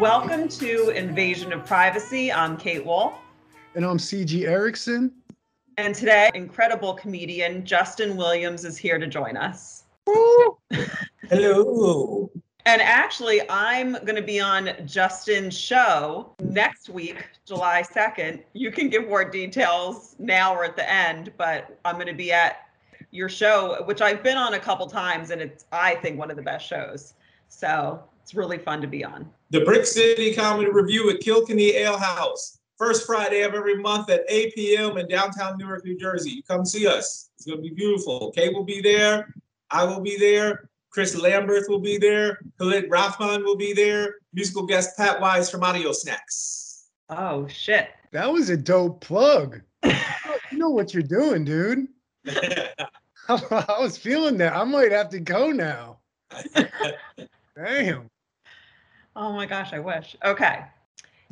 Welcome 0.00 0.48
to 0.50 0.90
Invasion 0.90 1.52
of 1.52 1.66
Privacy. 1.66 2.32
I'm 2.32 2.56
Kate 2.56 2.86
Wolf. 2.86 3.14
And 3.74 3.84
I'm 3.84 3.98
CG 3.98 4.46
Erickson. 4.46 5.12
And 5.76 5.92
today, 5.92 6.30
incredible 6.34 6.94
comedian 6.94 7.66
Justin 7.66 8.16
Williams 8.16 8.64
is 8.64 8.78
here 8.78 9.00
to 9.00 9.08
join 9.08 9.36
us. 9.36 9.86
Hello. 11.28 12.30
And 12.64 12.80
actually, 12.80 13.40
I'm 13.50 13.94
going 13.94 14.14
to 14.14 14.22
be 14.22 14.38
on 14.38 14.70
Justin's 14.86 15.58
show 15.58 16.32
next 16.44 16.88
week, 16.88 17.28
July 17.44 17.82
2nd. 17.82 18.44
You 18.52 18.70
can 18.70 18.88
give 18.88 19.08
more 19.08 19.28
details 19.28 20.14
now 20.20 20.54
or 20.54 20.62
at 20.64 20.76
the 20.76 20.88
end, 20.88 21.32
but 21.36 21.76
I'm 21.84 21.96
going 21.96 22.06
to 22.06 22.14
be 22.14 22.30
at 22.30 22.68
your 23.10 23.28
show, 23.28 23.82
which 23.86 24.00
I've 24.00 24.22
been 24.22 24.36
on 24.36 24.54
a 24.54 24.60
couple 24.60 24.86
times, 24.86 25.30
and 25.30 25.42
it's, 25.42 25.64
I 25.72 25.96
think, 25.96 26.20
one 26.20 26.30
of 26.30 26.36
the 26.36 26.42
best 26.42 26.68
shows. 26.68 27.14
So 27.48 28.00
it's 28.22 28.36
really 28.36 28.58
fun 28.58 28.80
to 28.80 28.86
be 28.86 29.04
on. 29.04 29.28
The 29.50 29.64
Brick 29.64 29.86
City 29.86 30.34
Comedy 30.34 30.70
Review 30.70 31.08
at 31.10 31.20
Kilkenny 31.20 31.70
Ale 31.76 31.98
House. 31.98 32.58
First 32.76 33.06
Friday 33.06 33.42
of 33.42 33.54
every 33.54 33.76
month 33.76 34.10
at 34.10 34.20
8 34.28 34.54
p.m. 34.54 34.98
in 34.98 35.08
downtown 35.08 35.56
Newark, 35.56 35.84
New 35.84 35.96
Jersey. 35.98 36.30
You 36.30 36.42
come 36.42 36.66
see 36.66 36.86
us. 36.86 37.30
It's 37.36 37.46
going 37.46 37.58
to 37.58 37.62
be 37.62 37.74
beautiful. 37.74 38.30
Kay 38.32 38.50
will 38.50 38.64
be 38.64 38.82
there. 38.82 39.34
I 39.70 39.84
will 39.84 40.00
be 40.00 40.18
there. 40.18 40.68
Chris 40.90 41.16
Lambert 41.16 41.64
will 41.68 41.80
be 41.80 41.96
there. 41.96 42.38
Khalid 42.58 42.90
Rothman 42.90 43.42
will 43.42 43.56
be 43.56 43.72
there. 43.72 44.16
Musical 44.34 44.66
guest 44.66 44.96
Pat 44.98 45.20
Wise 45.20 45.50
from 45.50 45.64
Audio 45.64 45.92
Snacks. 45.92 46.88
Oh, 47.08 47.48
shit. 47.48 47.88
That 48.12 48.30
was 48.30 48.50
a 48.50 48.56
dope 48.56 49.00
plug. 49.00 49.62
you 49.82 50.58
know 50.58 50.70
what 50.70 50.92
you're 50.92 51.02
doing, 51.02 51.44
dude. 51.44 51.88
I 53.28 53.76
was 53.80 53.96
feeling 53.96 54.36
that. 54.38 54.54
I 54.54 54.64
might 54.64 54.92
have 54.92 55.08
to 55.10 55.20
go 55.20 55.50
now. 55.50 55.98
Damn. 57.56 58.10
Oh 59.18 59.32
my 59.32 59.46
gosh, 59.46 59.72
I 59.72 59.80
wish. 59.80 60.16
Okay. 60.24 60.64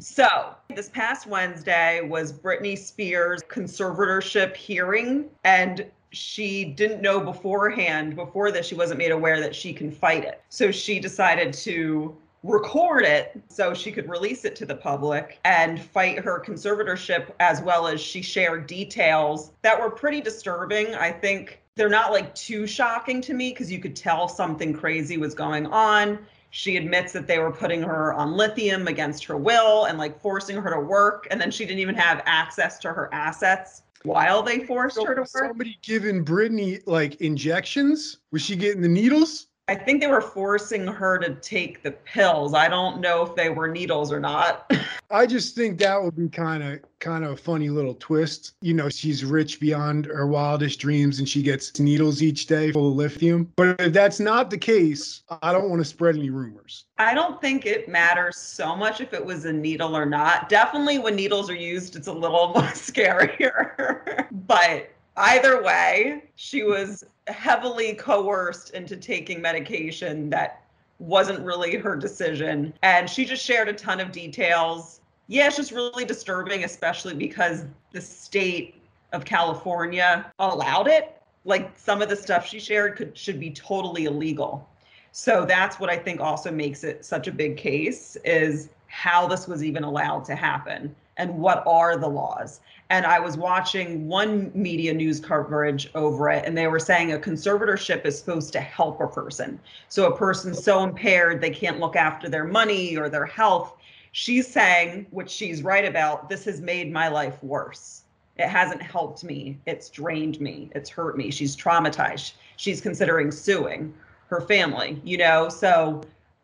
So, 0.00 0.56
this 0.74 0.88
past 0.88 1.28
Wednesday 1.28 2.00
was 2.02 2.32
Britney 2.32 2.76
Spears' 2.76 3.44
conservatorship 3.44 4.56
hearing, 4.56 5.30
and 5.44 5.86
she 6.10 6.64
didn't 6.64 7.00
know 7.00 7.20
beforehand, 7.20 8.16
before 8.16 8.50
this, 8.50 8.66
she 8.66 8.74
wasn't 8.74 8.98
made 8.98 9.12
aware 9.12 9.40
that 9.40 9.54
she 9.54 9.72
can 9.72 9.92
fight 9.92 10.24
it. 10.24 10.42
So, 10.48 10.72
she 10.72 10.98
decided 10.98 11.52
to 11.54 12.16
record 12.42 13.04
it 13.04 13.40
so 13.48 13.72
she 13.72 13.92
could 13.92 14.08
release 14.08 14.44
it 14.44 14.56
to 14.56 14.66
the 14.66 14.74
public 14.74 15.38
and 15.44 15.80
fight 15.80 16.18
her 16.18 16.42
conservatorship, 16.44 17.30
as 17.38 17.62
well 17.62 17.86
as 17.86 18.00
she 18.00 18.20
shared 18.20 18.66
details 18.66 19.52
that 19.62 19.80
were 19.80 19.90
pretty 19.90 20.20
disturbing. 20.20 20.92
I 20.96 21.12
think 21.12 21.62
they're 21.76 21.88
not 21.88 22.10
like 22.10 22.34
too 22.34 22.66
shocking 22.66 23.20
to 23.20 23.32
me 23.32 23.50
because 23.50 23.70
you 23.70 23.78
could 23.78 23.94
tell 23.94 24.26
something 24.26 24.72
crazy 24.74 25.18
was 25.18 25.34
going 25.34 25.66
on 25.66 26.18
she 26.56 26.78
admits 26.78 27.12
that 27.12 27.26
they 27.26 27.38
were 27.38 27.52
putting 27.52 27.82
her 27.82 28.14
on 28.14 28.32
lithium 28.32 28.88
against 28.88 29.26
her 29.26 29.36
will 29.36 29.84
and 29.84 29.98
like 29.98 30.18
forcing 30.18 30.56
her 30.56 30.70
to 30.70 30.80
work 30.80 31.28
and 31.30 31.38
then 31.38 31.50
she 31.50 31.66
didn't 31.66 31.80
even 31.80 31.94
have 31.94 32.22
access 32.24 32.78
to 32.78 32.88
her 32.88 33.12
assets 33.12 33.82
while 34.04 34.42
they 34.42 34.60
forced 34.60 34.96
So 34.96 35.04
her 35.04 35.14
to 35.16 35.20
work 35.20 35.28
somebody 35.28 35.78
giving 35.82 36.24
Britney 36.24 36.80
like 36.86 37.16
injections? 37.16 38.20
Was 38.32 38.40
she 38.40 38.56
getting 38.56 38.80
the 38.80 38.88
needles? 38.88 39.45
I 39.68 39.74
think 39.74 40.00
they 40.00 40.06
were 40.06 40.20
forcing 40.20 40.86
her 40.86 41.18
to 41.18 41.34
take 41.36 41.82
the 41.82 41.90
pills 41.90 42.54
i 42.54 42.68
don't 42.68 43.00
know 43.00 43.22
if 43.22 43.34
they 43.34 43.48
were 43.50 43.68
needles 43.68 44.12
or 44.12 44.20
not 44.20 44.70
I 45.08 45.24
just 45.24 45.54
think 45.54 45.78
that 45.78 46.02
would 46.02 46.16
be 46.16 46.28
kind 46.28 46.64
of 46.64 46.80
kind 46.98 47.24
of 47.24 47.30
a 47.30 47.36
funny 47.36 47.68
little 47.68 47.94
twist. 47.94 48.54
You 48.60 48.74
know, 48.74 48.88
she's 48.88 49.24
rich 49.24 49.60
beyond 49.60 50.06
her 50.06 50.26
wildest 50.26 50.80
dreams 50.80 51.20
and 51.20 51.28
she 51.28 51.42
gets 51.42 51.78
needles 51.78 52.22
each 52.22 52.46
day 52.46 52.72
full 52.72 52.90
of 52.90 52.96
lithium. 52.96 53.52
But 53.54 53.80
if 53.80 53.92
that's 53.92 54.18
not 54.18 54.50
the 54.50 54.58
case, 54.58 55.22
I 55.42 55.52
don't 55.52 55.70
want 55.70 55.80
to 55.80 55.84
spread 55.84 56.16
any 56.16 56.30
rumors. 56.30 56.86
i 56.98 57.14
don't 57.14 57.40
think 57.40 57.66
it 57.66 57.88
matters 57.88 58.36
so 58.36 58.74
much 58.74 59.00
if 59.00 59.12
it 59.12 59.24
was 59.24 59.44
a 59.44 59.52
needle 59.52 59.96
or 59.96 60.06
not 60.06 60.48
definitely 60.48 60.98
when 60.98 61.14
needles 61.14 61.48
are 61.50 61.54
used 61.54 61.94
it's 61.94 62.08
a 62.08 62.12
little 62.12 62.48
more 62.54 62.62
scarier 62.72 64.26
but 64.46 64.90
either 65.16 65.62
way 65.62 66.24
she 66.34 66.62
was 66.62 67.04
heavily 67.28 67.94
coerced 67.94 68.70
into 68.70 68.96
taking 68.96 69.40
medication 69.40 70.30
that 70.30 70.62
wasn't 70.98 71.40
really 71.40 71.76
her 71.76 71.96
decision. 71.96 72.72
And 72.82 73.08
she 73.08 73.24
just 73.24 73.44
shared 73.44 73.68
a 73.68 73.72
ton 73.72 74.00
of 74.00 74.12
details. 74.12 75.00
Yeah, 75.28 75.46
it's 75.46 75.56
just 75.56 75.72
really 75.72 76.04
disturbing, 76.04 76.64
especially 76.64 77.14
because 77.14 77.64
the 77.92 78.00
state 78.00 78.82
of 79.12 79.24
California 79.24 80.30
allowed 80.38 80.88
it. 80.88 81.20
Like 81.44 81.78
some 81.78 82.02
of 82.02 82.08
the 82.08 82.16
stuff 82.16 82.46
she 82.46 82.58
shared 82.58 82.96
could 82.96 83.16
should 83.16 83.38
be 83.38 83.50
totally 83.50 84.06
illegal. 84.06 84.68
So 85.12 85.44
that's 85.44 85.80
what 85.80 85.88
I 85.88 85.96
think 85.96 86.20
also 86.20 86.50
makes 86.50 86.84
it 86.84 87.04
such 87.04 87.28
a 87.28 87.32
big 87.32 87.56
case 87.56 88.16
is 88.24 88.68
how 88.88 89.26
this 89.26 89.46
was 89.46 89.64
even 89.64 89.84
allowed 89.84 90.24
to 90.26 90.34
happen 90.34 90.94
and 91.16 91.38
what 91.38 91.62
are 91.66 91.96
the 91.96 92.08
laws. 92.08 92.60
And 92.88 93.04
I 93.04 93.18
was 93.18 93.36
watching 93.36 94.06
one 94.06 94.52
media 94.54 94.94
news 94.94 95.18
coverage 95.18 95.90
over 95.96 96.30
it, 96.30 96.44
and 96.44 96.56
they 96.56 96.68
were 96.68 96.78
saying 96.78 97.12
a 97.12 97.18
conservatorship 97.18 98.06
is 98.06 98.16
supposed 98.16 98.52
to 98.52 98.60
help 98.60 99.00
a 99.00 99.08
person. 99.08 99.58
So 99.88 100.06
a 100.06 100.16
person's 100.16 100.62
so 100.62 100.84
impaired 100.84 101.40
they 101.40 101.50
can't 101.50 101.80
look 101.80 101.96
after 101.96 102.28
their 102.28 102.44
money 102.44 102.96
or 102.96 103.08
their 103.08 103.26
health. 103.26 103.76
She's 104.12 104.46
saying, 104.46 105.06
which 105.10 105.30
she's 105.30 105.62
right 105.62 105.84
about, 105.84 106.28
this 106.28 106.44
has 106.44 106.60
made 106.60 106.92
my 106.92 107.08
life 107.08 107.42
worse. 107.42 108.02
It 108.38 108.48
hasn't 108.48 108.82
helped 108.82 109.24
me. 109.24 109.58
It's 109.66 109.90
drained 109.90 110.40
me. 110.40 110.70
It's 110.74 110.88
hurt 110.88 111.16
me. 111.16 111.30
She's 111.30 111.56
traumatized. 111.56 112.34
She's 112.56 112.80
considering 112.80 113.30
suing 113.32 113.92
her 114.28 114.40
family, 114.40 115.00
you 115.04 115.18
know? 115.18 115.48
So 115.48 116.02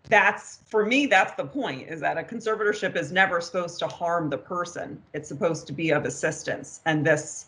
that's 0.08 0.60
for 0.66 0.84
me 0.84 1.06
that's 1.06 1.34
the 1.34 1.44
point 1.44 1.88
is 1.88 2.00
that 2.00 2.18
a 2.18 2.22
conservatorship 2.22 2.96
is 2.96 3.12
never 3.12 3.40
supposed 3.40 3.78
to 3.78 3.86
harm 3.86 4.28
the 4.30 4.38
person. 4.38 5.00
It's 5.12 5.28
supposed 5.28 5.66
to 5.68 5.72
be 5.72 5.90
of 5.90 6.04
assistance. 6.04 6.80
And 6.86 7.06
this 7.06 7.46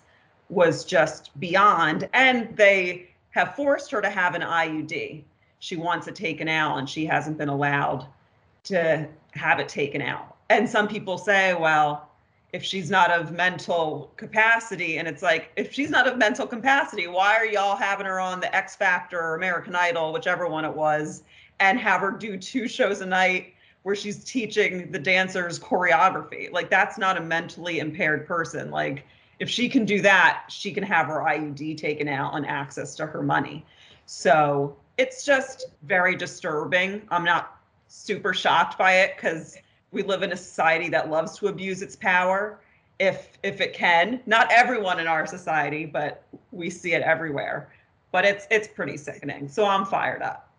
was 0.49 0.85
just 0.85 1.39
beyond 1.41 2.09
and 2.13 2.55
they 2.57 3.09
have 3.31 3.57
forced 3.57 3.91
her 3.91 4.01
to 4.01 4.11
have 4.11 4.35
an 4.35 4.43
iud 4.43 5.25
she 5.59 5.77
wants 5.77 6.07
it 6.07 6.15
taken 6.15 6.47
out 6.47 6.79
and 6.79 6.89
she 6.89 7.07
hasn't 7.07 7.39
been 7.39 7.49
allowed 7.49 8.07
to 8.65 9.09
have 9.33 9.59
it 9.59 9.69
taken 9.69 10.03
out. 10.03 10.37
And 10.51 10.69
some 10.69 10.87
people 10.87 11.19
say 11.19 11.55
well 11.55 12.11
if 12.53 12.63
she's 12.63 12.89
not 12.89 13.11
of 13.11 13.33
mental 13.33 14.13
capacity 14.17 14.99
and 14.99 15.09
it's 15.09 15.23
like 15.23 15.51
if 15.57 15.73
she's 15.73 15.91
not 15.91 16.07
of 16.07 16.17
mental 16.17 16.47
capacity 16.47 17.09
why 17.09 17.35
are 17.35 17.45
y'all 17.47 17.75
having 17.75 18.07
her 18.07 18.21
on 18.21 18.39
the 18.39 18.55
x 18.55 18.77
factor 18.77 19.21
or 19.21 19.35
american 19.35 19.75
idol 19.75 20.12
whichever 20.12 20.47
one 20.47 20.65
it 20.65 20.73
was 20.73 21.25
and 21.61 21.79
have 21.79 22.01
her 22.01 22.11
do 22.11 22.37
two 22.37 22.69
shows 22.69 23.01
a 23.01 23.06
night 23.06 23.55
where 23.83 23.95
she's 23.95 24.25
teaching 24.25 24.91
the 24.91 24.99
dancers 24.99 25.59
choreography. 25.59 26.51
Like 26.51 26.71
that's 26.71 26.99
not 26.99 27.17
a 27.17 27.21
mentally 27.21 27.79
impaired 27.79 28.27
person. 28.27 28.71
Like 28.71 29.05
if 29.39 29.49
she 29.49 29.69
can 29.69 29.85
do 29.85 30.01
that, 30.01 30.45
she 30.49 30.73
can 30.73 30.83
have 30.83 31.06
her 31.06 31.19
IUD 31.21 31.77
taken 31.77 32.09
out 32.09 32.35
and 32.35 32.47
access 32.47 32.95
to 32.97 33.06
her 33.06 33.23
money. 33.23 33.65
So 34.06 34.77
it's 34.97 35.25
just 35.25 35.67
very 35.83 36.17
disturbing. 36.17 37.03
I'm 37.11 37.25
not 37.25 37.61
super 37.89 38.33
shocked 38.33 38.79
by 38.79 38.97
it 39.00 39.17
because 39.17 39.57
we 39.91 40.03
live 40.03 40.23
in 40.23 40.33
a 40.33 40.37
society 40.37 40.89
that 40.91 41.11
loves 41.11 41.39
to 41.39 41.49
abuse 41.49 41.83
its 41.83 41.95
power 41.95 42.61
if 42.99 43.39
if 43.43 43.61
it 43.61 43.73
can. 43.73 44.21
Not 44.27 44.50
everyone 44.50 44.99
in 44.99 45.07
our 45.07 45.27
society, 45.27 45.85
but 45.85 46.25
we 46.53 46.71
see 46.71 46.93
it 46.93 47.03
everywhere. 47.03 47.71
But 48.12 48.25
it's 48.25 48.47
it's 48.50 48.69
pretty 48.69 48.97
sickening. 48.97 49.49
So 49.49 49.67
I'm 49.67 49.85
fired 49.85 50.23
up. 50.23 50.50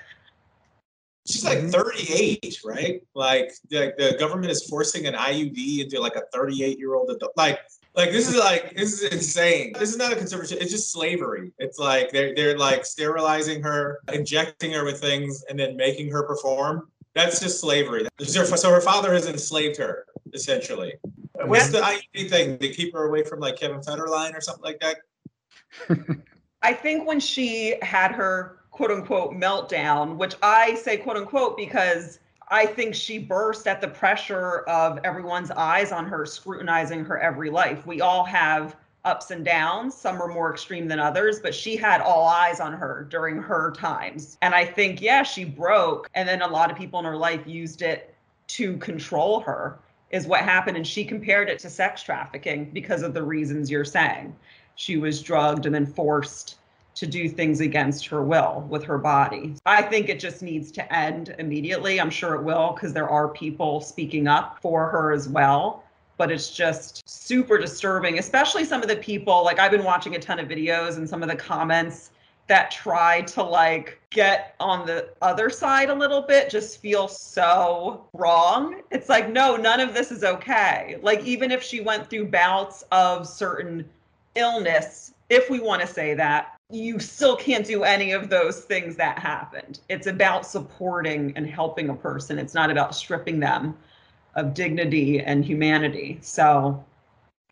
She's 1.27 1.43
like 1.43 1.59
mm-hmm. 1.59 1.69
38, 1.69 2.61
right? 2.63 3.01
Like, 3.13 3.51
like 3.71 3.97
the 3.97 4.15
government 4.17 4.51
is 4.51 4.67
forcing 4.67 5.07
an 5.07 5.13
IUD 5.13 5.83
into 5.83 5.99
like 5.99 6.15
a 6.15 6.23
38 6.33 6.79
year 6.79 6.95
old 6.95 7.09
adult. 7.09 7.33
Like, 7.35 7.59
Like 7.95 8.11
this 8.11 8.29
is 8.29 8.35
like 8.35 8.75
this 8.75 9.01
is 9.01 9.11
insane. 9.11 9.73
This 9.77 9.89
is 9.89 9.97
not 9.97 10.13
a 10.13 10.15
conservatorship. 10.15 10.61
It's 10.61 10.71
just 10.71 10.91
slavery. 10.91 11.51
It's 11.57 11.79
like 11.79 12.11
they're 12.11 12.33
they're 12.35 12.57
like 12.57 12.85
sterilizing 12.85 13.61
her, 13.63 13.99
injecting 14.13 14.71
her 14.73 14.85
with 14.85 15.01
things, 15.01 15.43
and 15.49 15.59
then 15.59 15.75
making 15.75 16.11
her 16.11 16.23
perform. 16.23 16.89
That's 17.13 17.39
just 17.39 17.59
slavery. 17.59 18.07
So 18.21 18.71
her 18.71 18.81
father 18.81 19.11
has 19.13 19.27
enslaved 19.27 19.77
her 19.77 20.05
essentially. 20.33 20.93
What's 21.45 21.69
the 21.69 21.79
IUD 21.79 22.29
thing? 22.29 22.57
They 22.57 22.69
keep 22.69 22.93
her 22.93 23.05
away 23.05 23.23
from 23.23 23.39
like 23.39 23.57
Kevin 23.57 23.79
Federline 23.81 24.35
or 24.35 24.41
something 24.41 24.63
like 24.63 24.79
that. 24.79 24.97
I 26.61 26.73
think 26.73 27.07
when 27.07 27.19
she 27.19 27.75
had 27.81 28.11
her 28.11 28.59
quote 28.77 28.91
unquote 28.91 29.33
meltdown, 29.33 30.17
which 30.17 30.35
I 30.43 30.75
say 30.75 30.97
quote 30.97 31.17
unquote 31.17 31.57
because 31.57 32.19
I 32.49 32.67
think 32.67 32.93
she 32.93 33.17
burst 33.17 33.65
at 33.65 33.81
the 33.81 33.87
pressure 33.87 34.59
of 34.67 34.99
everyone's 35.03 35.49
eyes 35.49 35.91
on 35.91 36.05
her, 36.05 36.27
scrutinizing 36.27 37.03
her 37.05 37.17
every 37.17 37.49
life. 37.49 37.87
We 37.87 38.01
all 38.01 38.23
have 38.25 38.75
ups 39.03 39.31
and 39.31 39.43
downs. 39.43 39.95
Some 39.95 40.21
are 40.21 40.27
more 40.27 40.51
extreme 40.51 40.87
than 40.87 40.99
others, 40.99 41.39
but 41.39 41.55
she 41.55 41.75
had 41.75 42.01
all 42.01 42.27
eyes 42.27 42.59
on 42.59 42.71
her 42.73 43.07
during 43.09 43.41
her 43.41 43.71
times. 43.71 44.37
And 44.43 44.53
I 44.53 44.63
think, 44.63 45.01
yeah, 45.01 45.23
she 45.23 45.43
broke. 45.43 46.07
And 46.13 46.29
then 46.29 46.43
a 46.43 46.47
lot 46.47 46.69
of 46.69 46.77
people 46.77 46.99
in 46.99 47.05
her 47.05 47.17
life 47.17 47.47
used 47.47 47.81
it 47.81 48.13
to 48.49 48.77
control 48.77 49.39
her, 49.39 49.79
is 50.11 50.27
what 50.27 50.41
happened. 50.41 50.77
And 50.77 50.85
she 50.85 51.03
compared 51.03 51.49
it 51.49 51.57
to 51.59 51.69
sex 51.71 52.03
trafficking 52.03 52.69
because 52.73 53.01
of 53.01 53.15
the 53.15 53.23
reasons 53.23 53.71
you're 53.71 53.83
saying. 53.83 54.35
She 54.75 54.97
was 54.97 55.23
drugged 55.23 55.65
and 55.65 55.73
then 55.73 55.87
forced 55.87 56.57
to 56.97 57.05
do 57.07 57.29
things 57.29 57.61
against 57.61 58.07
her 58.07 58.23
will 58.23 58.65
with 58.69 58.83
her 58.83 58.97
body. 58.97 59.55
I 59.65 59.81
think 59.83 60.09
it 60.09 60.19
just 60.19 60.41
needs 60.41 60.71
to 60.71 60.93
end 60.93 61.35
immediately. 61.37 62.01
I'm 62.01 62.09
sure 62.09 62.33
it 62.35 62.43
will 62.43 62.73
because 62.73 62.91
there 62.91 63.09
are 63.09 63.29
people 63.29 63.81
speaking 63.81 64.27
up 64.27 64.59
for 64.61 64.89
her 64.89 65.11
as 65.11 65.29
well. 65.29 65.83
But 66.17 66.31
it's 66.31 66.49
just 66.49 67.07
super 67.07 67.59
disturbing, 67.59 68.17
especially 68.17 68.65
some 68.65 68.81
of 68.81 68.87
the 68.87 68.95
people. 68.95 69.43
Like, 69.43 69.59
I've 69.59 69.69
been 69.69 69.83
watching 69.83 70.15
a 70.15 70.19
ton 70.19 70.39
of 70.39 70.47
videos 70.47 70.97
and 70.97 71.07
some 71.07 71.21
of 71.21 71.29
the 71.29 71.35
comments 71.35 72.09
that 72.47 72.71
try 72.71 73.21
to 73.21 73.43
like 73.43 73.99
get 74.09 74.55
on 74.59 74.87
the 74.87 75.09
other 75.21 75.49
side 75.49 75.89
a 75.89 75.93
little 75.93 76.21
bit 76.21 76.49
just 76.49 76.81
feel 76.81 77.07
so 77.07 78.07
wrong. 78.13 78.81
It's 78.89 79.09
like, 79.09 79.29
no, 79.29 79.57
none 79.57 79.79
of 79.79 79.93
this 79.93 80.11
is 80.11 80.23
okay. 80.23 80.97
Like, 81.03 81.23
even 81.23 81.51
if 81.51 81.61
she 81.61 81.81
went 81.81 82.09
through 82.09 82.27
bouts 82.27 82.83
of 82.91 83.27
certain 83.27 83.87
illness, 84.33 85.13
if 85.29 85.49
we 85.51 85.59
want 85.59 85.81
to 85.81 85.87
say 85.87 86.15
that, 86.15 86.56
you 86.69 86.99
still 86.99 87.35
can't 87.35 87.65
do 87.65 87.83
any 87.83 88.11
of 88.11 88.29
those 88.29 88.61
things 88.61 88.95
that 88.97 89.19
happened. 89.19 89.79
It's 89.89 90.07
about 90.07 90.45
supporting 90.45 91.33
and 91.35 91.47
helping 91.47 91.89
a 91.89 91.95
person. 91.95 92.37
It's 92.37 92.53
not 92.53 92.69
about 92.69 92.93
stripping 92.93 93.39
them 93.39 93.77
of 94.35 94.53
dignity 94.53 95.21
and 95.21 95.45
humanity. 95.45 96.19
So, 96.21 96.83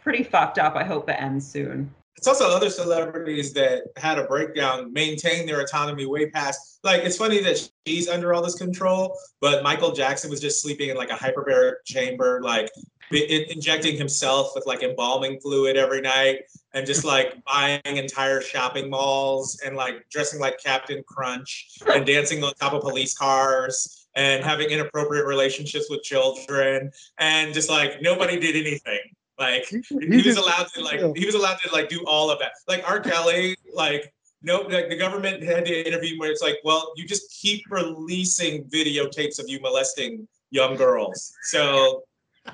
pretty 0.02 0.24
fucked 0.24 0.60
up. 0.60 0.76
I 0.76 0.84
hope 0.84 1.10
it 1.10 1.14
ends 1.20 1.48
soon. 1.50 1.94
It's 2.18 2.28
also 2.28 2.50
other 2.50 2.70
celebrities 2.70 3.54
that 3.54 3.84
had 3.98 4.18
a 4.20 4.24
breakdown, 4.24 4.92
maintain 4.94 5.46
their 5.46 5.62
autonomy 5.62 6.06
way 6.06 6.30
past. 6.30 6.80
Like, 6.84 7.04
it's 7.04 7.18
funny 7.18 7.42
that 7.42 7.70
she's 7.86 8.08
under 8.08 8.34
all 8.34 8.42
this 8.42 8.56
control, 8.56 9.18
but 9.42 9.64
Michael 9.64 9.92
Jackson 9.92 10.30
was 10.30 10.40
just 10.40 10.62
sleeping 10.62 10.90
in 10.90 10.98
like 10.98 11.10
a 11.10 11.16
hyperbaric 11.16 11.76
chamber, 11.86 12.42
like 12.42 12.70
injecting 13.12 13.98
himself 13.98 14.52
with 14.56 14.66
like 14.66 14.84
embalming 14.84 15.40
fluid 15.40 15.78
every 15.78 16.02
night 16.02 16.42
and 16.74 16.86
just 16.86 17.04
like 17.04 17.44
buying 17.46 17.82
entire 17.86 18.42
shopping 18.42 18.90
malls 18.90 19.60
and 19.66 19.76
like 19.76 20.08
dressing 20.10 20.40
like 20.40 20.62
Captain 20.62 21.04
Crunch 21.08 21.78
and 21.94 22.06
dancing 22.06 22.44
on 22.44 22.54
top 22.56 22.74
of 22.74 22.82
police 22.82 23.18
cars 23.18 24.08
and 24.16 24.44
having 24.44 24.70
inappropriate 24.70 25.26
relationships 25.26 25.88
with 25.90 26.02
children 26.04 26.92
and 27.20 27.54
just 27.54 27.70
like 27.70 28.02
nobody 28.02 28.40
did 28.40 28.56
anything. 28.56 29.00
Like 29.38 29.68
he, 29.68 29.82
he 29.90 30.22
was 30.26 30.38
allowed 30.38 30.68
to 30.76 30.82
like 30.82 31.02
he 31.16 31.26
was 31.26 31.36
allowed 31.36 31.60
to 31.60 31.72
like 31.74 31.90
do 31.90 32.04
all 32.08 32.32
of 32.32 32.40
that. 32.40 32.54
Like 32.68 32.88
R. 32.88 33.02
Kelly, 33.02 33.56
like 33.74 34.14
no, 34.42 34.62
like 34.62 34.90
the 34.90 34.96
government 34.96 35.44
had 35.44 35.66
to 35.66 35.88
interview 35.88 36.20
where 36.20 36.32
it's 36.32 36.42
like, 36.42 36.58
well, 36.64 36.94
you 36.96 37.06
just 37.06 37.32
keep 37.42 37.64
releasing 37.70 38.64
videotapes 38.66 39.40
of 39.40 39.50
you 39.50 39.60
molesting 39.60 40.28
young 40.52 40.76
girls. 40.76 41.34
So 41.44 42.04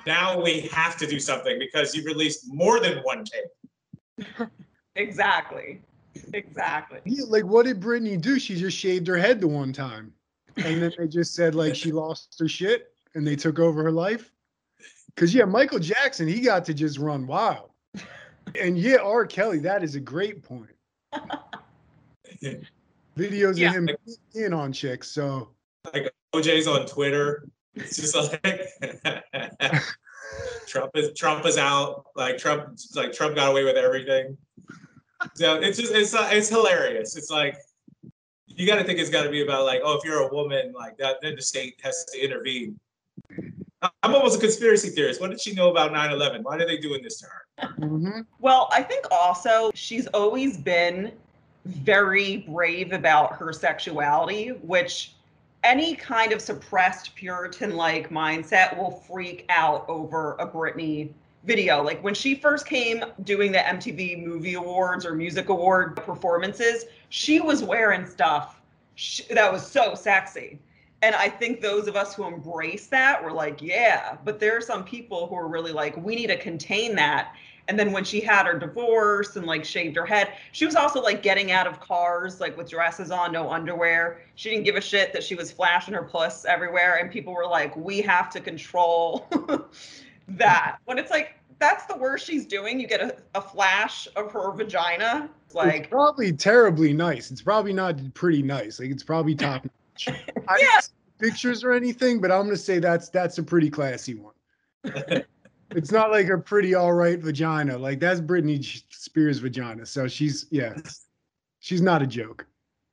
now 0.06 0.40
we 0.40 0.62
have 0.72 0.96
to 0.98 1.06
do 1.06 1.20
something 1.20 1.58
because 1.58 1.94
you 1.94 2.04
released 2.04 2.44
more 2.48 2.80
than 2.80 2.98
one 2.98 3.24
tape. 3.24 4.48
exactly. 4.96 5.80
Exactly. 6.34 7.00
Yeah, 7.04 7.24
like 7.28 7.44
what 7.44 7.66
did 7.66 7.80
Britney 7.80 8.20
do? 8.20 8.38
She 8.38 8.56
just 8.56 8.76
shaved 8.76 9.06
her 9.06 9.16
head 9.16 9.40
the 9.40 9.48
one 9.48 9.72
time. 9.72 10.12
And 10.56 10.82
then 10.82 10.92
they 10.98 11.08
just 11.08 11.34
said 11.34 11.54
like 11.54 11.74
she 11.74 11.92
lost 11.92 12.36
her 12.38 12.48
shit 12.48 12.92
and 13.14 13.26
they 13.26 13.36
took 13.36 13.58
over 13.58 13.82
her 13.82 13.92
life. 13.92 14.30
Cause 15.16 15.34
yeah, 15.34 15.44
Michael 15.44 15.78
Jackson, 15.78 16.26
he 16.26 16.40
got 16.40 16.64
to 16.66 16.74
just 16.74 16.98
run 16.98 17.26
wild. 17.26 17.70
And 18.60 18.78
yeah, 18.78 18.96
R. 18.96 19.26
Kelly, 19.26 19.58
that 19.60 19.82
is 19.82 19.94
a 19.94 20.00
great 20.00 20.42
point. 20.42 20.70
Videos 23.16 23.58
yeah. 23.58 23.68
of 23.68 23.74
him 23.74 23.88
in 24.34 24.52
on 24.52 24.72
chicks. 24.72 25.10
So 25.10 25.50
like 25.92 26.12
OJ's 26.34 26.66
on 26.66 26.86
Twitter 26.86 27.46
it's 27.74 27.96
just 27.96 28.14
like 28.14 28.68
Trump 30.66 30.90
is 30.94 31.12
Trump 31.16 31.46
is 31.46 31.58
out. 31.58 32.06
Like 32.16 32.38
Trump, 32.38 32.78
like 32.94 33.12
Trump 33.12 33.36
got 33.36 33.50
away 33.50 33.64
with 33.64 33.76
everything. 33.76 34.36
So 35.34 35.54
it's 35.54 35.78
just 35.78 35.92
it's 35.92 36.14
uh, 36.14 36.28
it's 36.30 36.48
hilarious. 36.48 37.16
It's 37.16 37.30
like 37.30 37.56
you 38.46 38.66
got 38.66 38.76
to 38.76 38.84
think 38.84 38.98
it's 38.98 39.10
got 39.10 39.22
to 39.22 39.30
be 39.30 39.42
about 39.42 39.64
like 39.64 39.80
oh 39.84 39.96
if 39.96 40.04
you're 40.04 40.28
a 40.28 40.32
woman 40.32 40.72
like 40.72 40.96
that 40.98 41.16
then 41.22 41.36
the 41.36 41.42
state 41.42 41.80
has 41.82 42.04
to 42.12 42.22
intervene. 42.22 42.78
I'm 43.80 44.14
almost 44.14 44.36
a 44.36 44.40
conspiracy 44.40 44.90
theorist. 44.90 45.20
What 45.20 45.30
did 45.30 45.40
she 45.40 45.54
know 45.54 45.70
about 45.70 45.92
9/11? 45.92 46.42
Why 46.42 46.56
are 46.56 46.66
they 46.66 46.78
doing 46.78 47.02
this 47.02 47.18
to 47.20 47.26
her? 47.26 47.74
Mm-hmm. 47.80 48.20
Well, 48.38 48.68
I 48.72 48.82
think 48.82 49.06
also 49.10 49.70
she's 49.74 50.06
always 50.08 50.56
been 50.56 51.12
very 51.64 52.38
brave 52.48 52.92
about 52.92 53.36
her 53.36 53.52
sexuality, 53.52 54.48
which 54.62 55.14
any 55.64 55.94
kind 55.94 56.32
of 56.32 56.40
suppressed 56.40 57.14
Puritan 57.14 57.76
like 57.76 58.10
mindset 58.10 58.76
will 58.76 58.90
freak 58.90 59.46
out 59.48 59.88
over 59.88 60.34
a 60.38 60.46
Britney 60.46 61.12
video. 61.44 61.82
Like 61.82 62.02
when 62.02 62.14
she 62.14 62.34
first 62.34 62.66
came 62.66 63.04
doing 63.24 63.52
the 63.52 63.58
MTV 63.58 64.24
Movie 64.24 64.54
Awards 64.54 65.04
or 65.04 65.14
Music 65.14 65.48
Award 65.48 65.96
performances, 65.96 66.86
she 67.08 67.40
was 67.40 67.62
wearing 67.62 68.06
stuff 68.06 68.60
that 69.30 69.52
was 69.52 69.66
so 69.66 69.94
sexy. 69.94 70.58
And 71.02 71.16
I 71.16 71.28
think 71.28 71.60
those 71.60 71.88
of 71.88 71.96
us 71.96 72.14
who 72.14 72.24
embrace 72.24 72.86
that 72.88 73.22
were 73.22 73.32
like, 73.32 73.60
yeah, 73.60 74.16
but 74.24 74.38
there 74.38 74.56
are 74.56 74.60
some 74.60 74.84
people 74.84 75.26
who 75.26 75.34
are 75.34 75.48
really 75.48 75.72
like, 75.72 75.96
we 75.96 76.14
need 76.14 76.28
to 76.28 76.38
contain 76.38 76.94
that. 76.94 77.34
And 77.68 77.78
then 77.78 77.92
when 77.92 78.04
she 78.04 78.20
had 78.20 78.46
her 78.46 78.58
divorce 78.58 79.36
and 79.36 79.46
like 79.46 79.64
shaved 79.64 79.96
her 79.96 80.06
head, 80.06 80.34
she 80.52 80.66
was 80.66 80.74
also 80.74 81.00
like 81.00 81.22
getting 81.22 81.52
out 81.52 81.66
of 81.66 81.80
cars 81.80 82.40
like 82.40 82.56
with 82.56 82.68
dresses 82.68 83.10
on, 83.10 83.32
no 83.32 83.50
underwear. 83.50 84.20
She 84.34 84.50
didn't 84.50 84.64
give 84.64 84.76
a 84.76 84.80
shit 84.80 85.12
that 85.12 85.22
she 85.22 85.34
was 85.34 85.52
flashing 85.52 85.94
her 85.94 86.02
puss 86.02 86.44
everywhere. 86.44 86.96
And 86.96 87.10
people 87.10 87.32
were 87.34 87.46
like, 87.46 87.76
we 87.76 88.00
have 88.02 88.30
to 88.30 88.40
control 88.40 89.28
that. 90.28 90.78
When 90.84 90.98
it's 90.98 91.10
like, 91.10 91.36
that's 91.58 91.86
the 91.86 91.96
worst 91.96 92.26
she's 92.26 92.44
doing. 92.44 92.80
You 92.80 92.88
get 92.88 93.00
a, 93.00 93.16
a 93.36 93.40
flash 93.40 94.08
of 94.16 94.32
her 94.32 94.50
vagina. 94.52 95.30
Like 95.54 95.82
it's 95.82 95.88
probably 95.88 96.32
terribly 96.32 96.92
nice. 96.92 97.30
It's 97.30 97.42
probably 97.42 97.72
not 97.72 97.96
pretty 98.14 98.42
nice. 98.42 98.80
Like 98.80 98.90
it's 98.90 99.04
probably 99.04 99.34
top 99.34 99.64
notch. 99.64 100.08
yeah. 100.60 100.80
pictures 101.18 101.62
or 101.62 101.72
anything, 101.72 102.20
but 102.20 102.32
I'm 102.32 102.44
gonna 102.44 102.56
say 102.56 102.80
that's 102.80 103.08
that's 103.10 103.38
a 103.38 103.42
pretty 103.42 103.70
classy 103.70 104.14
one. 104.14 104.34
it's 105.76 105.92
not 105.92 106.10
like 106.10 106.28
a 106.28 106.38
pretty 106.38 106.74
all 106.74 106.92
right 106.92 107.18
vagina. 107.18 107.76
Like 107.76 108.00
that's 108.00 108.20
Britney 108.20 108.82
Spears' 108.90 109.38
vagina. 109.38 109.86
So 109.86 110.08
she's 110.08 110.46
yeah, 110.50 110.74
she's 111.60 111.82
not 111.82 112.02
a 112.02 112.06
joke. 112.06 112.46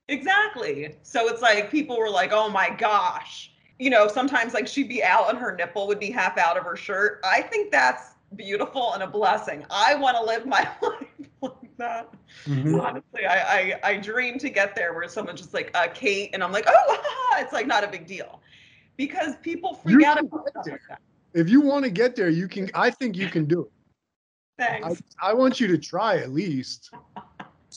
Exactly. 0.07 0.95
So 1.03 1.27
it's 1.27 1.41
like 1.41 1.69
people 1.71 1.97
were 1.97 2.09
like, 2.09 2.31
"Oh 2.33 2.49
my 2.49 2.69
gosh." 2.69 3.51
You 3.77 3.89
know, 3.89 4.07
sometimes 4.07 4.53
like 4.53 4.67
she'd 4.67 4.89
be 4.89 5.03
out 5.03 5.29
and 5.29 5.37
her 5.37 5.55
nipple 5.55 5.87
would 5.87 5.99
be 5.99 6.11
half 6.11 6.37
out 6.37 6.57
of 6.57 6.63
her 6.63 6.75
shirt. 6.75 7.21
I 7.23 7.41
think 7.41 7.71
that's 7.71 8.15
beautiful 8.35 8.93
and 8.93 9.03
a 9.03 9.07
blessing. 9.07 9.65
I 9.69 9.95
want 9.95 10.17
to 10.17 10.23
live 10.23 10.45
my 10.45 10.67
life 10.81 11.07
like 11.41 11.77
that. 11.77 12.13
Mm-hmm. 12.45 12.79
Honestly, 12.79 13.25
I, 13.25 13.59
I 13.59 13.79
I 13.83 13.97
dream 13.97 14.37
to 14.39 14.49
get 14.49 14.75
there 14.75 14.93
where 14.93 15.07
someone's 15.07 15.39
just 15.39 15.53
like, 15.53 15.71
uh, 15.75 15.87
Kate, 15.93 16.31
and 16.33 16.43
I'm 16.43 16.51
like, 16.51 16.65
oh, 16.67 17.35
it's 17.39 17.53
like 17.53 17.67
not 17.67 17.83
a 17.83 17.87
big 17.87 18.05
deal 18.05 18.41
because 18.97 19.35
people 19.37 19.75
freak 19.75 20.01
you 20.01 20.05
out 20.05 20.19
about 20.19 20.49
stuff 20.49 20.65
like 20.67 20.81
that 20.89 20.99
if 21.33 21.49
you 21.49 21.61
want 21.61 21.85
to 21.85 21.91
get 21.91 22.15
there, 22.15 22.29
you 22.29 22.47
can. 22.47 22.69
I 22.73 22.89
think 22.89 23.15
you 23.15 23.27
can 23.27 23.45
do 23.45 23.61
it. 23.61 23.71
Thanks. 24.57 25.01
I, 25.21 25.29
I 25.29 25.33
want 25.33 25.59
you 25.59 25.67
to 25.67 25.77
try 25.77 26.17
at 26.17 26.31
least. 26.31 26.91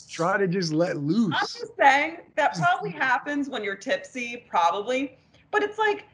try 0.09 0.37
to 0.37 0.49
just 0.49 0.73
let 0.73 0.97
loose. 0.99 1.35
I'm 1.35 1.47
just 1.47 1.77
saying 1.79 2.19
that 2.37 2.57
probably 2.57 2.91
happens 2.91 3.49
when 3.49 3.63
you're 3.63 3.77
tipsy, 3.77 4.45
probably. 4.49 5.19
But 5.51 5.63
it's 5.63 5.79
like 5.79 6.07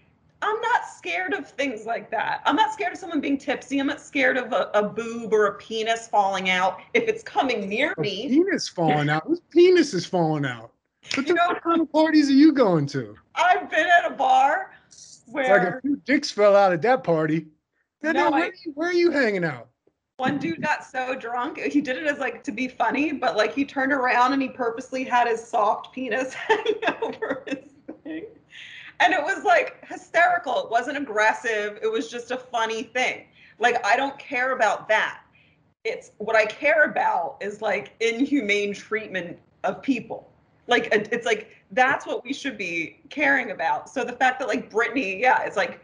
I'm 0.42 0.60
not 0.60 0.86
scared 0.86 1.34
of 1.34 1.48
things 1.48 1.84
like 1.84 2.10
that. 2.10 2.42
I'm 2.44 2.56
not 2.56 2.72
scared 2.72 2.92
of 2.92 2.98
someone 2.98 3.20
being 3.20 3.38
tipsy. 3.38 3.78
I'm 3.78 3.88
not 3.88 4.00
scared 4.00 4.36
of 4.36 4.52
a, 4.52 4.70
a 4.74 4.82
boob 4.82 5.32
or 5.32 5.46
a 5.46 5.54
penis 5.54 6.06
falling 6.06 6.50
out 6.50 6.80
if 6.94 7.08
it's 7.08 7.22
coming 7.22 7.68
near 7.68 7.94
a 7.96 8.00
me. 8.00 8.28
Penis 8.28 8.68
falling 8.68 9.08
out. 9.08 9.24
Whose 9.26 9.40
penis 9.50 9.94
is 9.94 10.06
falling 10.06 10.44
out? 10.44 10.72
What 11.14 11.26
you 11.26 11.34
know, 11.34 11.54
kind 11.62 11.80
of 11.80 11.90
parties 11.90 12.28
are 12.28 12.34
you 12.34 12.52
going 12.52 12.86
to? 12.88 13.16
I've 13.34 13.70
been 13.70 13.86
at 13.86 14.10
a 14.10 14.14
bar 14.14 14.72
where 15.30 15.58
like 15.58 15.74
a 15.74 15.80
few 15.80 15.96
dicks 15.96 16.30
fell 16.30 16.56
out 16.56 16.72
at 16.72 16.82
that 16.82 17.04
party. 17.04 17.46
no, 18.02 18.12
where, 18.12 18.44
I, 18.44 18.48
are 18.48 18.52
you, 18.64 18.72
where, 18.74 18.88
are 18.88 18.92
you, 18.92 19.10
hanging 19.10 19.44
out? 19.44 19.68
One 20.16 20.38
dude 20.38 20.62
got 20.62 20.84
so 20.84 21.14
drunk, 21.14 21.58
he 21.58 21.80
did 21.80 21.96
it 21.96 22.06
as 22.06 22.18
like 22.18 22.42
to 22.44 22.52
be 22.52 22.68
funny, 22.68 23.12
but 23.12 23.36
like 23.36 23.54
he 23.54 23.64
turned 23.64 23.92
around 23.92 24.32
and 24.32 24.42
he 24.42 24.48
purposely 24.48 25.04
had 25.04 25.28
his 25.28 25.42
soft 25.42 25.92
penis 25.94 26.34
hanging 26.34 26.82
over 27.02 27.44
his 27.46 27.72
thing. 28.04 28.26
And 29.00 29.14
it 29.14 29.22
was 29.22 29.44
like 29.44 29.86
hysterical. 29.86 30.64
It 30.64 30.70
wasn't 30.70 30.98
aggressive. 30.98 31.78
It 31.82 31.90
was 31.90 32.10
just 32.10 32.32
a 32.32 32.36
funny 32.36 32.82
thing. 32.82 33.26
Like 33.58 33.84
I 33.86 33.96
don't 33.96 34.18
care 34.18 34.52
about 34.52 34.88
that. 34.88 35.20
It's 35.84 36.10
what 36.18 36.34
I 36.34 36.46
care 36.46 36.84
about 36.84 37.36
is 37.40 37.62
like 37.62 37.94
inhumane 38.00 38.74
treatment 38.74 39.38
of 39.64 39.82
people. 39.82 40.32
Like 40.68 40.88
it's 40.92 41.26
like 41.26 41.48
that's 41.72 42.06
what 42.06 42.22
we 42.24 42.32
should 42.32 42.56
be 42.56 43.00
caring 43.10 43.50
about. 43.50 43.88
So 43.90 44.04
the 44.04 44.12
fact 44.12 44.38
that 44.38 44.48
like 44.48 44.70
Britney, 44.70 45.20
yeah, 45.20 45.42
it's 45.42 45.56
like 45.56 45.80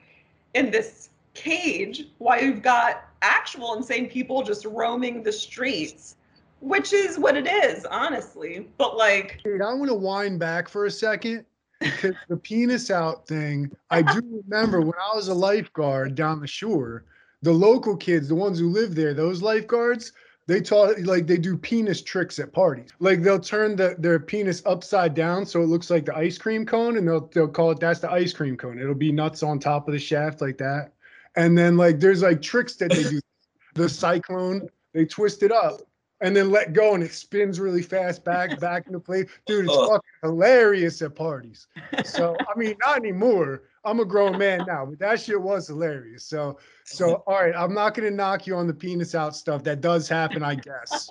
in 0.54 0.70
this 0.70 1.08
cage 1.32 2.04
why 2.18 2.38
you've 2.38 2.62
got 2.62 3.08
actual 3.22 3.74
insane 3.74 4.08
people 4.08 4.42
just 4.42 4.64
roaming 4.66 5.22
the 5.22 5.32
streets, 5.32 6.16
which 6.60 6.92
is 6.92 7.18
what 7.18 7.36
it 7.36 7.46
is, 7.46 7.84
honestly. 7.86 8.68
But 8.78 8.96
like, 8.96 9.40
Dude, 9.42 9.62
I 9.62 9.72
want 9.72 9.88
to 9.88 9.94
wind 9.94 10.38
back 10.38 10.68
for 10.68 10.84
a 10.84 10.90
second 10.90 11.46
because 11.80 12.14
the 12.28 12.36
penis 12.36 12.90
out 12.90 13.26
thing, 13.26 13.70
I 13.90 14.02
do 14.02 14.42
remember 14.46 14.80
when 14.80 14.94
I 15.00 15.16
was 15.16 15.28
a 15.28 15.34
lifeguard 15.34 16.14
down 16.14 16.40
the 16.40 16.46
shore, 16.46 17.04
the 17.42 17.52
local 17.52 17.96
kids, 17.96 18.28
the 18.28 18.34
ones 18.34 18.58
who 18.58 18.68
live 18.68 18.94
there, 18.94 19.14
those 19.14 19.42
lifeguards, 19.42 20.12
they 20.46 20.60
taught 20.60 21.00
like 21.00 21.26
they 21.26 21.38
do 21.38 21.56
penis 21.56 22.02
tricks 22.02 22.38
at 22.38 22.52
parties. 22.52 22.90
Like 22.98 23.22
they'll 23.22 23.40
turn 23.40 23.76
the, 23.76 23.96
their 23.98 24.18
penis 24.20 24.62
upside 24.66 25.14
down 25.14 25.46
so 25.46 25.62
it 25.62 25.66
looks 25.66 25.90
like 25.90 26.04
the 26.04 26.16
ice 26.16 26.36
cream 26.38 26.66
cone, 26.66 26.96
and 26.98 27.08
they'll 27.08 27.26
they'll 27.28 27.48
call 27.48 27.70
it 27.70 27.80
that's 27.80 28.00
the 28.00 28.10
ice 28.10 28.32
cream 28.32 28.56
cone. 28.56 28.78
It'll 28.78 28.94
be 28.94 29.12
nuts 29.12 29.42
on 29.42 29.58
top 29.58 29.88
of 29.88 29.92
the 29.94 29.98
shaft 30.00 30.40
like 30.40 30.58
that. 30.58 30.92
And 31.36 31.56
then 31.56 31.76
like 31.76 31.98
there's 32.00 32.22
like 32.22 32.42
tricks 32.42 32.76
that 32.76 32.90
they 32.90 33.02
do. 33.04 33.20
the 33.74 33.88
cyclone, 33.88 34.68
they 34.92 35.04
twist 35.04 35.42
it 35.42 35.50
up 35.50 35.80
and 36.20 36.36
then 36.36 36.50
let 36.50 36.72
go 36.72 36.94
and 36.94 37.02
it 37.02 37.12
spins 37.12 37.58
really 37.58 37.82
fast 37.82 38.24
back 38.24 38.60
back 38.60 38.86
into 38.86 39.00
place. 39.00 39.26
Dude, 39.46 39.64
it's 39.64 39.74
Oh. 39.76 39.88
fucking 39.88 40.10
hilarious 40.22 41.02
at 41.02 41.16
parties. 41.16 41.66
So 42.04 42.36
I 42.40 42.56
mean, 42.58 42.76
not 42.84 42.98
anymore. 42.98 43.62
I'm 43.84 44.00
a 44.00 44.04
grown 44.04 44.38
man 44.38 44.64
now, 44.66 44.86
but 44.86 44.98
that 44.98 45.20
shit 45.20 45.40
was 45.40 45.68
hilarious. 45.68 46.24
So 46.24 46.58
so 46.84 47.14
all 47.26 47.34
right, 47.34 47.54
I'm 47.56 47.74
not 47.74 47.94
gonna 47.94 48.10
knock 48.10 48.46
you 48.46 48.56
on 48.56 48.66
the 48.66 48.74
penis 48.74 49.14
out 49.14 49.36
stuff. 49.36 49.62
That 49.64 49.80
does 49.80 50.08
happen, 50.08 50.42
I 50.42 50.54
guess. 50.56 51.10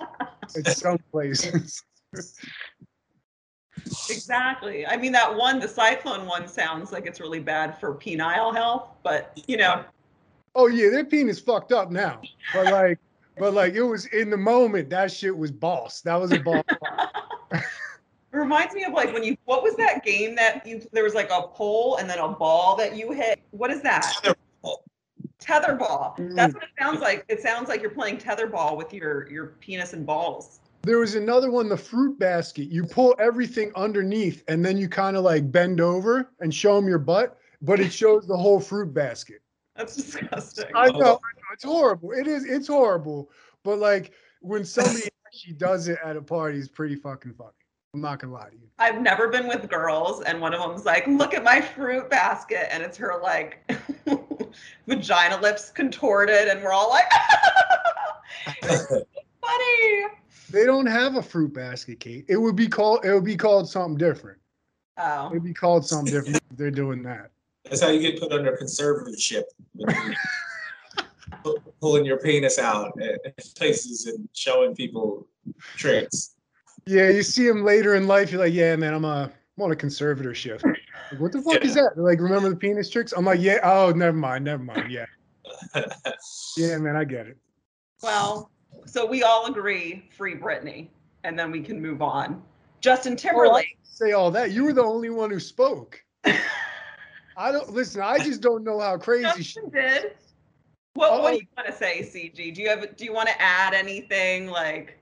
In 0.56 0.66
some 0.66 0.98
places. 1.12 1.84
exactly. 4.10 4.86
I 4.86 4.98
mean, 4.98 5.12
that 5.14 5.36
one, 5.36 5.60
the 5.60 5.68
cyclone 5.68 6.26
one 6.26 6.48
sounds 6.48 6.92
like 6.92 7.06
it's 7.06 7.20
really 7.20 7.40
bad 7.40 7.80
for 7.80 7.96
penile 7.96 8.54
health, 8.56 8.90
but 9.04 9.40
you 9.48 9.58
know, 9.58 9.84
Oh 10.56 10.68
yeah, 10.68 10.90
their 10.90 11.06
penis 11.06 11.40
fucked 11.40 11.72
up 11.72 11.92
now. 11.92 12.22
But 12.54 12.66
like, 12.66 13.00
but 13.38 13.54
like 13.54 13.74
it 13.74 13.82
was 13.82 14.06
in 14.08 14.30
the 14.30 14.38
moment, 14.38 14.90
that 14.92 15.12
shit 15.12 15.36
was 15.36 15.52
boss. 15.52 16.02
That 16.02 16.16
was 16.16 16.32
a 16.32 16.40
boss. 16.40 16.64
It 18.44 18.48
reminds 18.48 18.76
me 18.76 18.84
of 18.84 18.92
like 18.92 19.14
when 19.14 19.24
you 19.24 19.38
what 19.46 19.64
was 19.64 19.74
that 19.78 20.04
game 20.04 20.36
that 20.36 20.68
you 20.68 20.86
there 20.92 21.06
was 21.06 21.14
like 21.14 21.30
a 21.32 21.44
pole 21.44 21.96
and 21.96 22.10
then 22.10 22.20
a 22.20 22.28
ball 22.28 22.76
that 22.76 22.98
you 22.98 23.14
hit. 23.14 23.40
What 23.52 23.72
is 23.72 23.82
that? 23.84 24.04
Tetherball. 24.04 24.76
Tetherball. 25.40 26.18
Mm. 26.18 26.36
That's 26.36 26.54
what 26.54 26.64
it 26.64 26.70
sounds 26.78 27.00
like. 27.00 27.24
It 27.30 27.42
sounds 27.42 27.70
like 27.70 27.82
you're 27.82 27.92
playing 27.92 28.18
tetherball 28.18 28.76
with 28.76 28.94
your 28.94 29.30
your 29.32 29.48
penis 29.62 29.94
and 29.94 30.06
balls. 30.06 30.60
There 30.82 30.98
was 30.98 31.16
another 31.16 31.52
one, 31.52 31.70
the 31.70 31.78
fruit 31.78 32.20
basket. 32.20 32.66
You 32.66 32.84
pull 32.84 33.16
everything 33.18 33.72
underneath 33.78 34.44
and 34.50 34.66
then 34.66 34.76
you 34.76 34.90
kind 34.90 35.16
of 35.16 35.24
like 35.24 35.50
bend 35.50 35.80
over 35.80 36.30
and 36.42 36.54
show 36.54 36.76
them 36.76 36.90
your 36.90 37.00
butt, 37.00 37.38
but 37.62 37.80
it 37.80 37.94
shows 37.94 38.28
the 38.28 38.36
whole 38.36 38.60
fruit 38.60 38.94
basket. 38.94 39.42
That's 39.78 39.96
disgusting. 39.96 40.66
I 40.76 40.88
know, 40.88 40.98
I 40.98 41.00
know 41.00 41.18
it's 41.54 41.64
horrible. 41.64 42.12
It 42.12 42.28
is, 42.28 42.44
it's 42.44 42.68
horrible. 42.68 43.32
But 43.64 43.80
like 43.80 44.12
when 44.42 44.66
somebody 44.66 45.08
actually 45.28 45.54
does 45.54 45.88
it 45.88 45.98
at 46.04 46.18
a 46.18 46.22
party, 46.22 46.60
it's 46.60 46.68
pretty 46.68 46.96
fucking 46.98 47.36
funny. 47.36 47.54
I'm 47.94 48.02
not 48.02 48.20
gonna 48.20 48.34
lie 48.34 48.50
to 48.50 48.56
you. 48.56 48.68
I've 48.80 49.02
never 49.02 49.28
been 49.28 49.48
with 49.48 49.70
girls, 49.70 50.24
and 50.24 50.42
one 50.42 50.54
of 50.54 50.60
them's 50.60 50.84
like, 50.84 51.06
"Look 51.06 51.36
at 51.36 51.44
my 51.44 51.62
fruit 51.62 52.10
basket," 52.10 52.74
and 52.74 52.82
it's 52.82 52.98
her 52.98 53.20
like 53.22 53.60
vagina 54.88 55.40
lips 55.40 55.70
contorted, 55.70 56.50
and 56.50 56.64
we're 56.64 56.72
all 56.72 56.90
like, 56.90 57.06
"Funny." 59.42 60.06
They 60.50 60.66
don't 60.66 60.88
have 60.88 61.18
a 61.18 61.22
fruit 61.22 61.54
basket, 61.54 62.00
Kate. 62.00 62.26
It 62.28 62.38
would 62.38 62.56
be 62.56 62.68
called, 62.68 63.06
it 63.06 63.14
would 63.14 63.24
be 63.24 63.38
called 63.38 63.70
something 63.70 63.98
different. 63.98 64.40
Oh, 64.98 65.30
It'd 65.30 65.44
be 65.44 65.54
called 65.54 65.86
something 65.86 66.12
different 66.14 66.38
if 66.38 66.58
they're 66.58 66.72
doing 66.72 67.02
that. 67.04 67.32
That's 67.66 67.82
how 67.82 67.90
you 67.90 68.00
get 68.00 68.20
put 68.20 68.32
under 68.32 68.56
conservatorship. 68.56 69.44
Pulling 71.80 72.06
your 72.06 72.18
penis 72.18 72.60
out 72.60 72.92
at 73.02 73.20
places 73.56 74.06
and 74.06 74.30
showing 74.34 74.76
people 74.76 75.28
tricks. 75.76 76.33
Yeah, 76.86 77.10
you 77.10 77.24
see 77.24 77.48
him 77.48 77.64
later 77.64 77.96
in 77.96 78.08
life, 78.08 78.32
you're 78.32 78.42
like, 78.42 78.54
yeah, 78.54 78.76
man, 78.76 78.94
I'm 78.94 79.06
a, 79.06 79.32
I'm 79.58 79.64
on 79.64 79.72
a 79.72 79.76
conservatorship. 79.76 80.64
Like, 80.64 81.20
what 81.20 81.32
the 81.32 81.42
fuck 81.42 81.64
is 81.64 81.76
that? 81.76 81.92
They're 81.96 82.04
like, 82.04 82.20
remember 82.20 82.50
the 82.50 82.56
penis 82.56 82.90
tricks? 82.90 83.14
I'm 83.16 83.26
like, 83.26 83.40
yeah, 83.40 83.60
oh, 83.64 83.92
never 83.96 84.18
mind, 84.18 84.44
never 84.46 84.64
mind. 84.64 84.92
Yeah, 84.92 85.06
yeah, 86.58 86.78
man, 86.78 86.96
I 86.96 87.04
get 87.06 87.28
it. 87.28 87.38
well, 88.02 88.50
so 88.86 89.06
we 89.06 89.24
all 89.24 89.46
agree, 89.46 90.08
free 90.16 90.36
Britney, 90.36 90.88
and 91.24 91.38
then 91.40 91.52
we 91.52 91.62
can 91.62 91.82
move 91.82 92.02
on. 92.02 92.42
Justin 92.82 93.14
Oh, 93.14 93.16
Timberlake. 93.16 93.78
say 93.84 94.12
all 94.12 94.30
that. 94.32 94.52
You 94.52 94.66
were 94.66 94.74
the 94.74 94.84
only 94.84 95.10
one 95.10 95.30
who 95.30 95.40
spoke. 95.40 96.04
I 96.26 97.52
don't 97.52 97.72
listen. 97.72 98.02
I 98.02 98.20
just 98.20 98.42
don't 98.42 98.64
know 98.64 98.80
how 98.80 98.98
crazy 98.98 99.42
she. 99.42 99.60
Did. 99.72 100.14
What, 100.96 101.12
what 101.22 101.22
Oh. 101.22 101.30
do 101.32 101.36
you 101.38 101.48
want 101.58 101.68
to 101.70 101.74
say, 101.74 102.02
CG? 102.02 102.54
Do 102.54 102.62
you 102.62 102.70
have? 102.70 102.96
Do 102.98 103.06
you 103.06 103.14
want 103.14 103.30
to 103.30 103.42
add 103.42 103.74
anything? 103.74 104.48
Like, 104.48 105.00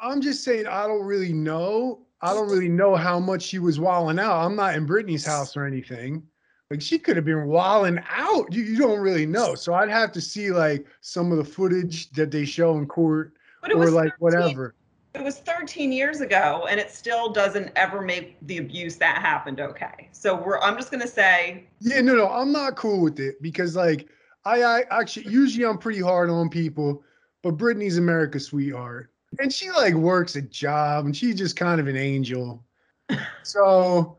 I'm 0.00 0.20
just 0.20 0.44
saying 0.44 0.66
I 0.66 0.86
don't 0.86 1.04
really 1.04 1.32
know. 1.32 2.00
I 2.22 2.34
don't 2.34 2.50
really 2.50 2.68
know 2.68 2.96
how 2.96 3.18
much 3.18 3.42
she 3.42 3.58
was 3.58 3.80
walling 3.80 4.18
out. 4.18 4.44
I'm 4.44 4.56
not 4.56 4.74
in 4.74 4.86
Britney's 4.86 5.24
house 5.24 5.56
or 5.56 5.64
anything. 5.64 6.22
Like 6.70 6.80
she 6.80 6.98
could 6.98 7.16
have 7.16 7.24
been 7.24 7.46
walling 7.46 7.98
out. 8.08 8.52
You, 8.52 8.62
you 8.62 8.78
don't 8.78 9.00
really 9.00 9.26
know. 9.26 9.54
So 9.54 9.74
I'd 9.74 9.88
have 9.88 10.12
to 10.12 10.20
see 10.20 10.50
like 10.50 10.86
some 11.00 11.32
of 11.32 11.38
the 11.38 11.44
footage 11.44 12.10
that 12.10 12.30
they 12.30 12.44
show 12.44 12.76
in 12.78 12.86
court 12.86 13.32
but 13.60 13.70
it 13.70 13.76
or 13.76 13.80
was 13.80 13.92
like 13.92 14.12
13 14.12 14.16
whatever. 14.18 14.74
It 15.14 15.24
was 15.24 15.38
13 15.38 15.90
years 15.90 16.20
ago, 16.20 16.68
and 16.70 16.78
it 16.78 16.92
still 16.92 17.32
doesn't 17.32 17.72
ever 17.74 18.00
make 18.00 18.36
the 18.46 18.58
abuse 18.58 18.94
that 18.96 19.18
happened 19.18 19.60
okay. 19.60 20.08
So 20.12 20.36
we're. 20.36 20.60
I'm 20.60 20.76
just 20.76 20.92
gonna 20.92 21.08
say, 21.08 21.66
Yeah, 21.80 22.00
no, 22.00 22.14
no, 22.14 22.28
I'm 22.28 22.52
not 22.52 22.76
cool 22.76 23.02
with 23.02 23.18
it 23.18 23.42
because 23.42 23.74
like 23.74 24.08
I, 24.44 24.62
I 24.62 24.84
actually 24.90 25.26
usually 25.26 25.66
I'm 25.66 25.78
pretty 25.78 26.00
hard 26.00 26.30
on 26.30 26.48
people, 26.48 27.02
but 27.42 27.56
Britney's 27.56 27.98
America's 27.98 28.46
sweetheart. 28.46 29.09
And 29.38 29.52
she 29.52 29.70
like 29.70 29.94
works 29.94 30.36
a 30.36 30.42
job 30.42 31.06
and 31.06 31.16
she's 31.16 31.36
just 31.36 31.56
kind 31.56 31.80
of 31.80 31.86
an 31.86 31.96
angel. 31.96 32.64
So 33.42 34.18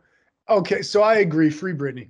okay, 0.50 0.82
so 0.82 1.01
I 1.01 1.20
agree, 1.20 1.50
free 1.50 1.74
Britney. 1.74 2.10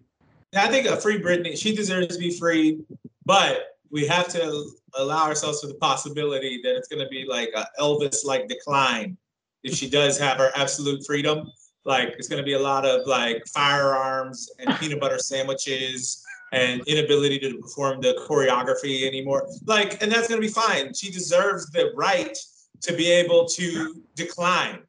I 0.55 0.67
think 0.67 0.87
a 0.87 0.97
free 0.97 1.21
Britney, 1.21 1.55
she 1.55 1.75
deserves 1.75 2.07
to 2.15 2.19
be 2.19 2.31
free, 2.31 2.81
but 3.25 3.77
we 3.91 4.07
have 4.07 4.27
to 4.29 4.65
allow 4.95 5.25
ourselves 5.25 5.61
for 5.61 5.67
the 5.67 5.75
possibility 5.75 6.59
that 6.63 6.75
it's 6.75 6.87
going 6.87 7.03
to 7.03 7.09
be 7.09 7.25
like 7.29 7.51
a 7.55 7.65
Elvis-like 7.79 8.47
decline 8.47 9.17
if 9.63 9.75
she 9.75 9.89
does 9.89 10.17
have 10.17 10.37
her 10.37 10.51
absolute 10.55 11.05
freedom. 11.05 11.51
Like 11.85 12.15
it's 12.17 12.27
going 12.27 12.41
to 12.41 12.45
be 12.45 12.53
a 12.53 12.59
lot 12.59 12.85
of 12.85 13.07
like 13.07 13.43
firearms 13.47 14.49
and 14.59 14.77
peanut 14.79 14.99
butter 14.99 15.19
sandwiches 15.19 16.23
and 16.51 16.81
inability 16.87 17.39
to 17.39 17.57
perform 17.59 18.01
the 18.01 18.13
choreography 18.27 19.07
anymore. 19.07 19.47
Like, 19.65 20.01
and 20.01 20.11
that's 20.11 20.27
going 20.27 20.41
to 20.41 20.45
be 20.45 20.53
fine. 20.53 20.93
She 20.93 21.09
deserves 21.09 21.69
the 21.71 21.91
right 21.95 22.37
to 22.81 22.93
be 22.93 23.09
able 23.09 23.45
to 23.45 24.01
decline. 24.15 24.79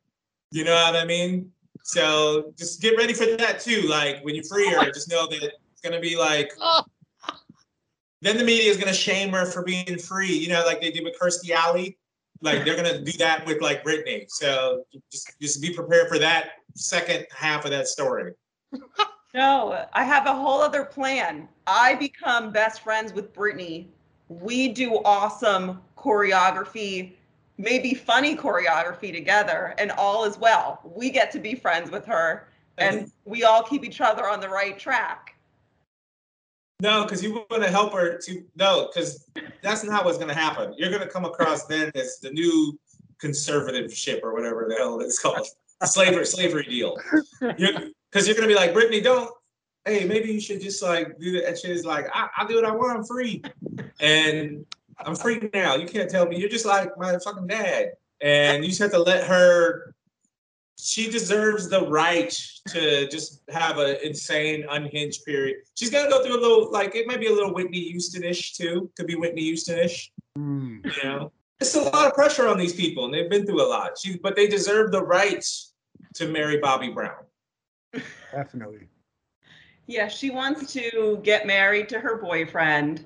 You 0.50 0.64
know 0.64 0.74
what 0.74 0.96
I 0.96 1.04
mean? 1.04 1.50
So 1.82 2.52
just 2.56 2.80
get 2.80 2.96
ready 2.96 3.12
for 3.12 3.26
that 3.36 3.60
too. 3.60 3.82
Like 3.82 4.22
when 4.22 4.34
you're 4.34 4.44
free 4.44 4.68
her, 4.68 4.90
just 4.90 5.10
know 5.10 5.26
that 5.26 5.42
it's 5.42 5.80
gonna 5.82 6.00
be 6.00 6.16
like. 6.16 6.52
Oh. 6.60 6.82
Then 8.20 8.38
the 8.38 8.44
media 8.44 8.70
is 8.70 8.76
gonna 8.76 8.94
shame 8.94 9.30
her 9.30 9.46
for 9.46 9.64
being 9.64 9.98
free. 9.98 10.32
You 10.32 10.48
know, 10.48 10.62
like 10.64 10.80
they 10.80 10.92
did 10.92 11.02
with 11.02 11.18
Kirstie 11.20 11.50
Alley. 11.50 11.98
Like 12.40 12.64
they're 12.64 12.76
gonna 12.76 13.00
do 13.00 13.10
that 13.18 13.44
with 13.46 13.60
like 13.60 13.82
Britney. 13.82 14.26
So 14.28 14.84
just 15.10 15.32
just 15.40 15.60
be 15.60 15.74
prepared 15.74 16.08
for 16.08 16.20
that 16.20 16.50
second 16.76 17.26
half 17.36 17.64
of 17.64 17.72
that 17.72 17.88
story. 17.88 18.32
no, 19.34 19.86
I 19.92 20.04
have 20.04 20.26
a 20.26 20.32
whole 20.32 20.60
other 20.60 20.84
plan. 20.84 21.48
I 21.66 21.96
become 21.96 22.52
best 22.52 22.82
friends 22.82 23.12
with 23.12 23.34
Britney. 23.34 23.86
We 24.28 24.68
do 24.68 25.00
awesome 25.04 25.80
choreography, 25.96 27.14
maybe 27.62 27.94
funny 27.94 28.36
choreography 28.36 29.12
together, 29.12 29.74
and 29.78 29.90
all 29.92 30.24
is 30.24 30.38
well. 30.38 30.80
We 30.84 31.10
get 31.10 31.30
to 31.32 31.38
be 31.38 31.54
friends 31.54 31.90
with 31.90 32.04
her, 32.06 32.48
and 32.78 33.10
we 33.24 33.44
all 33.44 33.62
keep 33.62 33.84
each 33.84 34.00
other 34.00 34.28
on 34.28 34.40
the 34.40 34.48
right 34.48 34.78
track. 34.78 35.36
No, 36.80 37.04
because 37.04 37.22
you 37.22 37.46
want 37.48 37.62
to 37.62 37.70
help 37.70 37.92
her 37.92 38.18
to 38.18 38.44
no, 38.56 38.88
because 38.92 39.24
that's 39.62 39.84
not 39.84 40.04
what's 40.04 40.18
gonna 40.18 40.34
happen. 40.34 40.74
You're 40.76 40.90
gonna 40.90 41.08
come 41.08 41.24
across 41.24 41.64
then 41.66 41.92
as 41.94 42.18
the 42.18 42.30
new 42.30 42.78
conservative 43.18 43.94
ship 43.94 44.20
or 44.24 44.34
whatever 44.34 44.66
the 44.68 44.74
hell 44.74 45.00
it's 45.00 45.20
called. 45.20 45.46
Slavery 45.84 46.26
slavery 46.26 46.64
deal. 46.64 46.96
You're 47.56 47.72
because 48.10 48.26
you're 48.26 48.36
gonna 48.36 48.48
be 48.48 48.54
like, 48.54 48.72
Britney, 48.72 49.02
don't 49.02 49.30
hey, 49.84 50.04
maybe 50.04 50.32
you 50.32 50.40
should 50.40 50.60
just 50.60 50.82
like 50.82 51.18
do 51.18 51.32
that. 51.32 51.48
And 51.48 51.58
she's 51.58 51.84
like, 51.84 52.06
I, 52.12 52.28
I'll 52.36 52.46
do 52.46 52.56
what 52.56 52.64
I 52.64 52.70
want, 52.70 52.98
I'm 52.98 53.04
free. 53.04 53.42
And 54.00 54.64
I'm 55.04 55.16
free 55.16 55.50
now. 55.52 55.76
You 55.76 55.86
can't 55.86 56.10
tell 56.10 56.26
me. 56.26 56.36
You're 56.36 56.48
just 56.48 56.66
like 56.66 56.96
my 56.98 57.18
fucking 57.18 57.46
dad. 57.46 57.92
And 58.20 58.62
you 58.62 58.68
just 58.68 58.80
have 58.80 58.92
to 58.92 58.98
let 58.98 59.26
her. 59.26 59.94
She 60.78 61.10
deserves 61.10 61.68
the 61.68 61.86
right 61.86 62.30
to 62.68 63.08
just 63.08 63.42
have 63.50 63.78
an 63.78 63.96
insane, 64.02 64.64
unhinged 64.68 65.24
period. 65.24 65.58
She's 65.76 65.90
gonna 65.90 66.10
go 66.10 66.24
through 66.24 66.38
a 66.38 66.40
little, 66.40 66.72
like 66.72 66.94
it 66.94 67.06
might 67.06 67.20
be 67.20 67.26
a 67.26 67.32
little 67.32 67.54
Whitney 67.54 67.80
Houston-ish 67.90 68.54
too. 68.54 68.90
Could 68.96 69.06
be 69.06 69.14
Whitney 69.14 69.42
Houston-ish. 69.42 70.12
Mm. 70.36 70.84
You 70.84 71.04
know, 71.04 71.32
it's 71.60 71.74
a 71.74 71.82
lot 71.82 72.06
of 72.06 72.14
pressure 72.14 72.48
on 72.48 72.58
these 72.58 72.72
people, 72.72 73.04
and 73.04 73.14
they've 73.14 73.30
been 73.30 73.46
through 73.46 73.62
a 73.62 73.68
lot. 73.68 73.98
She, 73.98 74.18
but 74.18 74.34
they 74.34 74.48
deserve 74.48 74.90
the 74.90 75.02
right 75.02 75.44
to 76.14 76.28
marry 76.28 76.58
Bobby 76.58 76.88
Brown. 76.88 77.24
Definitely. 78.32 78.88
Yeah, 79.86 80.08
she 80.08 80.30
wants 80.30 80.72
to 80.72 81.20
get 81.22 81.46
married 81.46 81.88
to 81.90 82.00
her 82.00 82.16
boyfriend 82.16 83.04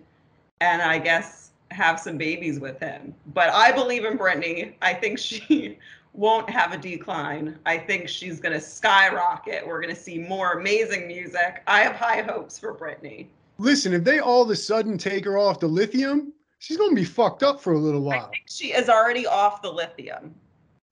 and 0.61 0.83
I 0.83 0.99
guess 0.99 1.46
have 1.71 1.99
some 2.01 2.17
babies 2.17 2.61
with 2.61 2.79
him. 2.81 3.15
But 3.35 3.51
I 3.51 3.73
believe 3.73 4.05
in 4.05 4.19
Britney. 4.19 4.75
I 4.83 4.95
think 4.95 5.19
she 5.19 5.79
won't 6.13 6.49
have 6.49 6.73
a 6.73 6.79
decline. 6.79 7.59
I 7.67 7.79
think 7.79 8.09
she's 8.09 8.41
going 8.41 8.55
to 8.55 8.61
skyrocket. 8.61 9.67
We're 9.67 9.81
going 9.81 9.95
to 9.95 10.01
see 10.01 10.19
more 10.19 10.53
amazing 10.53 11.07
music. 11.07 11.63
I 11.67 11.81
have 11.81 11.97
high 11.97 12.23
hopes 12.23 12.59
for 12.59 12.75
Britney. 12.75 13.27
Listen, 13.59 13.95
if 13.95 14.05
they 14.05 14.19
all 14.19 14.43
of 14.43 14.51
a 14.51 14.57
sudden 14.57 14.99
take 14.99 15.25
her 15.25 15.39
off 15.39 15.61
the 15.61 15.67
lithium, 15.67 16.33
she's 16.59 16.77
gonna 16.77 16.95
be 16.95 17.05
fucked 17.05 17.43
up 17.43 17.61
for 17.61 17.73
a 17.73 17.79
little 17.79 18.03
I 18.11 18.17
while. 18.17 18.29
think 18.31 18.45
she 18.49 18.73
is 18.73 18.89
already 18.89 19.27
off 19.27 19.63
the 19.63 19.73
lithium. 19.73 20.35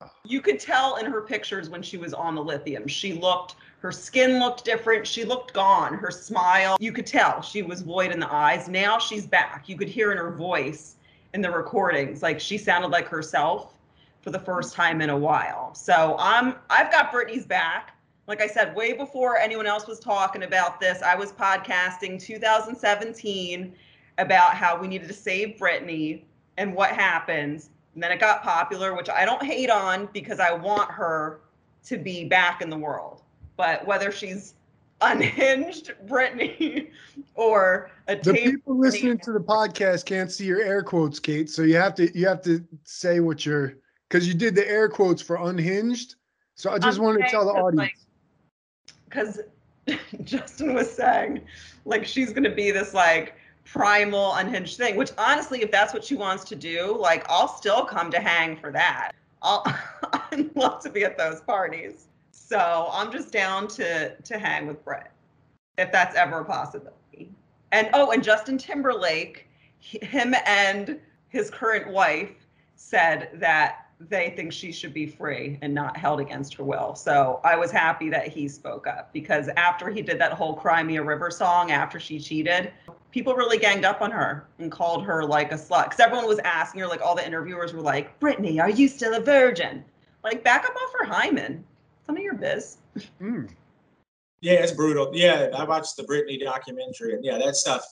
Ah. 0.00 0.10
You 0.24 0.40
could 0.40 0.58
tell 0.58 0.96
in 0.96 1.06
her 1.06 1.20
pictures 1.20 1.68
when 1.68 1.82
she 1.82 1.98
was 1.98 2.14
on 2.14 2.34
the 2.34 2.42
lithium. 2.42 2.86
She 2.86 3.12
looked, 3.12 3.56
her 3.84 3.92
skin 3.92 4.38
looked 4.38 4.64
different. 4.64 5.06
She 5.06 5.26
looked 5.26 5.52
gone. 5.52 5.92
Her 5.92 6.10
smile, 6.10 6.78
you 6.80 6.90
could 6.90 7.06
tell 7.06 7.42
she 7.42 7.60
was 7.60 7.82
void 7.82 8.12
in 8.12 8.18
the 8.18 8.32
eyes. 8.32 8.66
Now 8.66 8.98
she's 8.98 9.26
back. 9.26 9.68
You 9.68 9.76
could 9.76 9.90
hear 9.90 10.10
in 10.10 10.16
her 10.16 10.30
voice 10.30 10.96
in 11.34 11.42
the 11.42 11.50
recordings, 11.50 12.22
like 12.22 12.40
she 12.40 12.56
sounded 12.56 12.88
like 12.88 13.06
herself 13.08 13.78
for 14.22 14.30
the 14.30 14.38
first 14.38 14.72
time 14.72 15.02
in 15.02 15.10
a 15.10 15.16
while. 15.16 15.74
So 15.74 16.16
I'm, 16.18 16.54
I've 16.70 16.90
got 16.90 17.12
Britney's 17.12 17.44
back. 17.44 17.94
Like 18.26 18.40
I 18.40 18.46
said, 18.46 18.74
way 18.74 18.94
before 18.94 19.36
anyone 19.36 19.66
else 19.66 19.86
was 19.86 20.00
talking 20.00 20.44
about 20.44 20.80
this, 20.80 21.02
I 21.02 21.14
was 21.14 21.32
podcasting 21.32 22.18
2017 22.18 23.74
about 24.16 24.54
how 24.54 24.80
we 24.80 24.88
needed 24.88 25.08
to 25.08 25.14
save 25.14 25.58
Britney 25.58 26.22
and 26.56 26.74
what 26.74 26.88
happens. 26.88 27.68
And 27.92 28.02
then 28.02 28.12
it 28.12 28.18
got 28.18 28.42
popular, 28.42 28.96
which 28.96 29.10
I 29.10 29.26
don't 29.26 29.42
hate 29.42 29.68
on 29.68 30.08
because 30.14 30.40
I 30.40 30.52
want 30.54 30.90
her 30.90 31.40
to 31.84 31.98
be 31.98 32.24
back 32.24 32.62
in 32.62 32.70
the 32.70 32.78
world. 32.78 33.20
But 33.56 33.86
whether 33.86 34.10
she's 34.10 34.54
unhinged 35.00 35.92
Britney 36.06 36.90
or 37.34 37.90
a 38.08 38.16
The 38.16 38.32
tape 38.32 38.44
people 38.44 38.78
listening 38.78 39.18
to 39.18 39.32
the 39.32 39.40
podcast 39.40 40.04
can't 40.06 40.30
see 40.30 40.46
your 40.46 40.60
air 40.60 40.82
quotes, 40.82 41.18
Kate. 41.18 41.50
So 41.50 41.62
you 41.62 41.76
have 41.76 41.94
to 41.96 42.16
you 42.18 42.26
have 42.26 42.42
to 42.42 42.64
say 42.84 43.20
what 43.20 43.44
you're 43.44 43.74
because 44.08 44.26
you 44.26 44.34
did 44.34 44.54
the 44.54 44.68
air 44.68 44.88
quotes 44.88 45.22
for 45.22 45.36
unhinged. 45.36 46.16
So 46.54 46.70
I 46.70 46.78
just 46.78 46.98
I'm 46.98 47.04
wanted 47.04 47.24
to 47.24 47.30
tell 47.30 47.44
the 47.44 47.52
audience. 47.52 48.06
because 49.08 49.40
Justin 50.24 50.74
was 50.74 50.90
saying 50.90 51.42
like 51.84 52.04
she's 52.04 52.32
gonna 52.32 52.54
be 52.54 52.70
this 52.70 52.94
like 52.94 53.34
primal 53.64 54.34
unhinged 54.34 54.76
thing 54.76 54.94
which 54.94 55.10
honestly 55.16 55.62
if 55.62 55.70
that's 55.70 55.94
what 55.94 56.04
she 56.04 56.14
wants 56.14 56.44
to 56.44 56.54
do 56.54 56.96
like 56.98 57.24
i'll 57.30 57.48
still 57.48 57.84
come 57.84 58.10
to 58.10 58.20
hang 58.20 58.56
for 58.58 58.70
that 58.70 59.12
i'll 59.42 59.62
i'd 60.32 60.54
love 60.54 60.82
to 60.82 60.90
be 60.90 61.02
at 61.02 61.16
those 61.16 61.40
parties 61.40 62.08
so 62.46 62.88
i'm 62.92 63.10
just 63.10 63.32
down 63.32 63.66
to 63.66 64.14
to 64.16 64.38
hang 64.38 64.66
with 64.66 64.82
brett 64.84 65.12
if 65.78 65.90
that's 65.90 66.16
ever 66.16 66.40
a 66.40 66.44
possibility 66.44 67.30
and 67.72 67.88
oh 67.94 68.10
and 68.10 68.22
justin 68.22 68.58
timberlake 68.58 69.48
him 69.80 70.34
and 70.46 70.98
his 71.28 71.50
current 71.50 71.90
wife 71.92 72.32
said 72.76 73.30
that 73.34 73.84
they 74.00 74.30
think 74.30 74.52
she 74.52 74.72
should 74.72 74.92
be 74.92 75.06
free 75.06 75.58
and 75.62 75.72
not 75.72 75.96
held 75.96 76.20
against 76.20 76.54
her 76.54 76.64
will. 76.64 76.94
So 76.94 77.40
I 77.44 77.56
was 77.56 77.70
happy 77.70 78.10
that 78.10 78.28
he 78.28 78.48
spoke 78.48 78.86
up 78.86 79.12
because 79.12 79.48
after 79.56 79.90
he 79.90 80.02
did 80.02 80.18
that 80.20 80.32
whole 80.32 80.54
Cry 80.54 80.82
Me 80.82 80.96
a 80.96 81.02
River 81.02 81.30
song 81.30 81.70
after 81.70 82.00
she 82.00 82.18
cheated, 82.18 82.72
people 83.10 83.34
really 83.34 83.58
ganged 83.58 83.84
up 83.84 84.02
on 84.02 84.10
her 84.10 84.48
and 84.58 84.70
called 84.70 85.04
her 85.04 85.24
like 85.24 85.52
a 85.52 85.56
slut. 85.56 85.84
Because 85.84 86.00
everyone 86.00 86.26
was 86.26 86.40
asking 86.40 86.80
her, 86.80 86.86
like 86.86 87.00
all 87.00 87.14
the 87.14 87.26
interviewers 87.26 87.72
were 87.72 87.82
like, 87.82 88.18
Britney, 88.20 88.60
are 88.60 88.70
you 88.70 88.88
still 88.88 89.14
a 89.14 89.20
virgin? 89.20 89.84
Like 90.22 90.42
back 90.42 90.64
up 90.64 90.74
off 90.74 90.92
her 90.98 91.04
hymen. 91.04 91.64
Some 92.06 92.16
of 92.16 92.22
your 92.22 92.34
biz. 92.34 92.78
Mm. 93.20 93.48
Yeah, 94.40 94.54
it's 94.54 94.72
brutal. 94.72 95.10
Yeah, 95.14 95.48
I 95.56 95.64
watched 95.64 95.96
the 95.96 96.02
Britney 96.02 96.42
documentary, 96.42 97.14
and 97.14 97.24
yeah, 97.24 97.38
that 97.38 97.56
stuff. 97.56 97.82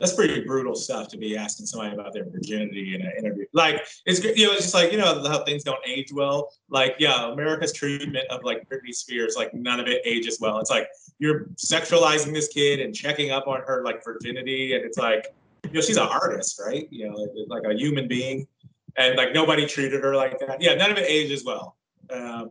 That's 0.00 0.12
pretty 0.12 0.40
brutal 0.40 0.74
stuff 0.74 1.08
to 1.08 1.16
be 1.16 1.36
asking 1.36 1.66
somebody 1.66 1.94
about 1.94 2.12
their 2.12 2.24
virginity 2.24 2.96
in 2.96 3.00
an 3.00 3.12
interview. 3.16 3.46
Like 3.52 3.86
it's 4.04 4.22
you 4.22 4.46
know, 4.46 4.52
it's 4.52 4.62
just 4.62 4.74
like 4.74 4.90
you 4.90 4.98
know 4.98 5.22
how 5.28 5.44
things 5.44 5.62
don't 5.62 5.78
age 5.86 6.12
well. 6.12 6.50
Like 6.68 6.96
yeah, 6.98 7.32
America's 7.32 7.72
treatment 7.72 8.26
of 8.28 8.42
like 8.42 8.68
Britney 8.68 8.92
Spears, 8.92 9.36
like 9.36 9.54
none 9.54 9.78
of 9.78 9.86
it 9.86 10.02
ages 10.04 10.38
well. 10.40 10.58
It's 10.58 10.70
like 10.70 10.88
you're 11.20 11.46
sexualizing 11.56 12.32
this 12.32 12.48
kid 12.48 12.80
and 12.80 12.92
checking 12.92 13.30
up 13.30 13.46
on 13.46 13.60
her 13.62 13.84
like 13.84 14.04
virginity, 14.04 14.74
and 14.74 14.84
it's 14.84 14.98
like 14.98 15.28
you 15.62 15.74
know 15.74 15.80
she's 15.80 15.96
an 15.96 16.08
artist, 16.08 16.60
right? 16.64 16.88
You 16.90 17.10
know, 17.10 17.28
like 17.46 17.62
a 17.64 17.74
human 17.74 18.08
being, 18.08 18.48
and 18.96 19.16
like 19.16 19.32
nobody 19.32 19.64
treated 19.64 20.02
her 20.02 20.16
like 20.16 20.40
that. 20.40 20.60
Yeah, 20.60 20.74
none 20.74 20.90
of 20.90 20.98
it 20.98 21.06
ages 21.08 21.44
well. 21.44 21.76
Um, 22.10 22.50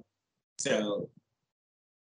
so 0.57 1.09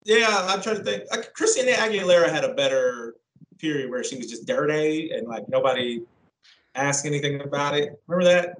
yeah, 0.06 0.46
I'm 0.50 0.62
trying 0.62 0.78
to 0.78 0.84
think. 0.84 1.04
Like 1.12 1.34
Christina 1.34 1.72
Aguilera 1.74 2.30
had 2.30 2.44
a 2.44 2.54
better 2.54 3.16
period 3.60 3.90
where 3.90 4.04
she 4.04 4.18
was 4.18 4.30
just 4.30 4.46
dirty 4.46 5.12
and 5.12 5.28
like 5.28 5.48
nobody 5.48 6.02
asked 6.76 7.06
anything 7.06 7.40
about 7.42 7.76
it. 7.78 8.00
Remember 8.08 8.30
that? 8.32 8.58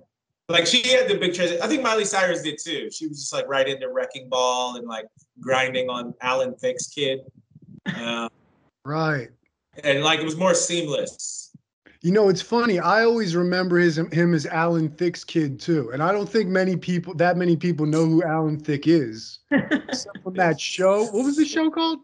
Like 0.50 0.66
she 0.66 0.88
had 0.90 1.08
the 1.10 1.16
big 1.18 1.34
transition. 1.34 1.62
I 1.62 1.68
think 1.68 1.82
Miley 1.84 2.06
Cyrus 2.06 2.42
did 2.44 2.60
too. 2.64 2.90
She 2.92 3.08
was 3.08 3.20
just 3.20 3.34
like 3.34 3.48
right 3.48 3.68
into 3.68 3.90
Wrecking 3.90 4.30
Ball 4.30 4.76
and 4.78 4.88
like 4.88 5.06
grinding 5.40 5.90
on 5.90 6.14
Alan 6.22 6.54
Thicke's 6.56 6.88
kid. 6.88 7.22
Uh, 7.86 8.30
Right. 8.86 9.30
and 9.84 10.04
like 10.04 10.20
it 10.20 10.26
was 10.26 10.36
more 10.36 10.54
seamless. 10.54 11.43
You 12.04 12.12
know, 12.12 12.28
it's 12.28 12.42
funny. 12.42 12.80
I 12.80 13.06
always 13.06 13.34
remember 13.34 13.78
his 13.78 13.96
him 13.98 14.34
as 14.34 14.46
Alan 14.46 14.90
Thicke's 14.90 15.24
kid 15.24 15.58
too, 15.58 15.92
and 15.92 16.04
I 16.04 16.12
don't 16.12 16.28
think 16.28 16.50
many 16.50 16.76
people 16.76 17.14
that 17.14 17.38
many 17.38 17.56
people 17.56 17.86
know 17.86 18.06
who 18.06 18.22
Alan 18.24 18.60
Thicke 18.60 18.88
is. 18.88 19.40
Except 19.52 20.22
from 20.22 20.34
that 20.34 20.60
show. 20.60 21.06
What 21.06 21.24
was 21.24 21.38
the 21.38 21.46
show 21.46 21.72
called? 21.72 22.00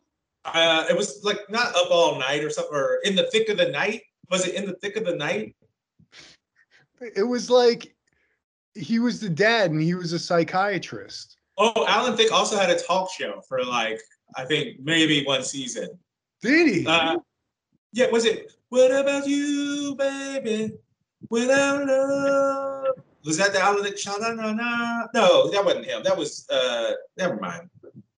Uh, 0.45 0.85
it 0.89 0.95
was 0.95 1.19
like 1.25 1.39
not 1.49 1.75
up 1.75 1.91
all 1.91 2.17
night 2.17 2.45
or 2.45 2.49
something, 2.49 2.73
or 2.73 2.99
in 3.03 3.13
the 3.13 3.23
thick 3.23 3.49
of 3.49 3.57
the 3.57 3.71
night. 3.71 4.01
Was 4.31 4.47
it 4.47 4.55
in 4.55 4.65
the 4.65 4.73
thick 4.75 4.95
of 4.95 5.05
the 5.05 5.17
night? 5.17 5.53
It 7.01 7.27
was 7.27 7.49
like 7.49 7.93
he 8.75 8.99
was 8.99 9.19
the 9.19 9.29
dad 9.29 9.71
and 9.71 9.81
he 9.81 9.95
was 9.95 10.13
a 10.13 10.19
psychiatrist. 10.19 11.35
Oh, 11.57 11.85
Alan 11.89 12.15
Thicke 12.15 12.31
also 12.31 12.55
had 12.55 12.69
a 12.69 12.79
talk 12.79 13.11
show 13.11 13.41
for 13.49 13.65
like 13.65 13.99
I 14.37 14.45
think 14.45 14.79
maybe 14.79 15.25
one 15.25 15.43
season. 15.43 15.89
Did 16.41 16.73
he? 16.73 16.87
Uh, 16.87 17.17
yeah, 17.91 18.09
was 18.09 18.25
it? 18.25 18.51
What 18.69 18.91
about 18.91 19.27
you, 19.27 19.95
baby? 19.97 20.73
Without 21.29 21.85
love. 21.85 22.95
Was 23.25 23.37
that 23.37 23.51
the 23.53 23.59
Alan 23.59 23.83
Thicke? 23.83 23.97
Sha-na-na-na? 23.97 25.07
No, 25.13 25.49
that 25.51 25.63
wasn't 25.63 25.85
him. 25.85 26.03
That 26.03 26.17
was 26.17 26.47
uh. 26.49 26.91
Never 27.17 27.35
mind. 27.37 27.69